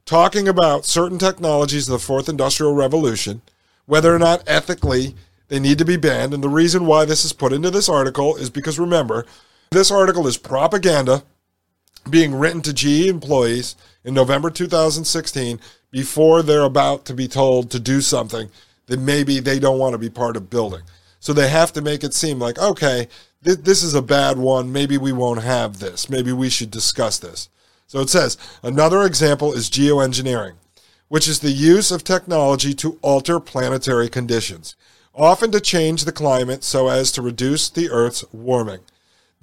talking 0.06 0.48
about 0.48 0.86
certain 0.86 1.18
technologies 1.18 1.89
of 1.89 1.93
the 1.93 2.06
fourth 2.06 2.30
industrial 2.30 2.74
revolution, 2.74 3.41
whether 3.86 4.16
or 4.16 4.20
not 4.20 4.43
ethically 4.48 5.16
they 5.48 5.60
need 5.60 5.78
to 5.80 5.86
be 5.86 5.98
banned. 5.98 6.34
And 6.34 6.43
the 6.43 6.50
reason 6.50 6.86
why 6.86 7.06
this 7.06 7.26
is 7.26 7.34
put 7.34 7.54
into 7.54 7.72
this 7.72 7.89
article 7.89 8.36
is 8.36 8.50
because 8.50 8.80
remember, 8.80 9.26
this 9.72 9.91
article 9.91 10.28
is 10.28 10.38
propaganda 10.38 11.24
being 12.09 12.36
written 12.36 12.61
to 12.61 12.74
GE 12.74 13.07
employees 13.07 13.76
in 14.03 14.13
November 14.13 14.49
2016 14.49 15.59
before 15.91 16.43
they're 16.43 16.61
about 16.61 17.05
to 17.05 17.13
be 17.13 17.28
told 17.28 17.72
to 17.72 17.80
do 17.80 18.01
something 18.01 18.49
that 18.88 18.99
maybe 18.99 19.39
they 19.39 19.59
don't 19.59 19.80
want 19.80 19.93
to 19.93 19.97
be 19.97 20.09
part 20.09 20.38
of 20.38 20.49
building. 20.49 20.82
So 21.20 21.34
they 21.34 21.49
have 21.49 21.74
to 21.74 21.82
make 21.82 22.03
it 22.03 22.13
seem 22.13 22.38
like, 22.38 22.59
okay, 22.59 23.07
th- 23.43 23.59
this 23.59 23.82
is 23.82 23.95
a 23.95 24.01
bad 24.01 24.38
one. 24.38 24.72
Maybe 24.72 24.97
we 24.97 25.11
won't 25.11 25.41
have 25.41 25.80
this. 25.80 26.09
Maybe 26.09 26.32
we 26.32 26.49
should 26.49 26.70
discuss 26.70 27.18
this. 27.18 27.49
So 27.88 27.99
it 27.99 28.09
says 28.09 28.38
another 28.61 29.03
example 29.03 29.53
is 29.53 29.70
geoengineering, 29.70 30.53
which 31.07 31.28
is 31.28 31.39
the 31.39 31.51
use 31.51 31.91
of 31.91 32.03
technology 32.03 32.74
to 32.76 32.99
alter 33.01 33.39
planetary 33.39 34.09
conditions, 34.09 34.76
often 35.13 35.51
to 35.51 35.59
change 35.59 36.05
the 36.05 36.11
climate 36.11 36.63
so 36.63 36.89
as 36.89 37.11
to 37.13 37.22
reduce 37.22 37.70
the 37.70 37.89
Earth's 37.89 38.24
warming. 38.32 38.82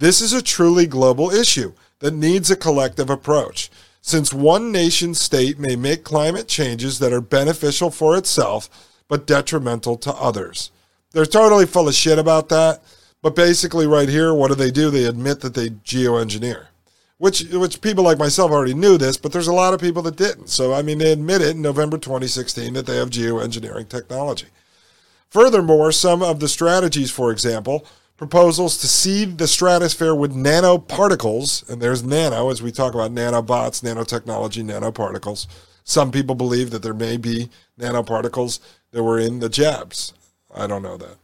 This 0.02 0.20
is 0.20 0.32
a 0.32 0.42
truly 0.42 0.88
global 0.88 1.30
issue 1.30 1.74
that 2.00 2.12
needs 2.12 2.50
a 2.50 2.56
collective 2.56 3.08
approach. 3.08 3.70
Since 4.00 4.34
one 4.34 4.72
nation 4.72 5.14
state 5.14 5.60
may 5.60 5.76
make 5.76 6.02
climate 6.02 6.48
changes 6.48 6.98
that 6.98 7.12
are 7.12 7.20
beneficial 7.20 7.88
for 7.88 8.16
itself 8.16 8.68
but 9.06 9.28
detrimental 9.28 9.96
to 9.98 10.12
others. 10.14 10.72
They're 11.12 11.24
totally 11.24 11.66
full 11.66 11.86
of 11.86 11.94
shit 11.94 12.18
about 12.18 12.48
that, 12.48 12.82
but 13.22 13.36
basically, 13.36 13.86
right 13.86 14.08
here, 14.08 14.34
what 14.34 14.48
do 14.48 14.56
they 14.56 14.72
do? 14.72 14.90
They 14.90 15.04
admit 15.04 15.40
that 15.42 15.54
they 15.54 15.68
geoengineer 15.68 16.66
which 17.18 17.44
which 17.52 17.80
people 17.80 18.02
like 18.02 18.18
myself 18.18 18.50
already 18.50 18.74
knew 18.74 18.98
this, 18.98 19.16
but 19.16 19.30
there's 19.30 19.46
a 19.46 19.52
lot 19.52 19.72
of 19.72 19.80
people 19.80 20.02
that 20.02 20.16
didn't. 20.16 20.48
So 20.48 20.74
I 20.74 20.82
mean, 20.82 20.98
they 20.98 21.12
admit 21.12 21.42
it 21.42 21.54
in 21.54 21.62
November 21.62 21.96
2016 21.96 22.72
that 22.72 22.86
they 22.86 22.96
have 22.96 23.10
geoengineering 23.10 23.88
technology. 23.88 24.48
Furthermore, 25.30 25.92
some 25.92 26.24
of 26.24 26.40
the 26.40 26.48
strategies, 26.48 27.12
for 27.12 27.30
example, 27.30 27.86
proposals 28.22 28.76
to 28.78 28.86
seed 28.86 29.36
the 29.36 29.48
stratosphere 29.48 30.14
with 30.14 30.32
nanoparticles, 30.32 31.68
and 31.68 31.82
there's 31.82 32.04
nano 32.04 32.50
as 32.50 32.62
we 32.62 32.70
talk 32.70 32.94
about 32.94 33.10
nanobots, 33.10 33.82
nanotechnology, 33.82 34.62
nanoparticles. 34.62 35.48
Some 35.82 36.12
people 36.12 36.36
believe 36.36 36.70
that 36.70 36.84
there 36.84 36.94
may 36.94 37.16
be 37.16 37.50
nanoparticles 37.80 38.60
that 38.92 39.02
were 39.02 39.18
in 39.18 39.40
the 39.40 39.48
jabs. 39.48 40.14
I 40.54 40.68
don't 40.68 40.84
know 40.84 40.96
that. 40.98 41.16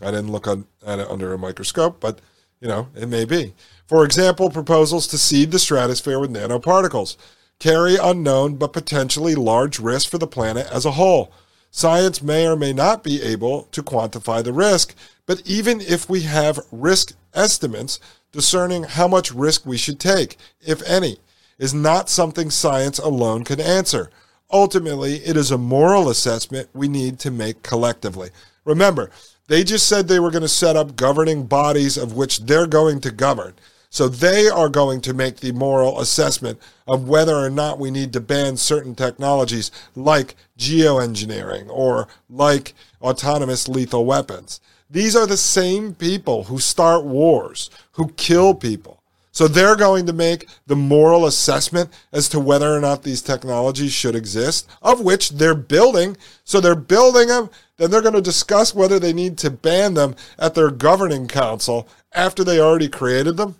I 0.00 0.12
didn't 0.12 0.30
look 0.30 0.46
at 0.46 0.58
it 0.58 1.10
under 1.10 1.32
a 1.32 1.38
microscope, 1.38 1.98
but 1.98 2.20
you 2.60 2.68
know, 2.68 2.86
it 2.94 3.08
may 3.08 3.24
be. 3.24 3.52
For 3.88 4.04
example, 4.04 4.48
proposals 4.48 5.08
to 5.08 5.18
seed 5.18 5.50
the 5.50 5.58
stratosphere 5.58 6.20
with 6.20 6.32
nanoparticles 6.32 7.16
carry 7.58 7.96
unknown 7.96 8.58
but 8.58 8.72
potentially 8.72 9.34
large 9.34 9.80
risk 9.80 10.08
for 10.08 10.18
the 10.18 10.28
planet 10.28 10.68
as 10.70 10.84
a 10.84 10.92
whole. 10.92 11.32
Science 11.76 12.22
may 12.22 12.46
or 12.46 12.54
may 12.54 12.72
not 12.72 13.02
be 13.02 13.20
able 13.20 13.64
to 13.72 13.82
quantify 13.82 14.44
the 14.44 14.52
risk, 14.52 14.94
but 15.26 15.42
even 15.44 15.80
if 15.80 16.08
we 16.08 16.20
have 16.20 16.64
risk 16.70 17.16
estimates 17.34 17.98
discerning 18.30 18.84
how 18.84 19.08
much 19.08 19.34
risk 19.34 19.66
we 19.66 19.76
should 19.76 19.98
take, 19.98 20.36
if 20.64 20.88
any, 20.88 21.18
is 21.58 21.74
not 21.74 22.08
something 22.08 22.48
science 22.48 23.00
alone 23.00 23.42
can 23.42 23.60
answer. 23.60 24.08
Ultimately, 24.52 25.16
it 25.16 25.36
is 25.36 25.50
a 25.50 25.58
moral 25.58 26.08
assessment 26.08 26.68
we 26.72 26.86
need 26.86 27.18
to 27.18 27.32
make 27.32 27.64
collectively. 27.64 28.30
Remember, 28.64 29.10
they 29.48 29.64
just 29.64 29.88
said 29.88 30.06
they 30.06 30.20
were 30.20 30.30
going 30.30 30.42
to 30.42 30.48
set 30.48 30.76
up 30.76 30.94
governing 30.94 31.44
bodies 31.44 31.96
of 31.96 32.14
which 32.14 32.38
they're 32.38 32.68
going 32.68 33.00
to 33.00 33.10
govern. 33.10 33.52
So 33.94 34.08
they 34.08 34.48
are 34.48 34.68
going 34.68 35.02
to 35.02 35.14
make 35.14 35.36
the 35.36 35.52
moral 35.52 36.00
assessment 36.00 36.58
of 36.84 37.06
whether 37.06 37.36
or 37.36 37.48
not 37.48 37.78
we 37.78 37.92
need 37.92 38.12
to 38.14 38.20
ban 38.20 38.56
certain 38.56 38.96
technologies 38.96 39.70
like 39.94 40.34
geoengineering 40.58 41.68
or 41.68 42.08
like 42.28 42.74
autonomous 43.00 43.68
lethal 43.68 44.04
weapons. 44.04 44.60
These 44.90 45.14
are 45.14 45.28
the 45.28 45.36
same 45.36 45.94
people 45.94 46.42
who 46.42 46.58
start 46.58 47.04
wars, 47.04 47.70
who 47.92 48.08
kill 48.16 48.52
people. 48.52 49.00
So 49.30 49.46
they're 49.46 49.76
going 49.76 50.06
to 50.06 50.12
make 50.12 50.48
the 50.66 50.74
moral 50.74 51.24
assessment 51.24 51.88
as 52.12 52.28
to 52.30 52.40
whether 52.40 52.74
or 52.74 52.80
not 52.80 53.04
these 53.04 53.22
technologies 53.22 53.92
should 53.92 54.16
exist, 54.16 54.68
of 54.82 55.02
which 55.02 55.30
they're 55.30 55.54
building. 55.54 56.16
So 56.42 56.60
they're 56.60 56.74
building 56.74 57.28
them, 57.28 57.48
then 57.76 57.92
they're 57.92 58.02
going 58.02 58.14
to 58.14 58.20
discuss 58.20 58.74
whether 58.74 58.98
they 58.98 59.12
need 59.12 59.38
to 59.38 59.50
ban 59.50 59.94
them 59.94 60.16
at 60.36 60.56
their 60.56 60.72
governing 60.72 61.28
council 61.28 61.86
after 62.12 62.42
they 62.42 62.58
already 62.58 62.88
created 62.88 63.36
them. 63.36 63.54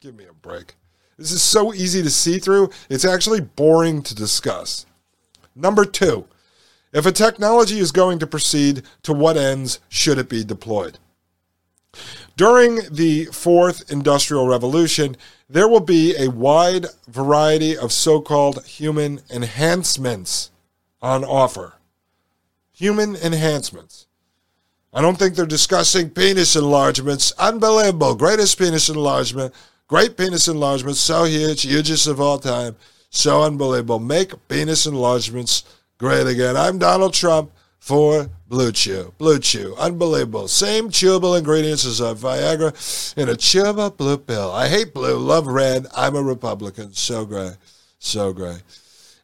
Give 0.00 0.14
me 0.14 0.26
a 0.30 0.32
break. 0.32 0.76
This 1.16 1.32
is 1.32 1.42
so 1.42 1.74
easy 1.74 2.04
to 2.04 2.10
see 2.10 2.38
through, 2.38 2.70
it's 2.88 3.04
actually 3.04 3.40
boring 3.40 4.02
to 4.02 4.14
discuss. 4.14 4.86
Number 5.56 5.84
two, 5.84 6.28
if 6.92 7.04
a 7.04 7.10
technology 7.10 7.80
is 7.80 7.90
going 7.90 8.20
to 8.20 8.26
proceed, 8.26 8.84
to 9.02 9.12
what 9.12 9.36
ends 9.36 9.80
should 9.88 10.18
it 10.18 10.28
be 10.28 10.44
deployed? 10.44 10.98
During 12.36 12.78
the 12.92 13.24
fourth 13.32 13.90
industrial 13.90 14.46
revolution, 14.46 15.16
there 15.50 15.66
will 15.66 15.80
be 15.80 16.14
a 16.16 16.30
wide 16.30 16.86
variety 17.08 17.76
of 17.76 17.92
so 17.92 18.20
called 18.20 18.64
human 18.66 19.20
enhancements 19.28 20.52
on 21.02 21.24
offer. 21.24 21.74
Human 22.70 23.16
enhancements. 23.16 24.06
I 24.94 25.02
don't 25.02 25.18
think 25.18 25.34
they're 25.34 25.44
discussing 25.44 26.10
penis 26.10 26.54
enlargements. 26.54 27.32
Unbelievable. 27.32 28.14
Greatest 28.14 28.56
penis 28.56 28.88
enlargement 28.88 29.52
Great 29.88 30.18
penis 30.18 30.48
enlargements, 30.48 31.00
so 31.00 31.24
huge, 31.24 31.62
hugest 31.62 32.06
of 32.06 32.20
all 32.20 32.38
time, 32.38 32.76
so 33.08 33.42
unbelievable. 33.42 33.98
Make 33.98 34.46
penis 34.46 34.84
enlargements 34.84 35.64
great 35.96 36.26
again. 36.26 36.58
I'm 36.58 36.78
Donald 36.78 37.14
Trump 37.14 37.52
for 37.78 38.28
Blue 38.48 38.70
Chew. 38.70 39.14
Blue 39.16 39.38
Chew, 39.38 39.74
unbelievable. 39.78 40.46
Same 40.46 40.90
chewable 40.90 41.38
ingredients 41.38 41.86
as 41.86 42.00
a 42.00 42.14
Viagra 42.14 43.16
in 43.16 43.30
a 43.30 43.32
chewable 43.32 43.96
blue 43.96 44.18
pill. 44.18 44.52
I 44.52 44.68
hate 44.68 44.92
blue, 44.92 45.16
love 45.16 45.46
red. 45.46 45.86
I'm 45.96 46.16
a 46.16 46.22
Republican. 46.22 46.92
So 46.92 47.24
great, 47.24 47.56
so 47.98 48.34
great. 48.34 48.62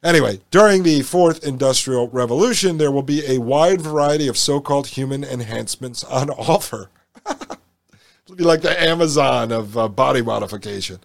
Anyway, 0.02 0.40
during 0.50 0.82
the 0.82 1.02
fourth 1.02 1.44
industrial 1.44 2.08
revolution, 2.08 2.78
there 2.78 2.90
will 2.90 3.02
be 3.02 3.22
a 3.26 3.36
wide 3.36 3.82
variety 3.82 4.28
of 4.28 4.38
so 4.38 4.60
called 4.60 4.86
human 4.86 5.24
enhancements 5.24 6.02
on 6.04 6.30
offer. 6.30 6.88
It'll 8.26 8.36
be 8.36 8.44
like 8.44 8.62
the 8.62 8.82
Amazon 8.82 9.52
of 9.52 9.76
uh, 9.76 9.86
body 9.86 10.22
modification. 10.22 10.98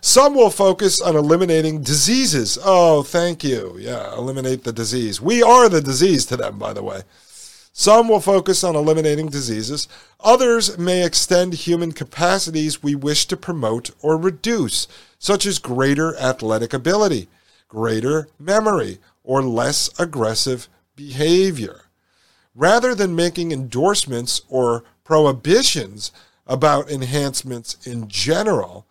Some 0.00 0.34
will 0.34 0.50
focus 0.50 1.00
on 1.00 1.14
eliminating 1.14 1.82
diseases. 1.82 2.58
Oh, 2.64 3.04
thank 3.04 3.44
you. 3.44 3.76
Yeah, 3.78 4.12
eliminate 4.14 4.64
the 4.64 4.72
disease. 4.72 5.20
We 5.20 5.44
are 5.44 5.68
the 5.68 5.80
disease 5.80 6.26
to 6.26 6.36
them, 6.36 6.58
by 6.58 6.72
the 6.72 6.82
way. 6.82 7.02
Some 7.72 8.08
will 8.08 8.20
focus 8.20 8.64
on 8.64 8.74
eliminating 8.74 9.28
diseases. 9.28 9.86
Others 10.20 10.76
may 10.76 11.04
extend 11.04 11.54
human 11.54 11.92
capacities 11.92 12.82
we 12.82 12.96
wish 12.96 13.26
to 13.26 13.36
promote 13.36 13.90
or 14.02 14.16
reduce, 14.16 14.88
such 15.20 15.46
as 15.46 15.60
greater 15.60 16.16
athletic 16.16 16.72
ability, 16.72 17.28
greater 17.68 18.28
memory, 18.40 18.98
or 19.22 19.42
less 19.42 19.90
aggressive 20.00 20.68
behavior. 20.96 21.82
Rather 22.56 22.94
than 22.94 23.14
making 23.14 23.52
endorsements 23.52 24.40
or 24.48 24.82
prohibitions 25.04 26.10
about 26.46 26.90
enhancements 26.90 27.86
in 27.86 28.08
general, 28.08 28.86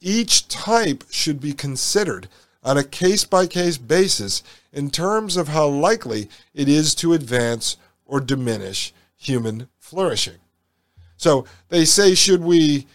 each 0.00 0.48
type 0.48 1.04
should 1.10 1.40
be 1.40 1.52
considered 1.52 2.28
on 2.62 2.76
a 2.76 2.84
case 2.84 3.24
by 3.24 3.46
case 3.46 3.78
basis 3.78 4.42
in 4.72 4.90
terms 4.90 5.36
of 5.36 5.48
how 5.48 5.66
likely 5.66 6.28
it 6.54 6.68
is 6.68 6.94
to 6.94 7.12
advance 7.12 7.76
or 8.04 8.20
diminish 8.20 8.92
human 9.16 9.68
flourishing. 9.78 10.38
So 11.16 11.44
they 11.68 11.84
say, 11.84 12.14
should 12.14 12.42
we 12.42 12.86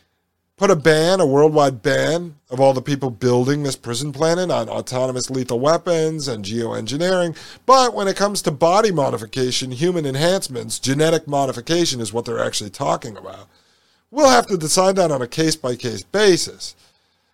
put 0.58 0.72
a 0.72 0.76
ban, 0.76 1.20
a 1.20 1.26
worldwide 1.26 1.82
ban 1.82 2.36
of 2.50 2.60
all 2.60 2.74
the 2.74 2.82
people 2.82 3.10
building 3.10 3.64
this 3.64 3.76
prison 3.76 4.12
planet 4.12 4.50
on 4.50 4.70
autonomous 4.70 5.30
lethal 5.30 5.60
weapons 5.60 6.28
and 6.28 6.46
geoengineering? 6.46 7.38
But 7.66 7.94
when 7.94 8.08
it 8.08 8.16
comes 8.16 8.42
to 8.44 8.52
body 8.52 8.92
modification, 8.92 9.72
human 9.72 10.06
enhancements, 10.06 10.80
genetic 10.80 11.28
modification 11.28 12.00
is 12.00 12.14
what 12.14 12.26
they're 12.26 12.44
actually 12.44 12.72
talking 12.72 13.18
about. 13.18 13.48
We'll 14.16 14.30
have 14.30 14.48
to 14.48 14.56
decide 14.56 14.96
that 14.96 15.12
on 15.12 15.22
a 15.22 15.28
case 15.28 15.58
by 15.58 15.76
case 15.76 16.02
basis. 16.02 16.74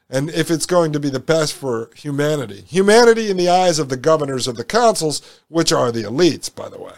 and 0.09 0.32
if 0.32 0.49
it's 0.49 0.65
going 0.65 0.91
to 0.93 0.99
be 0.99 1.11
the 1.11 1.19
best 1.19 1.53
for 1.53 1.91
humanity. 1.95 2.63
Humanity 2.67 3.29
in 3.29 3.38
the 3.38 3.49
eyes 3.49 3.77
of 3.77 3.88
the 3.88 3.95
governors 3.95 4.47
of 4.47 4.57
the 4.57 4.63
councils, 4.63 5.21
which 5.47 5.71
are 5.71 5.91
the 5.91 6.01
elites, 6.01 6.53
by 6.53 6.69
the 6.69 6.82
way. 6.82 6.95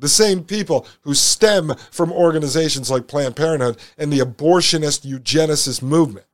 The 0.00 0.08
same 0.08 0.42
people 0.42 0.88
who 1.02 1.14
stem 1.14 1.72
from 1.92 2.10
organizations 2.10 2.90
like 2.90 3.06
Planned 3.06 3.36
Parenthood 3.36 3.78
and 3.96 4.12
the 4.12 4.18
abortionist 4.18 5.08
eugenicist 5.08 5.82
movement. 5.82 6.26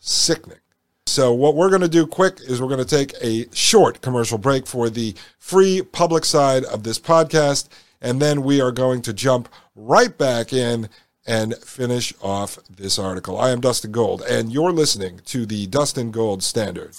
Sickening. 0.00 0.58
So, 1.06 1.32
what 1.32 1.54
we're 1.54 1.70
going 1.70 1.80
to 1.80 1.88
do 1.88 2.08
quick 2.08 2.40
is 2.40 2.60
we're 2.60 2.66
going 2.66 2.84
to 2.84 2.96
take 2.96 3.14
a 3.22 3.46
short 3.54 4.00
commercial 4.00 4.36
break 4.36 4.66
for 4.66 4.90
the 4.90 5.14
free 5.38 5.80
public 5.80 6.24
side 6.24 6.64
of 6.64 6.82
this 6.82 6.98
podcast, 6.98 7.68
and 8.00 8.20
then 8.20 8.42
we 8.42 8.60
are 8.60 8.72
going 8.72 9.00
to 9.02 9.12
jump 9.12 9.48
right 9.76 10.18
back 10.18 10.52
in 10.52 10.88
and 11.26 11.54
finish 11.56 12.12
off 12.22 12.58
this 12.68 12.98
article. 12.98 13.38
I 13.38 13.50
am 13.50 13.60
Dustin 13.60 13.92
Gold, 13.92 14.22
and 14.22 14.52
you're 14.52 14.72
listening 14.72 15.20
to 15.26 15.46
the 15.46 15.66
Dustin 15.66 16.10
Gold 16.10 16.42
Standard. 16.42 16.96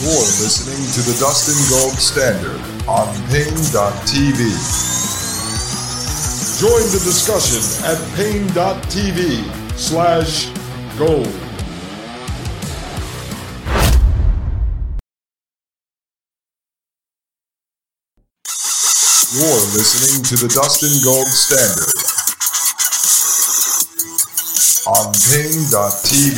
You're 0.00 0.28
listening 0.40 0.84
to 0.94 1.10
the 1.10 1.16
Dustin 1.18 1.56
Gold 1.70 1.94
Standard 1.94 2.60
on 2.88 3.08
Paine.tv. 3.28 4.38
Join 6.60 6.82
the 6.92 7.00
discussion 7.04 7.62
at 7.84 7.98
Paine.tv 8.16 9.78
slash 9.78 10.46
gold. 10.98 11.26
You're 19.34 19.66
listening 19.74 20.22
to 20.22 20.36
the 20.36 20.52
Dustin 20.54 21.02
Gold 21.02 21.26
Standard 21.26 22.13
on 24.86 25.12
Paine.tv. 25.32 26.36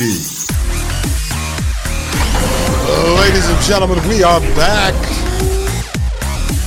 Ladies 3.19 3.49
and 3.49 3.61
gentlemen, 3.63 3.99
we 4.07 4.23
are 4.23 4.39
back. 4.55 4.93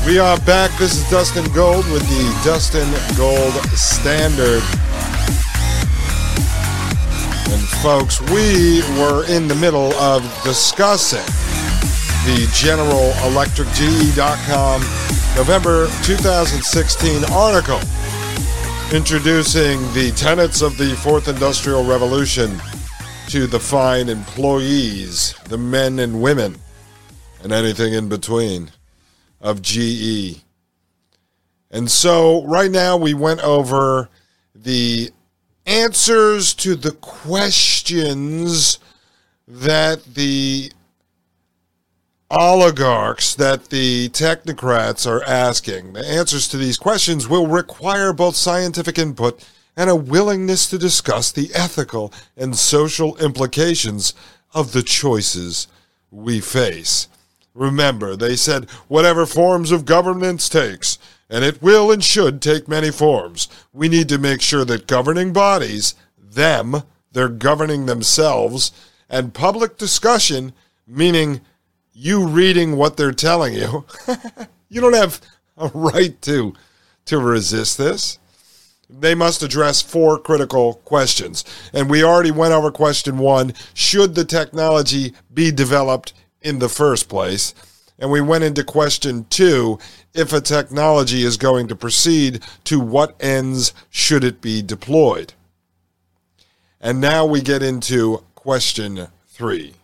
We 0.04 0.18
are 0.18 0.38
back. 0.40 0.70
This 0.78 0.96
is 0.96 1.08
Dustin 1.08 1.50
Gold 1.54 1.90
with 1.90 2.02
the 2.02 2.42
Dustin 2.44 2.86
Gold 3.16 3.54
Standard. 3.78 4.62
And 7.50 7.68
folks, 7.80 8.20
we 8.30 8.82
were 9.00 9.24
in 9.26 9.48
the 9.48 9.54
middle 9.54 9.94
of 9.94 10.22
discussing 10.44 11.24
the 12.26 12.46
General 12.52 13.12
Electric 13.24 13.68
GE.com 13.68 14.82
November 15.34 15.86
2016 16.02 17.24
article 17.32 17.80
introducing 18.92 19.80
the 19.94 20.12
tenets 20.16 20.62
of 20.62 20.76
the 20.76 20.96
fourth 20.96 21.28
industrial 21.28 21.84
revolution 21.84 22.60
to 23.28 23.46
the 23.46 23.60
fine 23.60 24.08
employees, 24.08 25.32
the 25.44 25.56
men 25.56 26.00
and 26.00 26.20
women, 26.20 26.56
and 27.44 27.52
anything 27.52 27.94
in 27.94 28.08
between 28.08 28.68
of 29.40 29.62
GE. 29.62 30.42
And 31.70 31.88
so, 31.88 32.44
right 32.46 32.70
now, 32.70 32.96
we 32.96 33.14
went 33.14 33.40
over 33.42 34.08
the 34.56 35.10
answers 35.66 36.52
to 36.54 36.74
the 36.74 36.92
questions 36.92 38.80
that 39.46 40.02
the 40.04 40.72
oligarchs 42.30 43.34
that 43.34 43.70
the 43.70 44.08
technocrats 44.10 45.06
are 45.06 45.22
asking. 45.24 45.94
The 45.94 46.06
answers 46.06 46.46
to 46.48 46.56
these 46.56 46.78
questions 46.78 47.28
will 47.28 47.46
require 47.46 48.12
both 48.12 48.36
scientific 48.36 48.98
input 48.98 49.44
and 49.76 49.90
a 49.90 49.96
willingness 49.96 50.68
to 50.70 50.78
discuss 50.78 51.32
the 51.32 51.50
ethical 51.54 52.12
and 52.36 52.56
social 52.56 53.16
implications 53.18 54.14
of 54.54 54.72
the 54.72 54.82
choices 54.82 55.66
we 56.10 56.40
face. 56.40 57.08
Remember, 57.54 58.14
they 58.14 58.36
said, 58.36 58.70
whatever 58.86 59.26
forms 59.26 59.72
of 59.72 59.84
governance 59.84 60.48
takes, 60.48 60.98
and 61.28 61.44
it 61.44 61.62
will 61.62 61.90
and 61.90 62.02
should 62.02 62.40
take 62.40 62.68
many 62.68 62.90
forms, 62.90 63.48
we 63.72 63.88
need 63.88 64.08
to 64.08 64.18
make 64.18 64.40
sure 64.40 64.64
that 64.64 64.86
governing 64.86 65.32
bodies, 65.32 65.94
them, 66.16 66.82
they're 67.12 67.28
governing 67.28 67.86
themselves, 67.86 68.70
and 69.08 69.34
public 69.34 69.76
discussion, 69.78 70.52
meaning 70.86 71.40
you 72.00 72.26
reading 72.26 72.76
what 72.76 72.96
they're 72.96 73.12
telling 73.12 73.52
you. 73.52 73.84
you 74.70 74.80
don't 74.80 74.94
have 74.94 75.20
a 75.58 75.68
right 75.68 76.20
to 76.22 76.54
to 77.04 77.18
resist 77.18 77.76
this. 77.76 78.18
They 78.88 79.14
must 79.14 79.42
address 79.42 79.82
four 79.82 80.18
critical 80.18 80.74
questions. 80.86 81.44
And 81.74 81.90
we 81.90 82.02
already 82.02 82.30
went 82.30 82.54
over 82.54 82.70
question 82.70 83.18
1, 83.18 83.52
should 83.74 84.14
the 84.14 84.24
technology 84.24 85.12
be 85.32 85.52
developed 85.52 86.14
in 86.40 86.58
the 86.58 86.70
first 86.70 87.08
place? 87.08 87.54
And 87.98 88.10
we 88.10 88.22
went 88.22 88.44
into 88.44 88.64
question 88.64 89.26
2, 89.28 89.78
if 90.14 90.32
a 90.32 90.40
technology 90.40 91.22
is 91.22 91.36
going 91.36 91.68
to 91.68 91.76
proceed, 91.76 92.42
to 92.64 92.80
what 92.80 93.14
ends 93.20 93.74
should 93.90 94.24
it 94.24 94.40
be 94.40 94.62
deployed? 94.62 95.34
And 96.80 96.98
now 96.98 97.26
we 97.26 97.42
get 97.42 97.62
into 97.62 98.24
question 98.34 99.08
3 99.28 99.74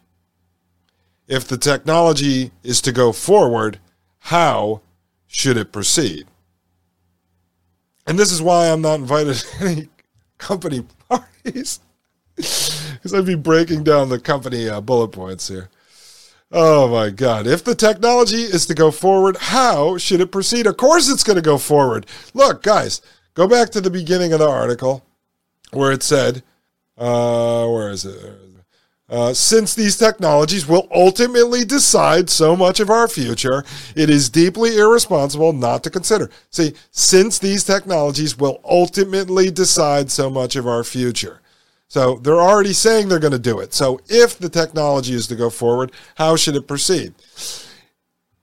if 1.29 1.47
the 1.47 1.59
technology 1.59 2.53
is 2.63 2.81
to 2.83 2.93
go 2.93 3.13
forward, 3.13 3.79
how 4.19 4.81
should 5.27 5.57
it 5.57 5.73
proceed? 5.73 6.27
And 8.07 8.19
this 8.19 8.31
is 8.31 8.41
why 8.41 8.69
I'm 8.69 8.83
not 8.83 9.01
invited 9.01 9.37
to 9.37 9.47
any 9.65 9.89
company 10.39 10.85
parties. 11.09 11.81
Because 12.97 13.13
I'd 13.15 13.27
be 13.27 13.37
breaking 13.37 13.85
down 13.85 14.09
the 14.09 14.19
company 14.19 14.69
uh, 14.69 14.81
bullet 14.81 15.09
points 15.09 15.47
here. 15.47 15.69
Oh 16.51 16.89
my 16.89 17.11
God. 17.11 17.47
If 17.47 17.63
the 17.63 17.75
technology 17.75 18.43
is 18.43 18.67
to 18.67 18.75
go 18.75 18.91
forward, 18.91 19.37
how 19.37 19.97
should 19.99 20.21
it 20.21 20.33
proceed? 20.33 20.67
Of 20.67 20.77
course, 20.77 21.09
it's 21.09 21.23
going 21.23 21.37
to 21.37 21.43
go 21.43 21.59
forward. 21.59 22.07
Look, 22.35 22.63
guys, 22.63 23.01
go 23.35 23.47
back 23.47 23.71
to 23.71 23.81
the 23.81 23.91
beginning 23.91 24.33
of 24.33 24.41
the 24.41 24.49
article 24.49 25.05
where 25.73 25.93
it 25.93 26.03
said, 26.03 26.43
uh, 26.99 27.69
where 27.69 27.91
is 27.91 28.05
it? 28.05 28.46
Uh, 29.09 29.33
since 29.33 29.75
these 29.75 29.97
technologies 29.97 30.67
will 30.67 30.89
ultimately 30.93 31.65
decide 31.65 32.29
so 32.29 32.57
much 32.57 32.81
of 32.81 32.91
our 32.91 33.07
future, 33.07 33.65
it 33.95 34.11
is 34.11 34.29
deeply 34.29 34.77
irresponsible 34.77 35.53
not 35.53 35.85
to 35.85 35.91
consider. 35.91 36.29
See, 36.51 36.75
since 36.91 37.39
these 37.39 37.63
technologies 37.63 38.37
will 38.37 38.61
ultimately 38.65 39.51
decide 39.51 40.11
so 40.11 40.29
much 40.29 40.57
of 40.57 40.67
our 40.67 40.83
future. 40.83 41.41
So 41.89 42.17
they're 42.17 42.41
already 42.41 42.73
saying 42.73 43.09
they're 43.09 43.21
going 43.21 43.33
to 43.33 43.39
do 43.39 43.61
it. 43.61 43.73
So 43.73 44.01
if 44.09 44.39
the 44.39 44.49
technology 44.49 45.15
is 45.15 45.29
to 45.29 45.37
go 45.37 45.51
forward, 45.51 45.93
how 46.17 46.35
should 46.35 46.57
it 46.57 46.67
proceed? 46.67 47.15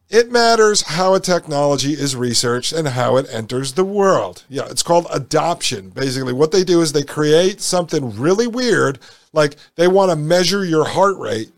It 0.10 0.32
matters 0.32 0.82
how 0.82 1.16
a 1.16 1.20
technology 1.20 1.94
is 1.94 2.16
researched 2.16 2.72
and 2.72 2.90
how 2.90 3.18
it 3.18 3.28
enters 3.32 3.74
the 3.74 3.86
world. 3.86 4.44
Yeah, 4.48 4.68
it's 4.70 4.84
called 4.84 5.08
adoption. 5.12 5.90
Basically, 5.90 6.34
what 6.34 6.52
they 6.52 6.64
do 6.64 6.82
is 6.82 6.92
they 6.92 7.04
create 7.04 7.62
something 7.62 8.16
really 8.20 8.46
weird 8.46 9.00
like 9.32 9.56
they 9.76 9.88
want 9.88 10.12
to 10.12 10.16
measure 10.16 10.64
your 10.64 10.86
heart 10.86 11.18
rate. 11.18 11.52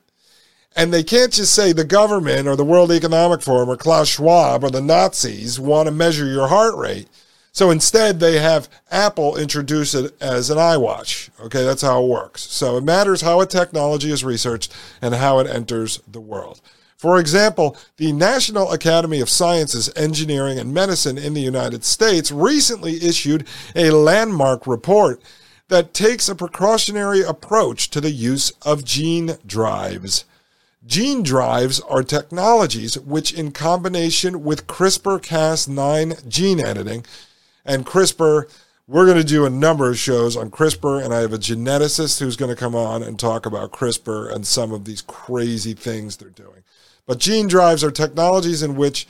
And 0.75 0.93
they 0.93 1.03
can't 1.03 1.33
just 1.33 1.53
say 1.53 1.71
the 1.71 1.85
government 1.85 2.47
or 2.47 2.55
the 2.55 2.65
World 2.65 2.91
Economic 2.91 3.41
Forum 3.41 3.69
or 3.69 3.77
Klaus 3.77 4.09
Schwab 4.09 4.63
or 4.63 4.69
the 4.69 4.81
Nazis 4.81 5.59
want 5.59 5.87
to 5.87 5.91
measure 5.91 6.25
your 6.25 6.47
heart 6.47 6.75
rate. 6.75 7.07
So 7.53 7.71
instead, 7.71 8.19
they 8.19 8.39
have 8.39 8.67
Apple 8.91 9.37
introduce 9.37 9.93
it 9.95 10.13
as 10.21 10.49
an 10.49 10.57
iWatch. 10.57 11.29
Okay, 11.45 11.63
that's 11.63 11.81
how 11.81 12.03
it 12.03 12.07
works. 12.09 12.41
So 12.41 12.75
it 12.75 12.83
matters 12.83 13.21
how 13.21 13.39
a 13.39 13.45
technology 13.45 14.11
is 14.11 14.25
researched 14.25 14.73
and 15.01 15.15
how 15.15 15.39
it 15.39 15.47
enters 15.47 16.01
the 16.05 16.19
world. 16.19 16.59
For 17.05 17.19
example, 17.19 17.77
the 17.97 18.13
National 18.13 18.71
Academy 18.71 19.19
of 19.19 19.29
Sciences, 19.29 19.91
Engineering, 19.95 20.57
and 20.57 20.73
Medicine 20.73 21.19
in 21.19 21.35
the 21.35 21.39
United 21.39 21.83
States 21.83 22.31
recently 22.31 22.95
issued 22.95 23.45
a 23.75 23.91
landmark 23.91 24.65
report 24.65 25.21
that 25.67 25.93
takes 25.93 26.27
a 26.27 26.33
precautionary 26.33 27.21
approach 27.21 27.91
to 27.91 28.01
the 28.01 28.09
use 28.09 28.49
of 28.63 28.83
gene 28.83 29.37
drives. 29.45 30.25
Gene 30.83 31.21
drives 31.21 31.79
are 31.81 32.01
technologies 32.01 32.97
which, 32.97 33.31
in 33.31 33.51
combination 33.51 34.43
with 34.43 34.65
CRISPR 34.65 35.21
Cas9 35.21 36.27
gene 36.27 36.59
editing 36.59 37.05
and 37.63 37.85
CRISPR, 37.85 38.49
we're 38.87 39.05
going 39.05 39.19
to 39.19 39.23
do 39.23 39.45
a 39.45 39.49
number 39.51 39.91
of 39.91 39.99
shows 39.99 40.35
on 40.35 40.49
CRISPR, 40.49 41.05
and 41.05 41.13
I 41.13 41.19
have 41.19 41.33
a 41.33 41.37
geneticist 41.37 42.19
who's 42.19 42.35
going 42.35 42.49
to 42.49 42.59
come 42.59 42.73
on 42.73 43.03
and 43.03 43.19
talk 43.19 43.45
about 43.45 43.73
CRISPR 43.73 44.33
and 44.33 44.47
some 44.47 44.71
of 44.71 44.85
these 44.85 45.03
crazy 45.03 45.75
things 45.75 46.17
they're 46.17 46.29
doing. 46.29 46.63
But 47.05 47.19
gene 47.19 47.47
drives 47.47 47.83
are 47.83 47.91
technologies 47.91 48.63
in 48.63 48.75
which, 48.75 49.07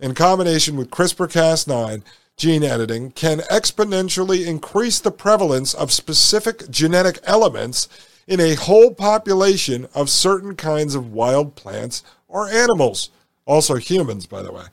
in 0.00 0.14
combination 0.14 0.76
with 0.76 0.90
CRISPR 0.90 1.30
Cas9, 1.30 2.02
gene 2.36 2.64
editing 2.64 3.12
can 3.12 3.38
exponentially 3.38 4.46
increase 4.46 4.98
the 4.98 5.10
prevalence 5.10 5.72
of 5.72 5.92
specific 5.92 6.68
genetic 6.70 7.18
elements 7.24 7.88
in 8.26 8.40
a 8.40 8.54
whole 8.54 8.92
population 8.92 9.86
of 9.94 10.10
certain 10.10 10.56
kinds 10.56 10.94
of 10.94 11.12
wild 11.12 11.54
plants 11.54 12.02
or 12.28 12.48
animals, 12.48 13.10
also 13.46 13.76
humans, 13.76 14.26
by 14.26 14.42
the 14.42 14.52
way. 14.52 14.64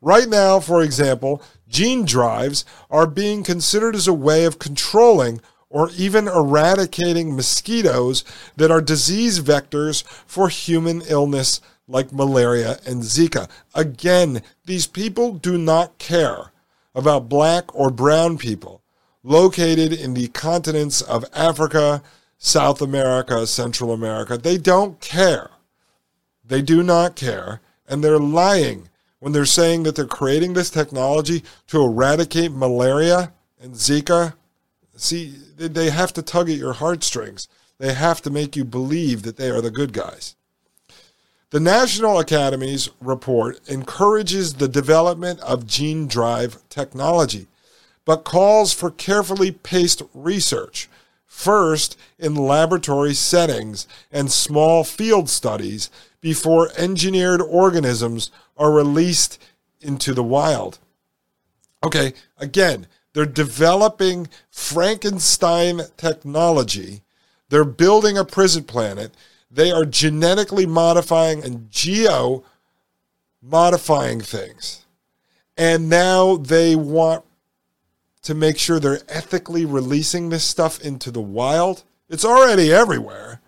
Right 0.00 0.28
now, 0.28 0.60
for 0.60 0.82
example, 0.82 1.42
gene 1.68 2.04
drives 2.04 2.64
are 2.90 3.06
being 3.06 3.42
considered 3.42 3.94
as 3.94 4.08
a 4.08 4.12
way 4.12 4.44
of 4.44 4.58
controlling 4.58 5.40
or 5.68 5.90
even 5.96 6.28
eradicating 6.28 7.34
mosquitoes 7.34 8.24
that 8.56 8.70
are 8.70 8.80
disease 8.80 9.40
vectors 9.40 10.04
for 10.26 10.48
human 10.48 11.02
illness 11.02 11.60
like 11.88 12.12
malaria 12.12 12.78
and 12.86 13.02
Zika. 13.02 13.48
Again, 13.74 14.42
these 14.64 14.86
people 14.86 15.32
do 15.32 15.58
not 15.58 15.98
care 15.98 16.52
about 16.94 17.28
black 17.28 17.74
or 17.74 17.90
brown 17.90 18.38
people 18.38 18.82
located 19.22 19.92
in 19.92 20.14
the 20.14 20.28
continents 20.28 21.00
of 21.00 21.24
Africa, 21.34 22.02
South 22.38 22.82
America, 22.82 23.46
Central 23.46 23.92
America. 23.92 24.36
They 24.36 24.58
don't 24.58 25.00
care. 25.00 25.50
They 26.44 26.62
do 26.62 26.82
not 26.82 27.14
care. 27.14 27.60
And 27.88 28.02
they're 28.02 28.18
lying 28.18 28.88
when 29.20 29.32
they're 29.32 29.44
saying 29.44 29.84
that 29.84 29.94
they're 29.94 30.06
creating 30.06 30.54
this 30.54 30.70
technology 30.70 31.44
to 31.68 31.82
eradicate 31.82 32.52
malaria 32.52 33.32
and 33.60 33.74
Zika. 33.74 34.34
See, 34.96 35.34
they 35.56 35.90
have 35.90 36.12
to 36.14 36.22
tug 36.22 36.50
at 36.50 36.58
your 36.58 36.72
heartstrings. 36.72 37.48
They 37.78 37.94
have 37.94 38.20
to 38.22 38.30
make 38.30 38.56
you 38.56 38.64
believe 38.64 39.22
that 39.22 39.36
they 39.36 39.50
are 39.50 39.60
the 39.60 39.70
good 39.70 39.92
guys. 39.92 40.36
The 41.52 41.60
National 41.60 42.18
Academy's 42.18 42.88
report 42.98 43.60
encourages 43.68 44.54
the 44.54 44.68
development 44.68 45.38
of 45.40 45.66
gene 45.66 46.06
drive 46.08 46.56
technology, 46.70 47.46
but 48.06 48.24
calls 48.24 48.72
for 48.72 48.90
carefully 48.90 49.50
paced 49.50 50.00
research, 50.14 50.88
first 51.26 51.98
in 52.18 52.34
laboratory 52.34 53.12
settings 53.12 53.86
and 54.10 54.32
small 54.32 54.82
field 54.82 55.28
studies 55.28 55.90
before 56.22 56.70
engineered 56.78 57.42
organisms 57.42 58.30
are 58.56 58.72
released 58.72 59.38
into 59.78 60.14
the 60.14 60.24
wild. 60.24 60.78
Okay, 61.84 62.14
again, 62.38 62.86
they're 63.12 63.26
developing 63.26 64.26
Frankenstein 64.50 65.82
technology. 65.98 67.02
They're 67.50 67.66
building 67.66 68.16
a 68.16 68.24
prison 68.24 68.64
planet. 68.64 69.12
They 69.52 69.70
are 69.70 69.84
genetically 69.84 70.66
modifying 70.66 71.44
and 71.44 71.70
geo 71.70 72.44
modifying 73.42 74.20
things. 74.20 74.86
And 75.56 75.88
now 75.88 76.36
they 76.36 76.74
want 76.74 77.24
to 78.22 78.34
make 78.34 78.56
sure 78.56 78.80
they're 78.80 79.00
ethically 79.08 79.64
releasing 79.64 80.30
this 80.30 80.44
stuff 80.44 80.80
into 80.80 81.10
the 81.10 81.20
wild. 81.20 81.84
It's 82.08 82.24
already 82.24 82.72
everywhere. 82.72 83.40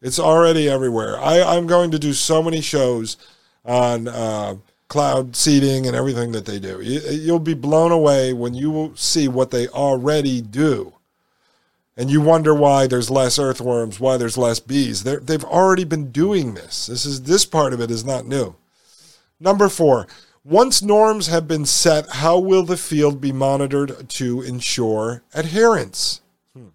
It's 0.00 0.18
already 0.18 0.68
everywhere. 0.68 1.18
I, 1.20 1.42
I'm 1.42 1.66
going 1.66 1.90
to 1.90 1.98
do 1.98 2.12
so 2.12 2.42
many 2.42 2.60
shows 2.60 3.16
on 3.64 4.08
uh, 4.08 4.56
cloud 4.88 5.36
seeding 5.36 5.86
and 5.86 5.94
everything 5.94 6.32
that 6.32 6.46
they 6.46 6.58
do. 6.58 6.80
You, 6.80 7.32
will 7.32 7.38
be 7.38 7.54
blown 7.54 7.92
away 7.92 8.32
when 8.32 8.54
you 8.54 8.70
will 8.70 8.96
see 8.96 9.28
what 9.28 9.50
they 9.50 9.68
already 9.68 10.40
do. 10.40 10.94
And 11.96 12.10
you 12.10 12.20
wonder 12.20 12.54
why 12.54 12.86
there's 12.86 13.10
less 13.10 13.38
earthworms, 13.38 14.00
why 14.00 14.16
there's 14.16 14.38
less 14.38 14.60
bees. 14.60 15.02
they 15.02 15.16
they've 15.16 15.44
already 15.44 15.84
been 15.84 16.10
doing 16.10 16.54
this. 16.54 16.86
This 16.86 17.04
is 17.04 17.22
this 17.24 17.44
part 17.44 17.72
of 17.72 17.80
it 17.80 17.90
is 17.90 18.04
not 18.04 18.26
new. 18.26 18.54
Number 19.38 19.68
four, 19.68 20.06
once 20.44 20.82
norms 20.82 21.28
have 21.28 21.46
been 21.46 21.66
set, 21.66 22.08
how 22.08 22.38
will 22.38 22.64
the 22.64 22.76
field 22.76 23.20
be 23.20 23.30
monitored 23.30 24.08
to 24.08 24.42
ensure 24.42 25.22
adherence? 25.34 26.20
Hmm. 26.56 26.68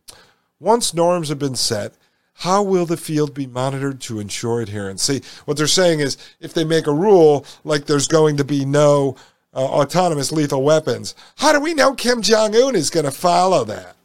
Once 0.59 0.93
norms 0.93 1.30
have 1.30 1.39
been 1.39 1.55
set, 1.55 1.93
how 2.41 2.63
will 2.63 2.86
the 2.86 2.97
field 2.97 3.34
be 3.34 3.47
monitored 3.47 3.99
to 4.01 4.20
ensure 4.20 4.61
adherence? 4.61 5.03
See, 5.03 5.22
what 5.45 5.57
they're 5.57 5.68
saying 5.68 5.99
is 5.99 6.18
if 6.39 6.53
they 6.53 6.63
make 6.63 6.88
a 6.88 6.93
rule 6.93 7.45
like 7.63 7.86
there's 7.86 8.07
going 8.07 8.38
to 8.38 8.45
be 8.45 8.63
no 8.63 9.18
uh, 9.53 9.65
autonomous 9.65 10.32
lethal 10.32 10.63
weapons, 10.63 11.15
how 11.38 11.51
do 11.51 11.59
we 11.59 11.74
know 11.74 11.93
Kim 11.93 12.22
Jong 12.22 12.55
un 12.55 12.76
is 12.76 12.89
going 12.89 13.05
to 13.05 13.11
follow 13.11 13.65
that? 13.65 13.96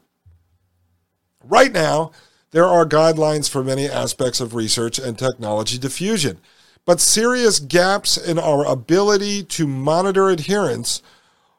Right 1.45 1.73
now, 1.73 2.13
there 2.51 2.67
are 2.67 2.87
guidelines 2.87 3.49
for 3.49 3.65
many 3.65 3.89
aspects 3.89 4.41
of 4.41 4.55
research 4.55 4.99
and 4.99 5.19
technology 5.19 5.79
diffusion, 5.79 6.39
but 6.85 7.01
serious 7.01 7.59
gaps 7.59 8.17
in 8.17 8.39
our 8.39 8.65
ability 8.65 9.43
to 9.45 9.67
monitor 9.67 10.29
adherence 10.29 11.03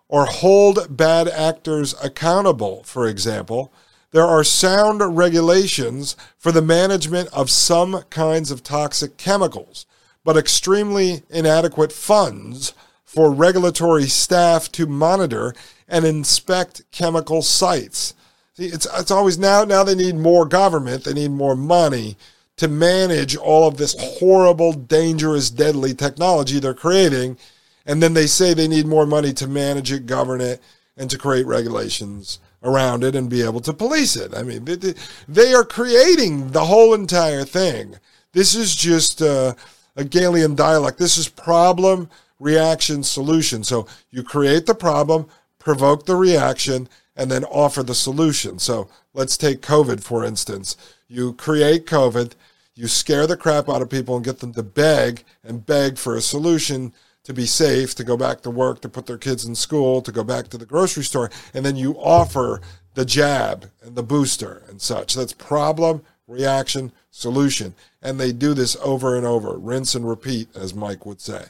or 0.07 0.25
hold 0.25 0.95
bad 0.95 1.27
actors 1.27 1.95
accountable, 2.03 2.84
for 2.84 3.07
example, 3.07 3.73
there 4.11 4.25
are 4.25 4.43
sound 4.43 5.17
regulations 5.17 6.15
for 6.38 6.51
the 6.51 6.61
management 6.61 7.29
of 7.34 7.49
some 7.49 8.03
kinds 8.11 8.51
of 8.51 8.61
toxic 8.61 9.17
chemicals, 9.17 9.88
but 10.23 10.38
extremely 10.38 11.23
inadequate 11.31 11.91
funds 11.91 12.73
for 13.03 13.31
regulatory 13.31 14.05
staff 14.05 14.71
to 14.73 14.86
monitor 14.86 15.55
and 15.88 16.05
inspect 16.05 16.84
chemical 16.91 17.41
sites. 17.41 18.13
See, 18.56 18.68
it's, 18.68 18.88
it's 18.99 19.10
always 19.10 19.39
now, 19.39 19.64
now 19.64 19.84
they 19.84 19.95
need 19.95 20.16
more 20.16 20.45
government, 20.45 21.04
they 21.04 21.14
need 21.14 21.32
more 21.32 21.56
money 21.56 22.18
to 22.58 22.68
manage 22.68 23.36
all 23.36 23.68
of 23.68 23.78
this 23.78 23.95
horrible, 24.20 24.74
dangerous, 24.74 25.49
deadly 25.49 25.95
technology 25.95 26.60
they're 26.60 26.76
creating. 26.76 27.38
And 27.86 28.01
then 28.01 28.14
they 28.14 28.28
say 28.28 28.54
they 28.54 28.68
need 28.68 28.86
more 28.86 29.08
money 29.08 29.34
to 29.34 29.47
manage 29.47 29.91
it, 29.91 30.06
govern 30.06 30.39
it, 30.39 30.62
and 30.95 31.10
to 31.10 31.18
create 31.18 31.47
regulations 31.47 32.39
around 32.62 33.04
it 33.04 33.16
and 33.16 33.28
be 33.28 33.41
able 33.41 33.60
to 33.62 33.74
police 33.74 34.16
it. 34.16 34.36
I 34.36 34.43
mean, 34.43 34.66
they, 34.66 34.93
they 35.28 35.54
are 35.54 35.66
creating 35.66 36.51
the 36.51 36.66
whole 36.66 36.93
entire 36.93 37.43
thing. 37.43 37.95
This 38.34 38.54
is 38.54 38.76
just 38.76 39.22
uh, 39.22 39.56
a 39.95 40.04
Hegelian 40.04 40.54
dialect. 40.54 40.99
This 40.99 41.18
is 41.18 41.28
problem, 41.28 42.08
reaction, 42.39 43.01
solution. 43.01 43.64
So 43.64 43.88
you 44.12 44.22
create 44.22 44.68
the 44.68 44.76
problem, 44.76 45.26
provoke 45.58 46.06
the 46.06 46.16
reaction, 46.16 46.88
and 47.16 47.30
then 47.30 47.43
offer 47.45 47.84
the 47.84 47.95
solution. 47.95 48.59
So 48.59 48.89
let's 49.14 49.38
take 49.38 49.61
COVID, 49.61 50.03
for 50.03 50.24
instance. 50.24 50.76
You 51.07 51.34
create 51.34 51.86
COVID, 51.86 52.34
you 52.76 52.88
scare 52.88 53.28
the 53.28 53.38
crap 53.38 53.70
out 53.70 53.82
of 53.82 53.89
people 53.89 54.16
and 54.16 54.26
get 54.26 54.39
them 54.39 54.53
to 54.53 54.64
beg 54.64 55.24
and 55.43 55.66
beg 55.66 55.97
for 55.97 56.16
a 56.16 56.22
solution 56.22 56.93
to 57.24 57.34
be 57.34 57.45
safe, 57.45 57.95
to 57.95 58.03
go 58.03 58.18
back 58.18 58.41
to 58.41 58.49
work, 58.49 58.82
to 58.82 58.89
put 58.89 59.05
their 59.05 59.18
kids 59.18 59.45
in 59.45 59.55
school, 59.55 60.01
to 60.01 60.11
go 60.11 60.24
back 60.24 60.49
to 60.49 60.57
the 60.57 60.66
grocery 60.66 61.03
store, 61.03 61.32
and 61.53 61.66
then 61.66 61.76
you 61.76 61.93
offer 61.93 62.61
the 62.95 63.05
jab 63.05 63.70
and 63.82 63.95
the 63.95 64.03
booster 64.03 64.64
and 64.68 64.82
such. 64.82 65.14
That's 65.14 65.34
problem, 65.34 66.03
reaction, 66.28 66.91
solution. 67.11 67.76
And 68.01 68.20
they 68.20 68.34
do 68.34 68.53
this 68.53 68.76
over 68.82 69.16
and 69.16 69.26
over, 69.26 69.57
rinse 69.57 69.95
and 69.95 70.07
repeat, 70.07 70.49
as 70.55 70.74
Mike 70.74 71.05
would 71.05 71.22
say. 71.22 71.45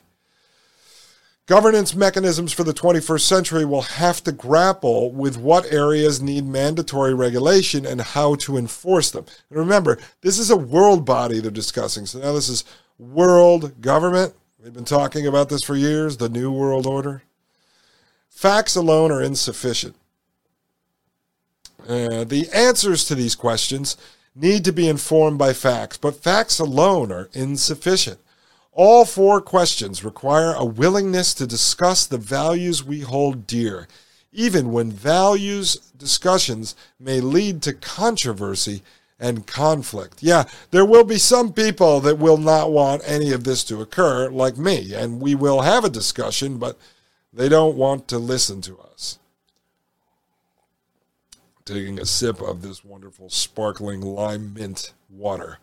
Governance 1.45 1.93
mechanisms 1.93 2.53
for 2.53 2.63
the 2.63 2.73
21st 2.73 3.21
century 3.21 3.65
will 3.65 3.81
have 3.81 4.23
to 4.23 4.31
grapple 4.31 5.11
with 5.11 5.37
what 5.37 5.71
areas 5.73 6.21
need 6.21 6.45
mandatory 6.45 7.13
regulation 7.13 7.85
and 7.85 7.99
how 7.99 8.35
to 8.35 8.55
enforce 8.55 9.11
them. 9.11 9.25
And 9.49 9.59
remember, 9.59 9.99
this 10.21 10.39
is 10.39 10.49
a 10.49 10.55
world 10.55 11.05
body 11.05 11.39
they're 11.41 11.51
discussing. 11.51 12.05
So 12.05 12.19
now 12.19 12.31
this 12.31 12.47
is 12.47 12.63
world 12.97 13.81
government, 13.81 14.33
We've 14.63 14.71
been 14.71 14.85
talking 14.85 15.27
about 15.27 15.49
this 15.49 15.61
for 15.61 15.75
years 15.75 16.15
the 16.15 16.29
New 16.29 16.49
World 16.49 16.87
Order. 16.87 17.23
Facts 18.29 18.77
alone 18.77 19.11
are 19.11 19.21
insufficient. 19.21 19.93
Uh, 21.85 22.23
the 22.23 22.47
answers 22.53 23.03
to 23.05 23.15
these 23.15 23.35
questions 23.35 23.97
need 24.33 24.63
to 24.63 24.71
be 24.71 24.87
informed 24.87 25.37
by 25.37 25.51
facts, 25.51 25.97
but 25.97 26.23
facts 26.23 26.59
alone 26.59 27.11
are 27.11 27.29
insufficient. 27.33 28.19
All 28.75 29.05
four 29.05 29.39
questions 29.39 30.03
require 30.03 30.53
a 30.53 30.65
willingness 30.65 31.35
to 31.35 31.45
discuss 31.45 32.07
the 32.07 32.17
values 32.17 32.83
we 32.83 33.01
hold 33.01 33.45
dear, 33.45 33.87
even 34.31 34.71
when 34.71 34.91
values 34.91 35.75
discussions 35.95 36.75
may 36.99 37.21
lead 37.21 37.61
to 37.63 37.73
controversy 37.73 38.81
and 39.19 39.45
conflict. 39.45 40.23
Yeah, 40.23 40.45
there 40.71 40.85
will 40.85 41.03
be 41.03 41.19
some 41.19 41.53
people 41.53 41.99
that 42.01 42.17
will 42.17 42.37
not 42.37 42.71
want 42.71 43.03
any 43.05 43.31
of 43.31 43.43
this 43.43 43.63
to 43.65 43.79
occur, 43.79 44.29
like 44.29 44.57
me, 44.57 44.95
and 44.95 45.21
we 45.21 45.35
will 45.35 45.61
have 45.61 45.85
a 45.85 45.89
discussion, 45.89 46.57
but 46.57 46.77
they 47.31 47.49
don't 47.49 47.77
want 47.77 48.07
to 48.07 48.17
listen 48.17 48.61
to 48.61 48.79
us. 48.79 49.19
Taking 51.63 51.99
a 51.99 52.05
sip 52.05 52.41
of 52.41 52.63
this 52.63 52.83
wonderful 52.83 53.29
sparkling 53.29 54.01
lime 54.01 54.53
mint 54.55 54.93
water. 55.09 55.59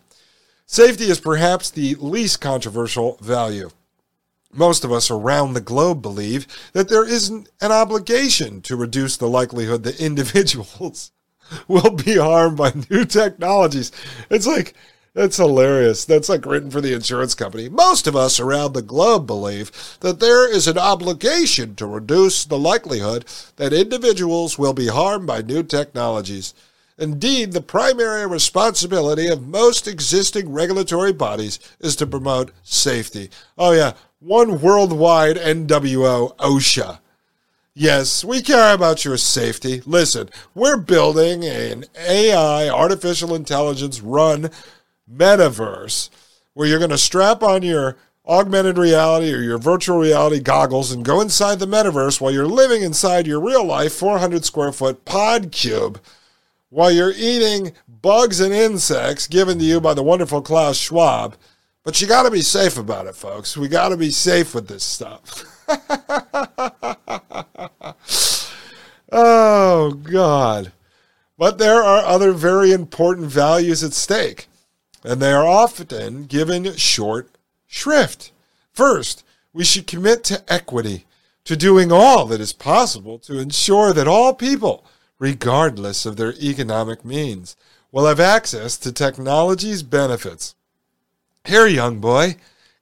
Safety 0.73 1.07
is 1.07 1.19
perhaps 1.19 1.69
the 1.69 1.97
least 1.97 2.41
controversial 2.41 3.19
value. 3.21 3.71
Most 4.53 4.85
of 4.85 4.93
us 4.93 5.11
around 5.11 5.55
the 5.55 5.61
globe 5.61 6.01
believe 6.01 6.47
that 6.75 6.89
there 6.89 7.05
isn't 7.05 7.49
an 7.61 7.73
obligation 7.73 8.63
to 8.63 8.77
reduce 8.77 9.17
the 9.17 9.29
likelihood 9.29 9.83
that 9.83 9.99
individuals 9.99 11.11
will 11.67 11.91
be 11.91 12.19
harmed 12.19 12.57
by 12.57 12.73
new 12.89 13.05
technologies. 13.05 13.91
It's 14.31 14.47
like, 14.47 14.75
that's 15.13 15.39
hilarious. 15.39 16.05
That's 16.05 16.29
like 16.29 16.47
written 16.47 16.71
for 16.71 16.81
the 16.81 16.95
insurance 16.95 17.35
company. 17.35 17.69
Most 17.69 18.07
of 18.07 18.15
us 18.15 18.39
around 18.39 18.73
the 18.73 18.81
globe 18.81 19.27
believe 19.27 19.73
that 19.99 20.21
there 20.21 20.49
is 20.49 20.69
an 20.69 20.79
obligation 20.79 21.75
to 21.75 21.87
reduce 21.87 22.45
the 22.45 22.61
likelihood 22.61 23.25
that 23.57 23.73
individuals 23.73 24.57
will 24.57 24.73
be 24.73 24.87
harmed 24.87 25.27
by 25.27 25.43
new 25.43 25.65
technologies. 25.65 26.55
Indeed, 27.01 27.53
the 27.53 27.63
primary 27.63 28.27
responsibility 28.27 29.27
of 29.29 29.49
most 29.49 29.89
existing 29.89 30.53
regulatory 30.53 31.15
bodies 31.15 31.59
is 31.81 31.97
to 31.97 32.07
promote 32.07 32.53
safety. 32.63 33.31
Oh, 33.57 33.73
yeah, 33.73 33.95
one 34.19 34.61
worldwide 34.61 35.37
NWO, 35.37 36.37
OSHA. 36.37 36.99
Yes, 37.73 38.23
we 38.23 38.43
care 38.43 38.75
about 38.75 39.07
your 39.07 39.17
safety. 39.17 39.81
Listen, 39.87 40.29
we're 40.55 40.77
building 40.77 41.43
an 41.43 41.87
AI, 41.99 42.69
artificial 42.69 43.35
intelligence 43.35 44.03
run 44.03 44.51
metaverse 45.11 46.11
where 46.53 46.69
you're 46.69 46.79
going 46.79 46.91
to 46.91 46.99
strap 46.99 47.43
on 47.43 47.63
your 47.63 47.97
augmented 48.27 48.77
reality 48.77 49.33
or 49.33 49.41
your 49.41 49.57
virtual 49.57 49.97
reality 49.97 50.39
goggles 50.39 50.93
and 50.93 51.07
go 51.07 51.23
inside 51.23 51.61
the 51.61 51.67
metaverse 51.67 52.21
while 52.21 52.31
you're 52.31 52.47
living 52.47 52.83
inside 52.83 53.27
your 53.27 53.41
real 53.41 53.65
life 53.65 53.95
400 53.95 54.45
square 54.45 54.73
foot 54.73 55.07
pod 55.07 55.51
cube 55.51 55.99
while 56.71 56.91
you're 56.91 57.13
eating 57.15 57.73
bugs 58.01 58.41
and 58.41 58.55
insects 58.55 59.27
given 59.27 59.59
to 59.59 59.65
you 59.65 59.81
by 59.81 59.93
the 59.93 60.03
wonderful 60.03 60.41
Klaus 60.41 60.77
Schwab. 60.77 61.37
But 61.85 62.01
you 62.01 62.07
got 62.07 62.23
to 62.23 62.31
be 62.31 62.43
safe 62.43 62.79
about 62.79 63.07
it, 63.07 63.17
folks. 63.17 63.57
We 63.57 63.69
got 63.69 63.91
to 63.91 63.97
be 63.97 64.11
safe 64.11 64.55
with 64.55 64.69
this 64.69 64.85
stuff. 64.85 65.45
oh, 69.13 69.93
God. 69.93 70.73
But 71.37 71.59
there 71.59 71.83
are 71.83 72.05
other 72.05 72.33
very 72.33 72.71
important 72.71 73.29
values 73.29 73.83
at 73.83 73.95
stake, 73.95 74.47
and 75.03 75.21
they 75.21 75.33
are 75.33 75.47
often 75.47 76.27
given 76.27 76.77
short 76.77 77.31
shrift. 77.67 78.31
First, 78.73 79.25
we 79.53 79.65
should 79.65 79.87
commit 79.87 80.23
to 80.25 80.45
equity, 80.53 81.07
to 81.45 81.57
doing 81.57 81.91
all 81.91 82.27
that 82.27 82.43
is 82.43 82.53
possible 82.53 83.19
to 83.21 83.39
ensure 83.39 83.95
that 83.95 84.07
all 84.07 84.35
people, 84.35 84.85
regardless 85.21 86.05
of 86.07 86.17
their 86.17 86.33
economic 86.33 87.05
means, 87.05 87.55
will 87.93 88.07
have 88.07 88.19
access 88.19 88.77
to 88.79 88.91
technology's 88.91 89.85
benefits. 89.85 90.57
Here, 91.45 91.69
young 91.69 92.01
boy, 92.01 92.37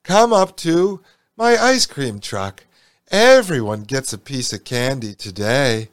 come 0.04 0.32
up 0.32 0.56
to 0.58 1.00
my 1.36 1.58
ice 1.58 1.84
cream 1.84 2.20
truck. 2.20 2.64
Everyone 3.10 3.82
gets 3.82 4.12
a 4.12 4.18
piece 4.18 4.52
of 4.52 4.64
candy 4.64 5.14
today. 5.14 5.88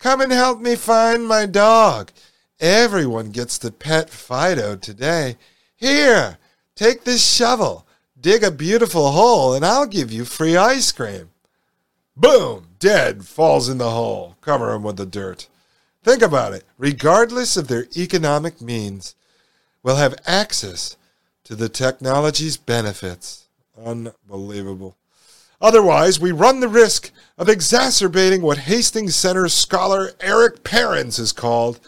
Come 0.00 0.20
and 0.20 0.32
help 0.32 0.60
me 0.60 0.76
find 0.76 1.26
my 1.26 1.46
dog. 1.46 2.10
Everyone 2.58 3.30
gets 3.30 3.58
to 3.58 3.70
pet 3.70 4.08
Fido 4.08 4.76
today. 4.76 5.36
Here, 5.76 6.38
take 6.74 7.04
this 7.04 7.24
shovel, 7.24 7.86
dig 8.18 8.42
a 8.42 8.50
beautiful 8.50 9.10
hole, 9.10 9.52
and 9.54 9.64
I'll 9.64 9.86
give 9.86 10.10
you 10.10 10.24
free 10.24 10.56
ice 10.56 10.90
cream. 10.90 11.30
Boom! 12.16 12.68
Dead 12.78 13.24
falls 13.26 13.68
in 13.68 13.78
the 13.78 13.90
hole. 13.90 14.36
Cover 14.40 14.72
him 14.72 14.82
with 14.82 14.96
the 14.96 15.06
dirt. 15.06 15.48
Think 16.02 16.22
about 16.22 16.52
it. 16.52 16.64
Regardless 16.78 17.56
of 17.56 17.68
their 17.68 17.86
economic 17.96 18.60
means, 18.60 19.14
will 19.82 19.96
have 19.96 20.14
access 20.26 20.96
to 21.44 21.54
the 21.54 21.68
technology's 21.68 22.56
benefits. 22.56 23.46
Unbelievable. 23.82 24.96
Otherwise, 25.60 26.18
we 26.18 26.32
run 26.32 26.58
the 26.58 26.68
risk 26.68 27.12
of 27.38 27.48
exacerbating 27.48 28.42
what 28.42 28.58
Hastings 28.58 29.14
Center 29.14 29.48
scholar 29.48 30.10
Erik 30.20 30.64
Parens 30.64 31.18
has 31.18 31.32
called 31.32 31.78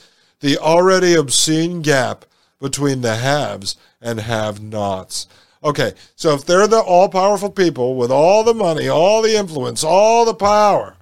the 0.40 0.56
already 0.58 1.14
obscene 1.14 1.82
gap 1.82 2.24
between 2.60 3.00
the 3.00 3.16
haves 3.16 3.76
and 4.00 4.20
have 4.20 4.62
nots. 4.62 5.26
Okay, 5.64 5.94
so 6.14 6.34
if 6.34 6.44
they're 6.44 6.68
the 6.68 6.78
all 6.78 7.08
powerful 7.08 7.50
people 7.50 7.96
with 7.96 8.12
all 8.12 8.44
the 8.44 8.54
money, 8.54 8.88
all 8.88 9.22
the 9.22 9.36
influence, 9.36 9.82
all 9.82 10.24
the 10.24 10.34
power, 10.34 10.96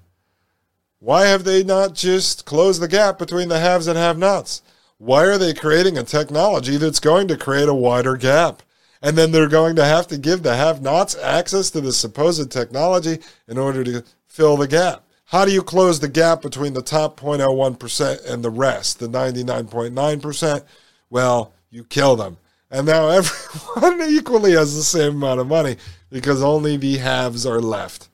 why 1.02 1.26
have 1.26 1.42
they 1.42 1.64
not 1.64 1.96
just 1.96 2.44
closed 2.44 2.80
the 2.80 2.86
gap 2.86 3.18
between 3.18 3.48
the 3.48 3.58
haves 3.58 3.88
and 3.88 3.98
have 3.98 4.16
nots? 4.16 4.62
Why 4.98 5.24
are 5.24 5.36
they 5.36 5.52
creating 5.52 5.98
a 5.98 6.04
technology 6.04 6.76
that's 6.76 7.00
going 7.00 7.26
to 7.26 7.36
create 7.36 7.68
a 7.68 7.74
wider 7.74 8.16
gap? 8.16 8.62
And 9.02 9.18
then 9.18 9.32
they're 9.32 9.48
going 9.48 9.74
to 9.74 9.84
have 9.84 10.06
to 10.06 10.16
give 10.16 10.44
the 10.44 10.54
have 10.54 10.80
nots 10.80 11.16
access 11.18 11.70
to 11.70 11.80
the 11.80 11.92
supposed 11.92 12.52
technology 12.52 13.18
in 13.48 13.58
order 13.58 13.82
to 13.82 14.04
fill 14.28 14.56
the 14.56 14.68
gap. 14.68 15.02
How 15.24 15.44
do 15.44 15.50
you 15.50 15.64
close 15.64 15.98
the 15.98 16.06
gap 16.06 16.40
between 16.40 16.72
the 16.72 16.82
top 16.82 17.18
0.01% 17.18 18.24
and 18.32 18.44
the 18.44 18.50
rest, 18.50 19.00
the 19.00 19.08
99.9%? 19.08 20.62
Well, 21.10 21.52
you 21.68 21.82
kill 21.82 22.14
them. 22.14 22.36
And 22.70 22.86
now 22.86 23.08
everyone 23.08 24.08
equally 24.08 24.52
has 24.52 24.76
the 24.76 24.84
same 24.84 25.16
amount 25.16 25.40
of 25.40 25.48
money 25.48 25.78
because 26.10 26.44
only 26.44 26.76
the 26.76 26.98
haves 26.98 27.44
are 27.44 27.60
left. 27.60 28.08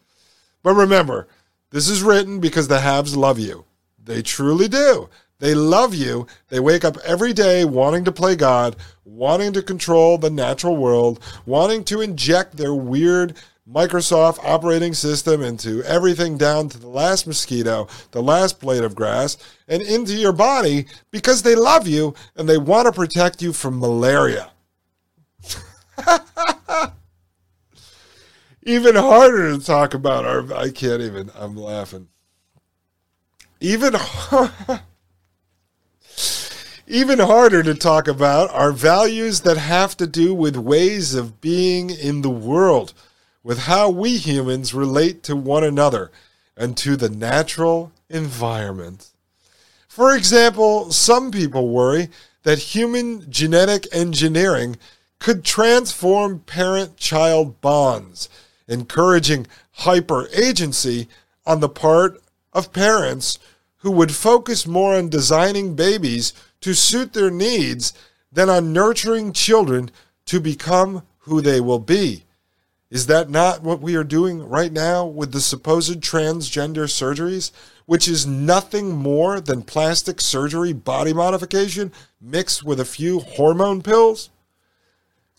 But 0.62 0.72
remember, 0.72 1.28
this 1.70 1.88
is 1.88 2.02
written 2.02 2.40
because 2.40 2.68
the 2.68 2.80
haves 2.80 3.16
love 3.16 3.38
you. 3.38 3.64
They 4.02 4.22
truly 4.22 4.68
do. 4.68 5.08
They 5.38 5.54
love 5.54 5.94
you. 5.94 6.26
They 6.48 6.60
wake 6.60 6.84
up 6.84 6.96
every 7.04 7.32
day 7.32 7.64
wanting 7.64 8.04
to 8.04 8.12
play 8.12 8.34
God, 8.36 8.76
wanting 9.04 9.52
to 9.52 9.62
control 9.62 10.18
the 10.18 10.30
natural 10.30 10.76
world, 10.76 11.20
wanting 11.46 11.84
to 11.84 12.00
inject 12.00 12.56
their 12.56 12.74
weird 12.74 13.36
Microsoft 13.70 14.42
operating 14.42 14.94
system 14.94 15.42
into 15.42 15.82
everything 15.84 16.38
down 16.38 16.70
to 16.70 16.78
the 16.78 16.88
last 16.88 17.26
mosquito, 17.26 17.86
the 18.12 18.22
last 18.22 18.60
blade 18.60 18.82
of 18.82 18.94
grass, 18.94 19.36
and 19.68 19.82
into 19.82 20.14
your 20.14 20.32
body 20.32 20.86
because 21.10 21.42
they 21.42 21.54
love 21.54 21.86
you 21.86 22.14
and 22.34 22.48
they 22.48 22.56
want 22.56 22.86
to 22.86 22.92
protect 22.92 23.42
you 23.42 23.52
from 23.52 23.78
malaria. 23.78 24.50
even 28.68 28.94
harder 28.96 29.56
to 29.56 29.64
talk 29.64 29.94
about 29.94 30.26
our 30.26 30.52
I 30.52 30.70
can't 30.70 31.00
even 31.00 31.30
I'm 31.34 31.56
laughing. 31.56 32.08
Even 33.60 33.96
even 36.86 37.18
harder 37.18 37.62
to 37.62 37.74
talk 37.74 38.06
about 38.06 38.50
are 38.52 38.72
values 38.72 39.40
that 39.40 39.56
have 39.56 39.96
to 39.96 40.06
do 40.06 40.34
with 40.34 40.56
ways 40.56 41.14
of 41.14 41.40
being 41.40 41.88
in 41.88 42.20
the 42.20 42.30
world, 42.30 42.92
with 43.42 43.60
how 43.60 43.88
we 43.88 44.18
humans 44.18 44.74
relate 44.74 45.22
to 45.22 45.34
one 45.34 45.64
another 45.64 46.10
and 46.54 46.76
to 46.76 46.94
the 46.94 47.08
natural 47.08 47.90
environment. 48.10 49.08
For 49.88 50.14
example, 50.14 50.92
some 50.92 51.30
people 51.30 51.70
worry 51.70 52.10
that 52.42 52.58
human 52.58 53.30
genetic 53.30 53.86
engineering 53.92 54.76
could 55.18 55.42
transform 55.42 56.40
parent 56.40 56.98
child 56.98 57.60
bonds, 57.62 58.28
encouraging 58.68 59.46
hyper 59.72 60.28
agency 60.36 61.08
on 61.46 61.60
the 61.60 61.68
part 61.68 62.22
of 62.52 62.72
parents 62.72 63.38
who 63.78 63.90
would 63.90 64.14
focus 64.14 64.66
more 64.66 64.94
on 64.96 65.08
designing 65.08 65.74
babies 65.74 66.32
to 66.60 66.74
suit 66.74 67.12
their 67.12 67.30
needs 67.30 67.92
than 68.30 68.50
on 68.50 68.72
nurturing 68.72 69.32
children 69.32 69.90
to 70.26 70.40
become 70.40 71.02
who 71.20 71.40
they 71.40 71.60
will 71.60 71.78
be. 71.78 72.24
Is 72.90 73.06
that 73.06 73.28
not 73.28 73.62
what 73.62 73.80
we 73.80 73.96
are 73.96 74.04
doing 74.04 74.48
right 74.48 74.72
now 74.72 75.04
with 75.04 75.32
the 75.32 75.40
supposed 75.40 76.00
transgender 76.00 76.84
surgeries, 76.84 77.50
which 77.84 78.08
is 78.08 78.26
nothing 78.26 78.96
more 78.96 79.40
than 79.40 79.62
plastic 79.62 80.20
surgery 80.20 80.72
body 80.72 81.12
modification 81.12 81.92
mixed 82.20 82.64
with 82.64 82.80
a 82.80 82.86
few 82.86 83.20
hormone 83.20 83.82
pills? 83.82 84.30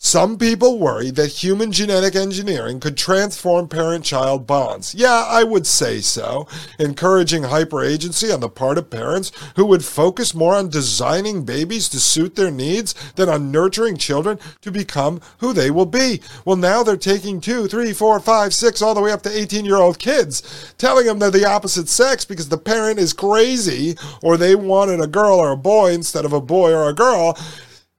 Some 0.02 0.38
people 0.38 0.78
worry 0.78 1.10
that 1.10 1.44
human 1.44 1.72
genetic 1.72 2.16
engineering 2.16 2.80
could 2.80 2.96
transform 2.96 3.68
parent 3.68 4.02
child 4.02 4.46
bonds. 4.46 4.94
Yeah, 4.94 5.26
I 5.28 5.44
would 5.44 5.66
say 5.66 6.00
so, 6.00 6.48
encouraging 6.78 7.42
hyperagency 7.42 8.32
on 8.32 8.40
the 8.40 8.48
part 8.48 8.78
of 8.78 8.88
parents 8.88 9.30
who 9.56 9.66
would 9.66 9.84
focus 9.84 10.34
more 10.34 10.54
on 10.54 10.70
designing 10.70 11.44
babies 11.44 11.86
to 11.90 12.00
suit 12.00 12.34
their 12.34 12.50
needs 12.50 12.94
than 13.16 13.28
on 13.28 13.52
nurturing 13.52 13.98
children 13.98 14.38
to 14.62 14.72
become 14.72 15.20
who 15.36 15.52
they 15.52 15.70
will 15.70 15.84
be. 15.84 16.22
Well, 16.46 16.56
now 16.56 16.82
they're 16.82 16.96
taking 16.96 17.38
two, 17.38 17.68
three, 17.68 17.92
four, 17.92 18.18
five, 18.20 18.54
six, 18.54 18.80
all 18.80 18.94
the 18.94 19.02
way 19.02 19.12
up 19.12 19.22
to 19.24 19.38
18 19.38 19.66
year 19.66 19.76
old 19.76 19.98
kids, 19.98 20.74
telling 20.78 21.04
them 21.04 21.18
they're 21.18 21.30
the 21.30 21.44
opposite 21.44 21.90
sex 21.90 22.24
because 22.24 22.48
the 22.48 22.56
parent 22.56 22.98
is 22.98 23.12
crazy 23.12 23.96
or 24.22 24.38
they 24.38 24.54
wanted 24.54 24.98
a 24.98 25.06
girl 25.06 25.38
or 25.38 25.50
a 25.50 25.58
boy 25.58 25.92
instead 25.92 26.24
of 26.24 26.32
a 26.32 26.40
boy 26.40 26.72
or 26.72 26.88
a 26.88 26.94
girl 26.94 27.36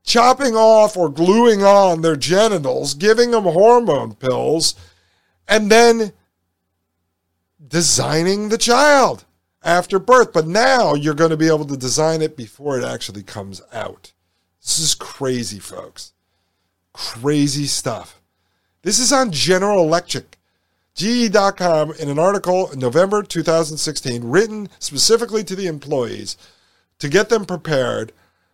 chopping 0.03 0.55
off 0.55 0.97
or 0.97 1.09
gluing 1.09 1.63
on 1.63 2.01
their 2.01 2.15
genitals, 2.15 2.93
giving 2.93 3.31
them 3.31 3.43
hormone 3.43 4.15
pills, 4.15 4.75
and 5.47 5.71
then 5.71 6.13
designing 7.67 8.49
the 8.49 8.57
child 8.57 9.25
after 9.63 9.99
birth. 9.99 10.33
But 10.33 10.47
now 10.47 10.93
you're 10.93 11.13
going 11.13 11.29
to 11.29 11.37
be 11.37 11.47
able 11.47 11.65
to 11.65 11.77
design 11.77 12.21
it 12.21 12.35
before 12.35 12.77
it 12.77 12.83
actually 12.83 13.23
comes 13.23 13.61
out. 13.73 14.13
This 14.61 14.79
is 14.79 14.95
crazy, 14.95 15.59
folks. 15.59 16.13
Crazy 16.93 17.65
stuff. 17.65 18.21
This 18.83 18.99
is 18.99 19.13
on 19.13 19.31
General 19.31 19.83
Electric. 19.83 20.37
GE.com 20.93 21.93
in 21.93 22.09
an 22.09 22.19
article 22.19 22.69
in 22.69 22.79
November 22.79 23.23
2016 23.23 24.23
written 24.25 24.69
specifically 24.77 25.43
to 25.43 25.55
the 25.55 25.67
employees 25.67 26.37
to 26.99 27.07
get 27.07 27.29
them 27.29 27.45
prepared 27.45 28.11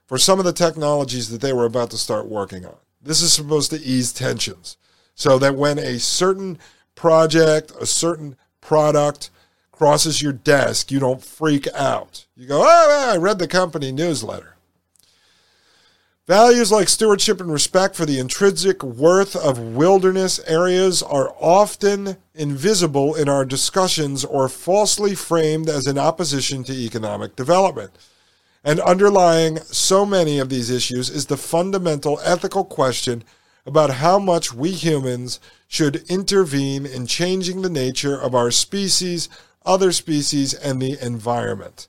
for 0.07 0.17
some 0.17 0.39
of 0.39 0.45
the 0.45 0.53
technologies 0.53 1.29
that 1.29 1.41
they 1.41 1.53
were 1.53 1.65
about 1.65 1.91
to 1.91 1.97
start 1.97 2.27
working 2.27 2.65
on. 2.65 2.77
This 3.01 3.21
is 3.21 3.33
supposed 3.33 3.69
to 3.71 3.81
ease 3.81 4.11
tensions 4.11 4.77
so 5.13 5.37
that 5.39 5.55
when 5.55 5.77
a 5.77 5.99
certain 5.99 6.57
project, 6.95 7.71
a 7.79 7.85
certain 7.85 8.35
product 8.61 9.29
crosses 9.71 10.21
your 10.21 10.33
desk, 10.33 10.91
you 10.91 10.99
don't 10.99 11.23
freak 11.23 11.67
out. 11.75 12.25
You 12.35 12.47
go, 12.47 12.63
oh, 12.65 13.11
I 13.13 13.17
read 13.17 13.39
the 13.39 13.47
company 13.47 13.91
newsletter. 13.91 14.55
Values 16.27 16.73
like 16.73 16.89
stewardship 16.89 17.39
and 17.39 17.51
respect 17.51 17.95
for 17.95 18.05
the 18.05 18.19
intrinsic 18.19 18.83
worth 18.83 19.33
of 19.33 19.59
wilderness 19.59 20.41
areas 20.45 21.01
are 21.01 21.33
often 21.39 22.17
invisible 22.35 23.15
in 23.15 23.29
our 23.29 23.45
discussions 23.45 24.25
or 24.25 24.49
falsely 24.49 25.15
framed 25.15 25.69
as 25.69 25.87
in 25.87 25.97
opposition 25.97 26.65
to 26.65 26.73
economic 26.73 27.37
development. 27.37 27.91
And 28.63 28.79
underlying 28.81 29.57
so 29.61 30.05
many 30.05 30.39
of 30.39 30.49
these 30.49 30.69
issues 30.69 31.09
is 31.09 31.27
the 31.27 31.37
fundamental 31.37 32.19
ethical 32.23 32.65
question 32.65 33.23
about 33.65 33.89
how 33.91 34.17
much 34.17 34.53
we 34.53 34.71
humans 34.71 35.39
should 35.67 36.09
intervene 36.09 36.85
in 36.85 37.05
changing 37.05 37.61
the 37.61 37.69
nature 37.69 38.19
of 38.19 38.33
our 38.33 38.49
species, 38.49 39.27
other 39.65 39.91
species, 39.91 40.53
and 40.53 40.81
the 40.81 40.97
environment. 41.01 41.87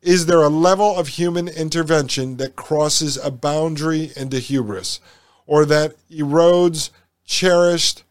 Is 0.00 0.26
there 0.26 0.42
a 0.42 0.48
level 0.48 0.96
of 0.96 1.08
human 1.08 1.48
intervention 1.48 2.36
that 2.36 2.56
crosses 2.56 3.16
a 3.16 3.30
boundary 3.30 4.12
into 4.16 4.38
hubris 4.38 5.00
or 5.46 5.64
that 5.66 5.96
erodes 6.10 6.90
cherished 7.24 8.04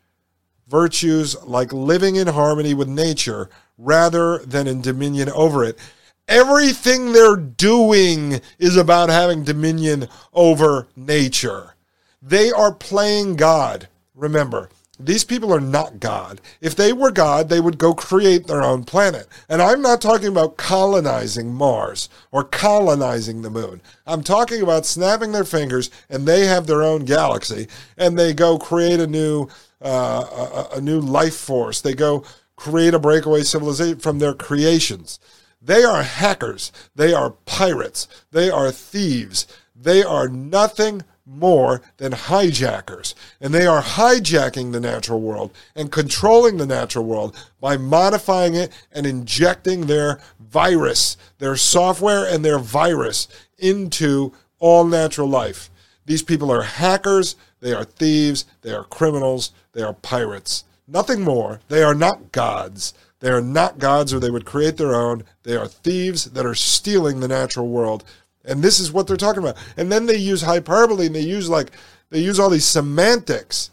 virtues 0.67 1.41
like 1.43 1.71
living 1.71 2.17
in 2.17 2.27
harmony 2.27 2.73
with 2.73 2.89
nature 2.89 3.49
rather 3.77 4.39
than 4.39 4.67
in 4.67 4.81
dominion 4.81 5.29
over 5.29 5.63
it? 5.63 5.79
Everything 6.27 7.13
they're 7.13 7.37
doing 7.37 8.41
is 8.59 8.75
about 8.75 9.09
having 9.09 9.43
dominion 9.43 10.07
over 10.33 10.87
nature. 10.95 11.75
They 12.21 12.51
are 12.51 12.73
playing 12.73 13.37
God. 13.37 13.87
Remember, 14.13 14.69
these 14.99 15.23
people 15.23 15.53
are 15.53 15.61
not 15.61 15.99
God. 15.99 16.41
If 16.59 16.75
they 16.75 16.91
were 16.91 17.11
God, 17.11 17.49
they 17.49 17.61
would 17.61 17.77
go 17.77 17.93
create 17.93 18.47
their 18.47 18.63
own 18.63 18.83
planet. 18.83 19.27
And 19.47 19.61
I'm 19.61 19.81
not 19.81 20.01
talking 20.01 20.27
about 20.27 20.57
colonizing 20.57 21.53
Mars 21.53 22.09
or 22.31 22.43
colonizing 22.43 23.41
the 23.41 23.51
moon. 23.51 23.81
I'm 24.07 24.23
talking 24.23 24.61
about 24.61 24.85
snapping 24.85 25.31
their 25.31 25.45
fingers 25.45 25.91
and 26.09 26.27
they 26.27 26.45
have 26.45 26.65
their 26.65 26.81
own 26.81 27.05
galaxy 27.05 27.67
and 27.97 28.17
they 28.17 28.33
go 28.33 28.57
create 28.57 28.99
a 28.99 29.07
new 29.07 29.47
uh, 29.79 30.67
a, 30.73 30.77
a 30.77 30.81
new 30.81 30.99
life 30.99 31.35
force. 31.35 31.81
They 31.81 31.93
go 31.93 32.25
create 32.55 32.95
a 32.95 32.99
breakaway 32.99 33.43
civilization 33.43 33.99
from 33.99 34.17
their 34.17 34.33
creations. 34.33 35.19
They 35.67 35.83
are 35.83 36.01
hackers. 36.01 36.71
They 36.95 37.13
are 37.13 37.31
pirates. 37.31 38.07
They 38.31 38.49
are 38.49 38.71
thieves. 38.71 39.47
They 39.75 40.01
are 40.01 40.29
nothing 40.29 41.03
more 41.25 41.81
than 41.97 42.13
hijackers. 42.13 43.13
And 43.41 43.53
they 43.53 43.67
are 43.67 43.81
hijacking 43.81 44.71
the 44.71 44.79
natural 44.79 45.19
world 45.19 45.51
and 45.75 45.91
controlling 45.91 46.55
the 46.55 46.65
natural 46.65 47.03
world 47.03 47.35
by 47.59 47.75
modifying 47.75 48.55
it 48.55 48.71
and 48.93 49.05
injecting 49.05 49.87
their 49.87 50.21
virus, 50.39 51.17
their 51.39 51.57
software 51.57 52.25
and 52.25 52.45
their 52.45 52.59
virus 52.59 53.27
into 53.57 54.31
all 54.59 54.85
natural 54.85 55.27
life. 55.27 55.69
These 56.05 56.23
people 56.23 56.49
are 56.49 56.61
hackers, 56.61 57.35
they 57.59 57.73
are 57.73 57.83
thieves, 57.83 58.45
they 58.61 58.71
are 58.71 58.85
criminals, 58.85 59.51
they 59.73 59.81
are 59.81 59.93
pirates. 59.93 60.63
Nothing 60.87 61.21
more. 61.21 61.59
They 61.67 61.83
are 61.83 61.93
not 61.93 62.31
gods. 62.31 62.93
They 63.19 63.29
are 63.29 63.41
not 63.41 63.79
gods 63.79 64.13
or 64.13 64.19
they 64.19 64.29
would 64.29 64.45
create 64.45 64.77
their 64.77 64.93
own. 64.93 65.23
They 65.43 65.55
are 65.55 65.67
thieves 65.67 66.25
that 66.25 66.45
are 66.45 66.55
stealing 66.55 67.19
the 67.19 67.27
natural 67.27 67.67
world 67.67 68.03
and 68.47 68.63
this 68.63 68.79
is 68.79 68.91
what 68.91 69.05
they're 69.05 69.17
talking 69.17 69.43
about. 69.43 69.57
And 69.75 69.91
then 69.91 70.05
they 70.05 70.15
use 70.15 70.41
hyperbole 70.41 71.05
and 71.05 71.15
they 71.15 71.21
use 71.21 71.49
like 71.49 71.71
they 72.09 72.19
use 72.19 72.39
all 72.39 72.49
these 72.49 72.65
semantics, 72.65 73.69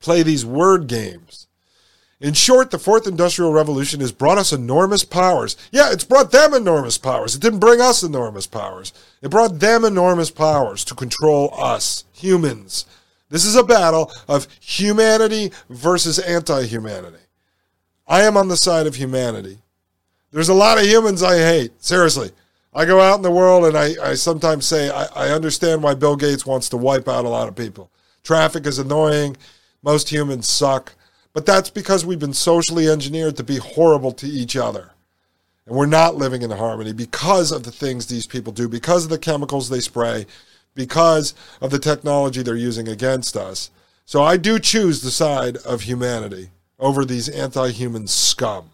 play 0.00 0.22
these 0.22 0.44
word 0.44 0.86
games. 0.86 1.46
In 2.20 2.32
short, 2.32 2.70
the 2.70 2.78
fourth 2.78 3.06
industrial 3.06 3.52
revolution 3.52 4.00
has 4.00 4.12
brought 4.12 4.38
us 4.38 4.52
enormous 4.52 5.04
powers. 5.04 5.56
Yeah, 5.70 5.92
it's 5.92 6.04
brought 6.04 6.32
them 6.32 6.54
enormous 6.54 6.96
powers. 6.96 7.34
It 7.34 7.42
didn't 7.42 7.58
bring 7.58 7.82
us 7.82 8.02
enormous 8.02 8.46
powers. 8.46 8.94
It 9.20 9.30
brought 9.30 9.58
them 9.58 9.84
enormous 9.84 10.30
powers 10.30 10.84
to 10.86 10.94
control 10.94 11.52
us, 11.52 12.04
humans. 12.12 12.86
This 13.28 13.44
is 13.44 13.56
a 13.56 13.62
battle 13.62 14.10
of 14.26 14.46
humanity 14.60 15.52
versus 15.68 16.18
anti 16.18 16.62
humanity. 16.64 17.23
I 18.06 18.22
am 18.22 18.36
on 18.36 18.48
the 18.48 18.56
side 18.56 18.86
of 18.86 18.96
humanity. 18.96 19.58
There's 20.30 20.48
a 20.48 20.54
lot 20.54 20.78
of 20.78 20.84
humans 20.84 21.22
I 21.22 21.38
hate. 21.38 21.82
Seriously. 21.82 22.30
I 22.74 22.84
go 22.84 23.00
out 23.00 23.16
in 23.16 23.22
the 23.22 23.30
world 23.30 23.66
and 23.66 23.76
I, 23.76 23.94
I 24.02 24.14
sometimes 24.14 24.66
say, 24.66 24.90
I, 24.90 25.04
I 25.14 25.28
understand 25.28 25.82
why 25.82 25.94
Bill 25.94 26.16
Gates 26.16 26.44
wants 26.44 26.68
to 26.70 26.76
wipe 26.76 27.08
out 27.08 27.24
a 27.24 27.28
lot 27.28 27.48
of 27.48 27.54
people. 27.54 27.90
Traffic 28.24 28.66
is 28.66 28.78
annoying. 28.78 29.36
Most 29.82 30.10
humans 30.10 30.48
suck. 30.48 30.94
But 31.32 31.46
that's 31.46 31.70
because 31.70 32.04
we've 32.04 32.18
been 32.18 32.34
socially 32.34 32.88
engineered 32.88 33.36
to 33.36 33.44
be 33.44 33.58
horrible 33.58 34.12
to 34.12 34.26
each 34.26 34.56
other. 34.56 34.90
And 35.66 35.76
we're 35.76 35.86
not 35.86 36.16
living 36.16 36.42
in 36.42 36.50
harmony 36.50 36.92
because 36.92 37.52
of 37.52 37.62
the 37.62 37.72
things 37.72 38.06
these 38.06 38.26
people 38.26 38.52
do, 38.52 38.68
because 38.68 39.04
of 39.04 39.10
the 39.10 39.18
chemicals 39.18 39.68
they 39.68 39.80
spray, 39.80 40.26
because 40.74 41.32
of 41.60 41.70
the 41.70 41.78
technology 41.78 42.42
they're 42.42 42.56
using 42.56 42.88
against 42.88 43.36
us. 43.36 43.70
So 44.04 44.22
I 44.22 44.36
do 44.36 44.58
choose 44.58 45.00
the 45.00 45.10
side 45.10 45.56
of 45.58 45.82
humanity 45.82 46.50
over 46.78 47.04
these 47.04 47.28
anti 47.28 47.70
human 47.70 48.06
scum. 48.06 48.70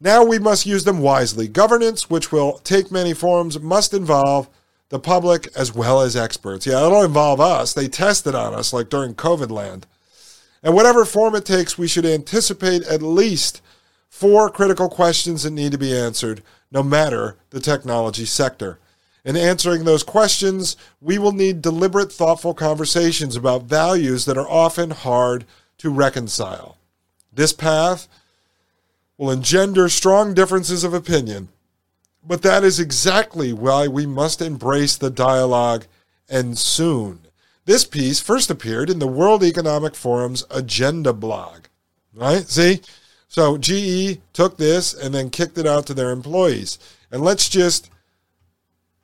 Now 0.00 0.24
we 0.24 0.38
must 0.38 0.66
use 0.66 0.84
them 0.84 1.00
wisely. 1.00 1.48
Governance, 1.48 2.10
which 2.10 2.30
will 2.30 2.58
take 2.58 2.90
many 2.90 3.14
forms, 3.14 3.58
must 3.58 3.94
involve 3.94 4.48
the 4.90 4.98
public 4.98 5.48
as 5.56 5.74
well 5.74 6.00
as 6.00 6.16
experts. 6.16 6.66
Yeah, 6.66 6.84
it'll 6.86 7.02
involve 7.02 7.40
us. 7.40 7.72
They 7.72 7.88
tested 7.88 8.34
on 8.34 8.54
us 8.54 8.72
like 8.72 8.90
during 8.90 9.14
COVID 9.14 9.50
land. 9.50 9.86
And 10.62 10.74
whatever 10.74 11.04
form 11.04 11.34
it 11.34 11.44
takes, 11.44 11.78
we 11.78 11.88
should 11.88 12.06
anticipate 12.06 12.82
at 12.84 13.02
least 13.02 13.60
four 14.08 14.48
critical 14.50 14.88
questions 14.88 15.42
that 15.42 15.50
need 15.50 15.72
to 15.72 15.78
be 15.78 15.96
answered, 15.96 16.42
no 16.70 16.82
matter 16.82 17.36
the 17.50 17.60
technology 17.60 18.24
sector. 18.24 18.78
In 19.24 19.36
answering 19.36 19.84
those 19.84 20.02
questions, 20.02 20.76
we 21.00 21.18
will 21.18 21.32
need 21.32 21.62
deliberate, 21.62 22.12
thoughtful 22.12 22.54
conversations 22.54 23.36
about 23.36 23.64
values 23.64 24.26
that 24.26 24.38
are 24.38 24.48
often 24.48 24.90
hard 24.90 25.44
to 25.84 25.90
reconcile. 25.90 26.78
This 27.30 27.52
path 27.52 28.08
will 29.18 29.30
engender 29.30 29.90
strong 29.90 30.32
differences 30.32 30.82
of 30.82 30.94
opinion. 30.94 31.48
But 32.26 32.40
that 32.40 32.64
is 32.64 32.80
exactly 32.80 33.52
why 33.52 33.86
we 33.86 34.06
must 34.06 34.40
embrace 34.40 34.96
the 34.96 35.10
dialogue 35.10 35.84
and 36.26 36.58
soon. 36.58 37.20
This 37.66 37.84
piece 37.84 38.18
first 38.18 38.50
appeared 38.50 38.88
in 38.88 38.98
the 38.98 39.06
World 39.06 39.44
Economic 39.44 39.94
Forum's 39.94 40.46
agenda 40.50 41.12
blog. 41.12 41.64
Right? 42.14 42.48
See? 42.48 42.80
So 43.28 43.58
GE 43.58 44.20
took 44.32 44.56
this 44.56 44.94
and 44.94 45.14
then 45.14 45.28
kicked 45.28 45.58
it 45.58 45.66
out 45.66 45.84
to 45.88 45.94
their 45.94 46.12
employees. 46.12 46.78
And 47.12 47.20
let's 47.20 47.50
just 47.50 47.90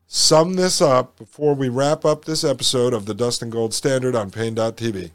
sum 0.06 0.54
this 0.54 0.80
up 0.80 1.18
before 1.18 1.54
we 1.54 1.68
wrap 1.68 2.06
up 2.06 2.24
this 2.24 2.42
episode 2.42 2.94
of 2.94 3.04
the 3.04 3.14
Dustin 3.14 3.50
Gold 3.50 3.74
Standard 3.74 4.16
on 4.16 4.30
Paine.tv. 4.30 5.10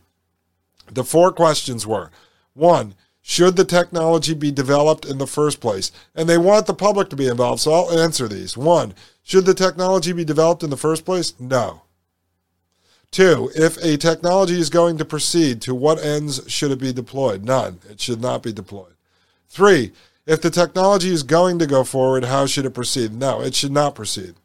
The 0.92 1.04
four 1.04 1.32
questions 1.32 1.86
were 1.86 2.12
one, 2.54 2.96
should 3.22 3.56
the 3.56 3.66
technology 3.66 4.34
be 4.34 4.52
developed 4.52 5.06
in 5.06 5.18
the 5.18 5.28
first 5.28 5.60
place? 5.60 5.92
And 6.14 6.30
they 6.30 6.38
want 6.38 6.68
the 6.68 6.74
public 6.74 7.10
to 7.10 7.16
be 7.16 7.28
involved, 7.28 7.62
so 7.62 7.74
I'll 7.74 8.00
answer 8.00 8.28
these. 8.28 8.56
One, 8.56 8.94
should 9.24 9.46
the 9.46 9.56
technology 9.56 10.14
be 10.14 10.24
developed 10.24 10.62
in 10.62 10.70
the 10.70 10.78
first 10.78 11.06
place? 11.06 11.34
No. 11.40 11.82
Two, 13.10 13.50
if 13.56 13.78
a 13.78 13.98
technology 13.98 14.60
is 14.60 14.70
going 14.70 14.98
to 15.00 15.06
proceed, 15.06 15.62
to 15.64 15.74
what 15.74 16.04
ends 16.04 16.42
should 16.52 16.72
it 16.72 16.80
be 16.80 16.94
deployed? 16.94 17.44
None. 17.44 17.80
It 17.90 18.00
should 18.00 18.22
not 18.22 18.44
be 18.44 18.54
deployed. 18.54 18.94
Three, 19.50 19.92
if 20.28 20.42
the 20.42 20.50
technology 20.50 21.10
is 21.10 21.24
going 21.24 21.60
to 21.60 21.66
go 21.66 21.84
forward, 21.84 22.26
how 22.26 22.46
should 22.46 22.66
it 22.66 22.72
proceed? 22.72 23.14
No, 23.14 23.42
it 23.42 23.56
should 23.56 23.72
not 23.72 23.96
proceed. 23.96 24.36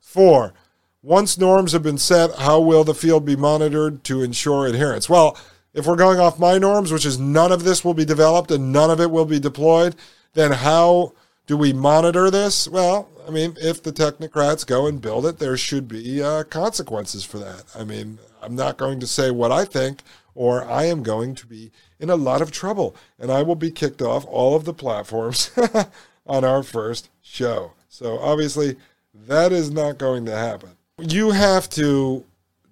Four, 0.00 0.54
once 1.02 1.36
norms 1.36 1.72
have 1.72 1.82
been 1.82 1.98
set, 1.98 2.34
how 2.36 2.60
will 2.60 2.82
the 2.82 2.94
field 2.94 3.24
be 3.24 3.36
monitored 3.36 4.04
to 4.04 4.22
ensure 4.22 4.66
adherence? 4.66 5.08
Well, 5.08 5.36
if 5.74 5.86
we're 5.86 5.96
going 5.96 6.20
off 6.20 6.38
my 6.38 6.56
norms, 6.56 6.92
which 6.92 7.04
is 7.04 7.18
none 7.18 7.52
of 7.52 7.64
this 7.64 7.84
will 7.84 7.94
be 7.94 8.04
developed 8.04 8.50
and 8.50 8.72
none 8.72 8.90
of 8.90 9.00
it 9.00 9.10
will 9.10 9.24
be 9.24 9.40
deployed, 9.40 9.96
then 10.34 10.52
how 10.52 11.12
do 11.46 11.56
we 11.56 11.72
monitor 11.72 12.30
this? 12.30 12.68
Well, 12.68 13.08
I 13.26 13.30
mean, 13.30 13.56
if 13.60 13.82
the 13.82 13.92
technocrats 13.92 14.66
go 14.66 14.86
and 14.86 15.00
build 15.00 15.26
it, 15.26 15.38
there 15.38 15.56
should 15.56 15.88
be 15.88 16.22
uh, 16.22 16.44
consequences 16.44 17.24
for 17.24 17.38
that. 17.38 17.64
I 17.74 17.84
mean, 17.84 18.18
I'm 18.42 18.54
not 18.54 18.76
going 18.76 19.00
to 19.00 19.06
say 19.06 19.30
what 19.30 19.50
I 19.50 19.64
think, 19.64 20.02
or 20.34 20.64
I 20.64 20.84
am 20.84 21.02
going 21.02 21.34
to 21.36 21.46
be 21.46 21.70
in 21.98 22.10
a 22.10 22.16
lot 22.16 22.42
of 22.42 22.50
trouble, 22.50 22.94
and 23.18 23.32
I 23.32 23.42
will 23.42 23.56
be 23.56 23.70
kicked 23.70 24.02
off 24.02 24.24
all 24.26 24.56
of 24.56 24.64
the 24.64 24.74
platforms 24.74 25.50
on 26.26 26.44
our 26.44 26.62
first 26.62 27.08
show. 27.22 27.72
So 27.88 28.18
obviously, 28.18 28.76
that 29.14 29.52
is 29.52 29.70
not 29.70 29.98
going 29.98 30.24
to 30.26 30.36
happen. 30.36 30.70
You 30.98 31.30
have 31.30 31.68
to 31.70 32.24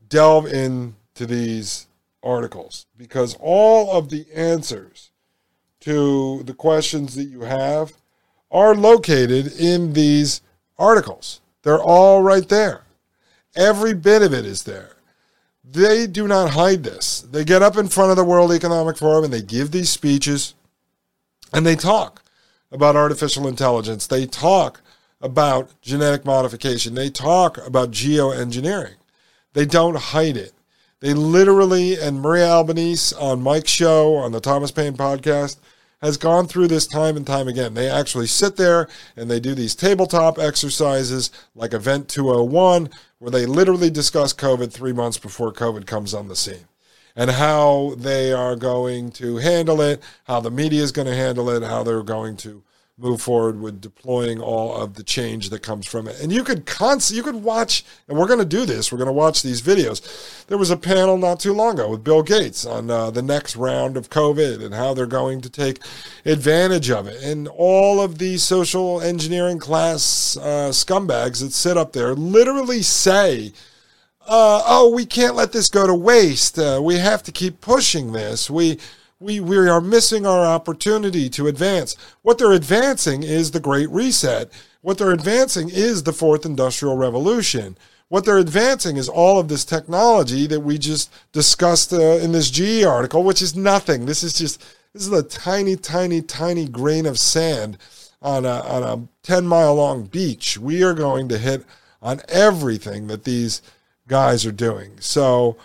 delve 0.09 0.46
into 0.46 1.26
these 1.26 1.86
articles 2.22 2.86
because 2.96 3.36
all 3.40 3.96
of 3.96 4.10
the 4.10 4.26
answers 4.34 5.10
to 5.80 6.42
the 6.44 6.54
questions 6.54 7.14
that 7.16 7.24
you 7.24 7.40
have 7.40 7.92
are 8.50 8.74
located 8.74 9.52
in 9.58 9.94
these 9.94 10.40
articles. 10.78 11.40
They're 11.62 11.82
all 11.82 12.22
right 12.22 12.48
there. 12.48 12.82
Every 13.56 13.94
bit 13.94 14.22
of 14.22 14.32
it 14.32 14.44
is 14.44 14.62
there. 14.62 14.96
They 15.64 16.06
do 16.06 16.26
not 16.26 16.50
hide 16.50 16.82
this. 16.82 17.20
They 17.20 17.44
get 17.44 17.62
up 17.62 17.76
in 17.76 17.88
front 17.88 18.10
of 18.10 18.16
the 18.16 18.24
World 18.24 18.52
Economic 18.52 18.96
Forum 18.96 19.24
and 19.24 19.32
they 19.32 19.42
give 19.42 19.70
these 19.70 19.90
speeches 19.90 20.54
and 21.52 21.66
they 21.66 21.76
talk 21.76 22.22
about 22.70 22.96
artificial 22.96 23.46
intelligence. 23.46 24.06
They 24.06 24.26
talk 24.26 24.80
about 25.20 25.80
genetic 25.80 26.24
modification. 26.24 26.94
They 26.94 27.10
talk 27.10 27.58
about 27.64 27.90
geoengineering. 27.90 28.96
They 29.52 29.66
don't 29.66 29.96
hide 29.96 30.36
it. 30.36 30.52
They 31.03 31.14
literally, 31.14 32.00
and 32.00 32.22
Maria 32.22 32.46
Albanese 32.46 33.12
on 33.16 33.42
Mike's 33.42 33.72
show, 33.72 34.14
on 34.14 34.30
the 34.30 34.38
Thomas 34.38 34.70
Paine 34.70 34.96
podcast, 34.96 35.57
has 36.00 36.16
gone 36.16 36.46
through 36.46 36.68
this 36.68 36.86
time 36.86 37.16
and 37.16 37.26
time 37.26 37.48
again. 37.48 37.74
They 37.74 37.90
actually 37.90 38.28
sit 38.28 38.55
there 38.55 38.88
and 39.16 39.28
they 39.28 39.40
do 39.40 39.53
these 39.53 39.74
tabletop 39.74 40.38
exercises 40.38 41.32
like 41.57 41.74
Event 41.74 42.09
201, 42.09 42.88
where 43.18 43.32
they 43.32 43.46
literally 43.46 43.90
discuss 43.90 44.32
COVID 44.32 44.72
three 44.72 44.92
months 44.92 45.18
before 45.18 45.53
COVID 45.53 45.86
comes 45.86 46.14
on 46.14 46.28
the 46.28 46.36
scene 46.36 46.68
and 47.16 47.32
how 47.32 47.94
they 47.98 48.32
are 48.32 48.55
going 48.55 49.11
to 49.11 49.38
handle 49.38 49.80
it, 49.80 50.00
how 50.24 50.38
the 50.38 50.53
media 50.53 50.84
is 50.84 50.92
going 50.92 51.09
to 51.09 51.16
handle 51.16 51.50
it, 51.50 51.64
how 51.64 51.82
they're 51.82 52.05
going 52.05 52.36
to 52.38 52.62
move 52.99 53.22
forward 53.22 53.59
with 53.59 53.80
deploying 53.80 54.38
all 54.40 54.76
of 54.76 54.95
the 54.95 55.03
change 55.03 55.49
that 55.49 55.62
comes 55.62 55.86
from 55.86 56.07
it. 56.07 56.20
And 56.20 56.30
you 56.30 56.45
could 56.45 56.66
const- 56.66 57.11
you 57.11 57.22
could 57.22 57.36
watch, 57.36 57.84
and 58.07 58.18
we're 58.18 58.26
going 58.26 58.38
to 58.38 58.45
do 58.45 58.66
this. 58.66 58.93
We're 58.93 58.99
going 58.99 59.07
to 59.07 59.12
watch 59.12 59.43
these 59.43 59.62
videos. 59.62 60.47
There 60.47 60.59
was 60.59 60.70
a 60.70 60.76
panel 60.76 61.16
not 61.16 61.40
too 61.40 61.55
long 61.55 61.74
ago 61.74 61.88
with 61.88 62.05
Bill 62.05 62.22
Gates 62.22 62.66
on 62.66 62.90
uh, 62.90 63.11
the 63.11 63.22
next 63.22 63.57
round 63.57 63.97
of 63.97 64.11
COVID 64.11 64.62
and 64.62 64.74
how 64.74 64.93
they're 64.93 65.07
going 65.07 65.40
to 65.40 65.49
take 65.49 65.80
advantage 66.26 66.90
of 66.90 67.07
it. 67.07 67.22
And 67.22 67.49
all 67.49 68.01
of 68.01 68.18
these 68.18 68.43
social 68.43 69.01
engineering 69.01 69.59
class 69.59 70.36
uh, 70.36 70.70
scumbags 70.70 71.40
that 71.40 71.53
sit 71.53 71.76
up 71.76 71.93
there 71.93 72.14
literally 72.14 72.82
say. 72.82 73.53
Uh, 74.24 74.62
oh, 74.66 74.88
we 74.95 75.05
can't 75.05 75.34
let 75.34 75.51
this 75.51 75.68
go 75.68 75.84
to 75.84 75.95
waste. 75.95 76.57
Uh, 76.57 76.80
we 76.80 76.97
have 76.97 77.24
to 77.24 77.32
keep 77.32 77.61
pushing 77.61 78.12
this. 78.12 78.49
We 78.49 78.78
we, 79.22 79.40
we 79.40 79.68
are 79.68 79.80
missing 79.80 80.26
our 80.26 80.44
opportunity 80.44 81.28
to 81.30 81.46
advance. 81.46 81.96
What 82.22 82.38
they're 82.38 82.52
advancing 82.52 83.22
is 83.22 83.50
the 83.50 83.60
Great 83.60 83.88
Reset. 83.90 84.50
What 84.80 84.98
they're 84.98 85.12
advancing 85.12 85.70
is 85.70 86.02
the 86.02 86.12
Fourth 86.12 86.44
Industrial 86.44 86.96
Revolution. 86.96 87.76
What 88.08 88.24
they're 88.24 88.38
advancing 88.38 88.96
is 88.96 89.08
all 89.08 89.38
of 89.38 89.48
this 89.48 89.64
technology 89.64 90.46
that 90.48 90.60
we 90.60 90.76
just 90.76 91.12
discussed 91.32 91.92
uh, 91.92 92.18
in 92.18 92.32
this 92.32 92.50
GE 92.50 92.82
article, 92.84 93.22
which 93.22 93.40
is 93.40 93.56
nothing. 93.56 94.04
This 94.04 94.22
is 94.22 94.34
just 94.34 94.60
this 94.92 95.06
is 95.06 95.12
a 95.12 95.22
tiny, 95.22 95.76
tiny, 95.76 96.20
tiny 96.20 96.68
grain 96.68 97.06
of 97.06 97.18
sand 97.18 97.78
on 98.20 98.44
a, 98.44 98.60
on 98.60 98.82
a 98.82 99.08
10 99.22 99.46
mile 99.46 99.74
long 99.76 100.04
beach. 100.04 100.58
We 100.58 100.82
are 100.82 100.92
going 100.92 101.28
to 101.30 101.38
hit 101.38 101.64
on 102.02 102.20
everything 102.28 103.06
that 103.06 103.24
these 103.24 103.62
guys 104.08 104.44
are 104.44 104.52
doing. 104.52 104.92
So, 105.00 105.56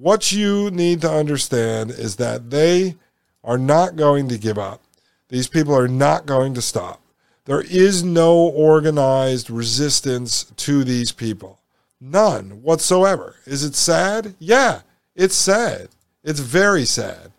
what 0.00 0.32
you 0.32 0.70
need 0.70 1.02
to 1.02 1.10
understand 1.10 1.90
is 1.90 2.16
that 2.16 2.48
they 2.48 2.96
are 3.44 3.58
not 3.58 3.96
going 3.96 4.28
to 4.28 4.38
give 4.38 4.58
up. 4.58 4.80
These 5.28 5.46
people 5.46 5.76
are 5.76 5.88
not 5.88 6.24
going 6.24 6.54
to 6.54 6.62
stop. 6.62 7.02
There 7.44 7.60
is 7.60 8.02
no 8.02 8.34
organized 8.34 9.50
resistance 9.50 10.44
to 10.56 10.84
these 10.84 11.12
people. 11.12 11.60
None 12.00 12.62
whatsoever. 12.62 13.36
Is 13.44 13.62
it 13.62 13.74
sad? 13.74 14.34
Yeah, 14.38 14.80
it's 15.14 15.34
sad. 15.34 15.88
It's 16.24 16.40
very 16.40 16.86
sad. 16.86 17.32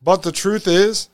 But 0.00 0.22
the 0.22 0.32
truth 0.32 0.68
is, 0.68 1.08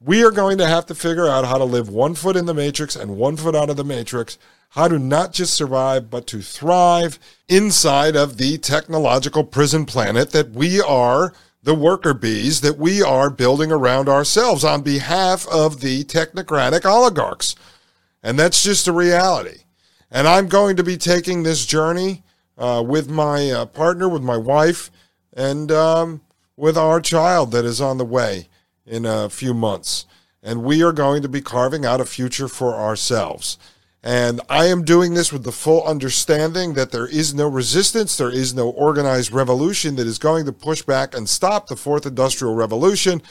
we 0.00 0.24
are 0.24 0.30
going 0.30 0.58
to 0.58 0.68
have 0.68 0.86
to 0.86 0.94
figure 0.94 1.28
out 1.28 1.46
how 1.46 1.58
to 1.58 1.64
live 1.64 1.88
one 1.88 2.14
foot 2.14 2.36
in 2.36 2.46
the 2.46 2.54
matrix 2.54 2.94
and 2.94 3.16
one 3.16 3.36
foot 3.36 3.56
out 3.56 3.70
of 3.70 3.76
the 3.76 3.84
matrix 3.84 4.38
how 4.72 4.88
to 4.88 4.98
not 4.98 5.32
just 5.32 5.52
survive, 5.52 6.08
but 6.08 6.26
to 6.26 6.40
thrive 6.40 7.18
inside 7.46 8.16
of 8.16 8.38
the 8.38 8.56
technological 8.56 9.44
prison 9.44 9.84
planet 9.84 10.30
that 10.30 10.50
we 10.52 10.80
are, 10.80 11.34
the 11.62 11.74
worker 11.74 12.14
bees, 12.14 12.62
that 12.62 12.78
we 12.78 13.02
are 13.02 13.28
building 13.28 13.70
around 13.70 14.08
ourselves 14.08 14.64
on 14.64 14.80
behalf 14.80 15.46
of 15.48 15.80
the 15.82 16.04
technocratic 16.04 16.86
oligarchs. 16.86 17.54
And 18.22 18.38
that's 18.38 18.62
just 18.62 18.88
a 18.88 18.92
reality. 18.92 19.64
And 20.10 20.26
I'm 20.26 20.48
going 20.48 20.76
to 20.76 20.82
be 20.82 20.96
taking 20.96 21.42
this 21.42 21.66
journey 21.66 22.22
uh, 22.56 22.82
with 22.86 23.10
my 23.10 23.50
uh, 23.50 23.66
partner, 23.66 24.08
with 24.08 24.22
my 24.22 24.38
wife, 24.38 24.90
and 25.34 25.70
um, 25.70 26.22
with 26.56 26.78
our 26.78 26.98
child 27.02 27.50
that 27.50 27.66
is 27.66 27.80
on 27.82 27.98
the 27.98 28.06
way 28.06 28.48
in 28.86 29.04
a 29.04 29.28
few 29.28 29.52
months. 29.52 30.06
And 30.42 30.64
we 30.64 30.82
are 30.82 30.92
going 30.92 31.20
to 31.20 31.28
be 31.28 31.42
carving 31.42 31.84
out 31.84 32.00
a 32.00 32.06
future 32.06 32.48
for 32.48 32.74
ourselves. 32.74 33.58
And 34.02 34.40
I 34.48 34.66
am 34.66 34.84
doing 34.84 35.14
this 35.14 35.32
with 35.32 35.44
the 35.44 35.52
full 35.52 35.84
understanding 35.84 36.74
that 36.74 36.90
there 36.90 37.06
is 37.06 37.34
no 37.34 37.46
resistance, 37.46 38.16
there 38.16 38.30
is 38.30 38.52
no 38.52 38.70
organized 38.70 39.32
revolution 39.32 39.94
that 39.96 40.08
is 40.08 40.18
going 40.18 40.44
to 40.46 40.52
push 40.52 40.82
back 40.82 41.14
and 41.14 41.28
stop 41.28 41.68
the 41.68 41.76
fourth 41.76 42.04
industrial 42.04 42.54
revolution, 42.54 43.22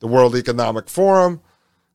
the 0.00 0.08
World 0.08 0.34
Economic 0.34 0.88
Forum, 0.88 1.40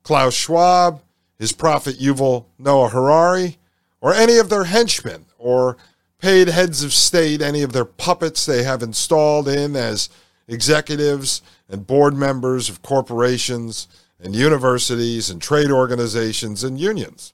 Klaus 0.03 0.33
Schwab, 0.33 1.01
his 1.37 1.51
prophet 1.51 1.99
Yuval 1.99 2.45
Noah 2.57 2.89
Harari, 2.89 3.57
or 3.99 4.13
any 4.13 4.37
of 4.37 4.49
their 4.49 4.63
henchmen 4.63 5.25
or 5.37 5.75
paid 6.19 6.47
heads 6.47 6.83
of 6.83 6.93
state, 6.93 7.41
any 7.41 7.63
of 7.63 7.73
their 7.73 7.85
puppets 7.85 8.45
they 8.45 8.63
have 8.63 8.81
installed 8.81 9.49
in 9.49 9.75
as 9.75 10.09
executives 10.47 11.41
and 11.67 11.85
board 11.85 12.15
members 12.15 12.69
of 12.69 12.81
corporations 12.81 13.87
and 14.19 14.35
universities 14.35 15.29
and 15.29 15.41
trade 15.41 15.69
organizations 15.69 16.63
and 16.63 16.79
unions. 16.79 17.33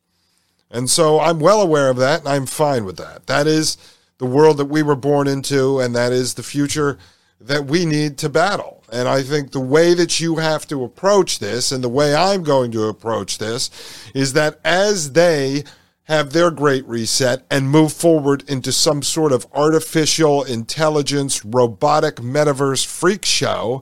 And 0.71 0.89
so 0.89 1.19
I'm 1.19 1.39
well 1.39 1.61
aware 1.61 1.89
of 1.89 1.97
that, 1.97 2.21
and 2.21 2.29
I'm 2.29 2.45
fine 2.45 2.85
with 2.85 2.97
that. 2.97 3.27
That 3.27 3.45
is 3.45 3.77
the 4.17 4.25
world 4.25 4.57
that 4.57 4.65
we 4.65 4.83
were 4.83 4.95
born 4.95 5.27
into, 5.27 5.79
and 5.79 5.95
that 5.95 6.11
is 6.11 6.35
the 6.35 6.43
future 6.43 6.97
that 7.39 7.65
we 7.65 7.85
need 7.85 8.17
to 8.19 8.29
battle. 8.29 8.83
And 8.91 9.07
I 9.07 9.23
think 9.23 9.51
the 9.51 9.59
way 9.59 9.93
that 9.93 10.19
you 10.19 10.35
have 10.37 10.67
to 10.67 10.83
approach 10.83 11.39
this, 11.39 11.71
and 11.71 11.83
the 11.83 11.89
way 11.89 12.13
I'm 12.15 12.43
going 12.43 12.71
to 12.71 12.85
approach 12.85 13.37
this, 13.37 13.69
is 14.13 14.33
that 14.33 14.59
as 14.63 15.13
they 15.13 15.63
have 16.03 16.33
their 16.33 16.51
great 16.51 16.85
reset 16.87 17.45
and 17.49 17.69
move 17.69 17.93
forward 17.93 18.43
into 18.47 18.71
some 18.71 19.01
sort 19.01 19.31
of 19.31 19.47
artificial 19.53 20.43
intelligence, 20.43 21.43
robotic 21.45 22.15
metaverse 22.15 22.85
freak 22.85 23.23
show, 23.23 23.81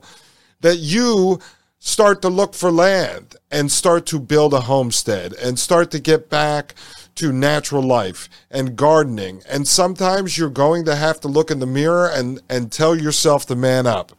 that 0.60 0.76
you 0.76 1.40
start 1.80 2.20
to 2.22 2.28
look 2.28 2.54
for 2.54 2.70
land 2.70 3.36
and 3.50 3.72
start 3.72 4.04
to 4.06 4.20
build 4.20 4.52
a 4.54 4.60
homestead 4.60 5.32
and 5.32 5.58
start 5.58 5.90
to 5.90 5.98
get 5.98 6.28
back 6.28 6.74
to 7.16 7.32
natural 7.32 7.82
life 7.82 8.28
and 8.50 8.76
gardening. 8.76 9.42
And 9.48 9.66
sometimes 9.66 10.36
you're 10.38 10.50
going 10.50 10.84
to 10.84 10.94
have 10.94 11.20
to 11.20 11.28
look 11.28 11.50
in 11.50 11.58
the 11.58 11.66
mirror 11.66 12.08
and, 12.08 12.40
and 12.48 12.70
tell 12.70 12.94
yourself 12.94 13.46
to 13.46 13.56
man 13.56 13.86
up 13.86 14.12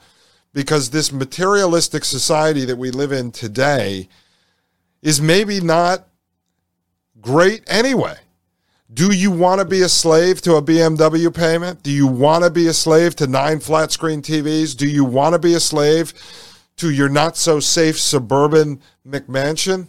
because 0.53 0.89
this 0.89 1.11
materialistic 1.11 2.03
society 2.03 2.65
that 2.65 2.77
we 2.77 2.89
live 2.89 3.11
in 3.11 3.31
today 3.31 4.09
is 5.03 5.21
maybe 5.21 5.61
not 5.61 6.07
great 7.21 7.63
anyway. 7.67 8.15
Do 8.93 9.13
you 9.13 9.31
want 9.31 9.59
to 9.59 9.65
be 9.65 9.83
a 9.83 9.89
slave 9.89 10.41
to 10.41 10.55
a 10.55 10.61
BMW 10.61 11.33
payment? 11.33 11.81
Do 11.81 11.91
you 11.91 12.07
want 12.07 12.43
to 12.43 12.49
be 12.49 12.67
a 12.67 12.73
slave 12.73 13.15
to 13.17 13.27
nine 13.27 13.59
flat 13.61 13.91
screen 13.91 14.21
TVs? 14.21 14.75
Do 14.75 14.87
you 14.87 15.05
want 15.05 15.33
to 15.33 15.39
be 15.39 15.53
a 15.53 15.61
slave 15.61 16.13
to 16.77 16.89
your 16.89 17.09
not 17.09 17.37
so 17.37 17.59
safe 17.59 17.99
suburban 17.99 18.81
McMansion? 19.07 19.87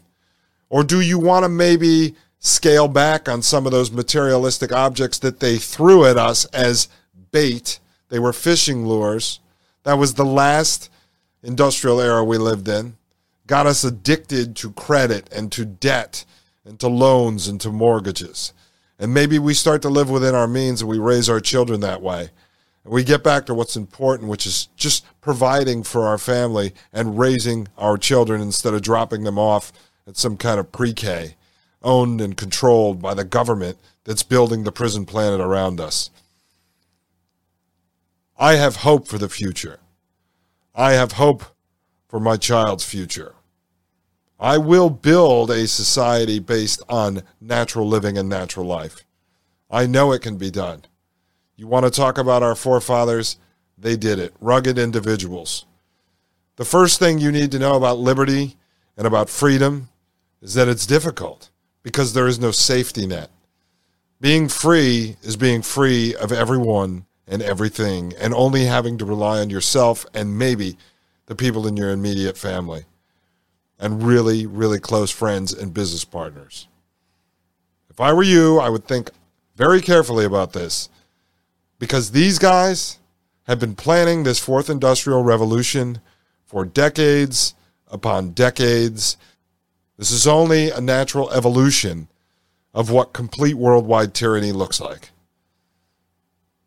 Or 0.69 0.85
do 0.85 1.01
you 1.01 1.19
want 1.19 1.45
to 1.45 1.49
maybe 1.49 2.15
scale 2.39 2.89
back 2.89 3.29
on 3.29 3.43
some 3.43 3.67
of 3.67 3.73
those 3.73 3.91
materialistic 3.91 4.73
objects 4.73 5.19
that 5.21 5.41
they 5.41 5.59
threw 5.59 6.05
at 6.05 6.17
us 6.17 6.45
as 6.47 6.89
bait? 7.31 7.79
They 8.09 8.19
were 8.19 8.33
fishing 8.33 8.87
lures. 8.87 9.41
That 9.85 9.99
was 9.99 10.15
the 10.15 10.25
last 10.25 10.91
industrial 11.43 12.01
era 12.01 12.25
we 12.25 12.39
lived 12.39 12.69
in. 12.69 12.97
Got 13.47 13.67
us 13.67 13.85
addicted 13.85 14.55
to 14.57 14.73
credit 14.73 15.29
and 15.33 15.51
to 15.53 15.65
debt 15.65 16.25
and 16.65 16.79
to 16.81 16.89
loans 16.89 17.49
and 17.49 17.61
to 17.61 17.71
mortgages. 17.71 18.53
And 18.99 19.13
maybe 19.13 19.39
we 19.39 19.55
start 19.55 19.83
to 19.83 19.89
live 19.89 20.11
within 20.11 20.35
our 20.35 20.47
means 20.47 20.81
and 20.81 20.91
we 20.91 20.99
raise 20.99 21.29
our 21.29 21.41
children 21.41 21.81
that 21.81 22.03
way 22.03 22.31
we 22.85 23.05
get 23.05 23.23
back 23.23 23.47
to 23.47 23.55
what's 23.55 23.77
important, 23.77 24.29
which 24.29 24.47
is 24.47 24.69
just 24.77 25.05
providing 25.21 25.83
for 25.83 26.07
our 26.07 26.19
family 26.19 26.73
and 26.93 27.19
raising 27.19 27.69
our 27.79 27.97
children 27.97 28.41
instead 28.41 28.75
of 28.75 28.83
dropping 28.83 29.23
them 29.23 29.39
off 29.39 29.73
at 30.07 30.17
some 30.17 30.37
kind 30.37 30.59
of 30.59 30.73
pre 30.73 30.93
K 30.93 31.37
owned 31.83 32.21
and 32.21 32.37
controlled 32.37 33.01
by 33.01 33.15
the 33.15 33.25
government 33.25 33.79
that's 34.05 34.23
building 34.23 34.65
the 34.65 34.73
prison 34.73 35.07
planet 35.07 35.41
around 35.41 35.81
us. 35.81 36.11
I 38.37 38.55
have 38.55 38.77
hope 38.77 39.07
for 39.07 39.19
the 39.19 39.29
future. 39.29 39.79
I 40.75 40.93
have 40.93 41.13
hope 41.13 41.45
for 42.09 42.19
my 42.19 42.37
child's 42.37 42.85
future. 42.85 43.35
I 44.41 44.59
will 44.59 44.91
build 44.91 45.51
a 45.51 45.69
society 45.69 46.41
based 46.41 46.83
on 46.89 47.23
natural 47.41 47.87
living 47.87 48.19
and 48.19 48.29
natural 48.29 48.67
life. 48.67 49.05
I 49.71 49.87
know 49.87 50.11
it 50.11 50.23
can 50.23 50.37
be 50.37 50.51
done. 50.51 50.83
You 51.57 51.67
want 51.67 51.85
to 51.85 51.91
talk 51.91 52.19
about 52.19 52.43
our 52.43 52.55
forefathers? 52.55 53.37
They 53.77 53.97
did 53.97 54.19
it. 54.19 54.35
Rugged 54.41 54.79
individuals. 54.79 55.67
The 56.57 56.65
first 56.65 56.99
thing 56.99 57.19
you 57.19 57.33
need 57.33 57.51
to 57.53 57.59
know 57.59 57.77
about 57.77 57.99
liberty 57.99 58.57
and 58.97 59.07
about 59.07 59.29
freedom 59.29 59.89
is 60.41 60.55
that 60.55 60.69
it's 60.69 60.87
difficult 60.87 61.51
because 61.83 62.13
there 62.13 62.27
is 62.27 62.39
no 62.39 62.51
safety 62.51 63.07
net. 63.07 63.31
Being 64.21 64.49
free 64.49 65.17
is 65.23 65.37
being 65.37 65.63
free 65.63 66.15
of 66.15 66.31
everyone 66.31 67.07
and 67.27 67.43
everything 67.43 68.13
and 68.21 68.35
only 68.35 68.65
having 68.65 68.99
to 68.99 69.05
rely 69.05 69.41
on 69.41 69.51
yourself 69.51 70.07
and 70.15 70.39
maybe 70.39 70.77
the 71.27 71.35
people 71.35 71.67
in 71.67 71.77
your 71.77 71.91
immediate 71.91 72.37
family 72.37 72.85
and 73.79 74.03
really, 74.03 74.47
really 74.47 74.79
close 74.79 75.11
friends 75.11 75.53
and 75.53 75.75
business 75.75 76.05
partners. 76.05 76.69
If 77.91 78.01
I 78.01 78.13
were 78.13 78.23
you, 78.23 78.59
I 78.59 78.69
would 78.69 78.87
think 78.87 79.11
very 79.57 79.81
carefully 79.81 80.25
about 80.25 80.53
this 80.53 80.89
because 81.83 82.13
these 82.13 82.39
guys 82.39 83.01
have 83.49 83.59
been 83.59 83.75
planning 83.75 84.23
this 84.23 84.39
fourth 84.39 84.71
industrial 84.71 85.25
revolution 85.25 86.01
for 86.45 86.65
decades 86.65 87.57
upon 87.89 88.31
decades. 88.31 89.17
This 89.97 90.13
is 90.13 90.25
only 90.25 90.71
a 90.71 90.81
natural 90.81 91.29
evolution 91.33 92.07
of 92.73 92.93
what 92.93 93.13
complete 93.13 93.55
worldwide 93.55 94.15
tyranny 94.15 94.53
looks 94.53 94.81
like. 94.81 95.11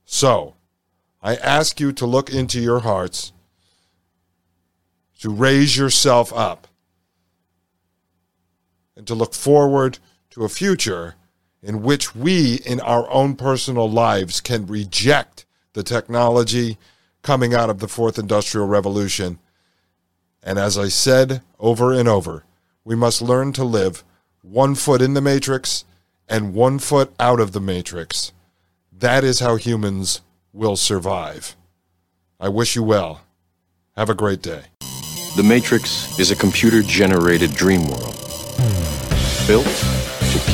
So, 0.04 0.56
I 1.24 1.36
ask 1.36 1.80
you 1.80 1.94
to 1.94 2.06
look 2.06 2.30
into 2.30 2.60
your 2.60 2.82
hearts, 2.82 3.32
to 5.22 5.30
raise 5.30 5.78
yourself 5.78 6.34
up, 6.34 6.68
and 8.98 9.08
to 9.08 9.16
look 9.16 9.34
forward 9.34 9.98
to 10.32 10.44
a 10.44 10.50
future 10.50 11.16
in 11.66 11.82
which 11.82 12.16
we, 12.16 12.56
in 12.64 12.80
our 12.82 13.10
own 13.10 13.36
personal 13.36 13.90
lives, 13.90 14.40
can 14.40 14.68
reject 14.68 15.48
the 15.74 15.82
technology 15.82 16.78
coming 17.24 17.56
out 17.56 17.72
of 17.72 17.80
the 17.80 17.88
fourth 17.88 18.20
industrial 18.20 18.68
revolution. 18.68 19.40
And 20.44 20.60
as 20.60 20.78
I 20.78 20.90
said 20.90 21.42
over 21.60 21.92
and 21.92 22.08
over, 22.08 22.44
we 22.84 22.96
must 22.96 23.20
learn 23.20 23.52
to 23.54 23.64
live 23.64 24.04
one 24.44 24.76
foot 24.76 25.02
in 25.02 25.16
the 25.16 25.22
matrix 25.22 25.86
and 26.30 26.54
one 26.54 26.78
foot 26.78 27.12
out 27.20 27.40
of 27.40 27.52
the 27.52 27.60
matrix. 27.60 28.32
That 28.92 29.24
is 29.24 29.40
how 29.40 29.56
humans 29.56 30.22
will 30.54 30.76
survive. 30.76 31.56
I 32.40 32.50
wish 32.50 32.76
you 32.76 32.84
well. 32.84 33.22
Have 33.98 34.12
a 34.12 34.16
great 34.16 34.44
day. 34.44 34.66
The 35.36 35.44
Matrix 35.44 36.20
is 36.20 36.30
a 36.30 36.36
computer 36.36 36.82
generated 36.82 37.56
dream 37.56 37.88
world 37.88 38.16
built 39.48 39.66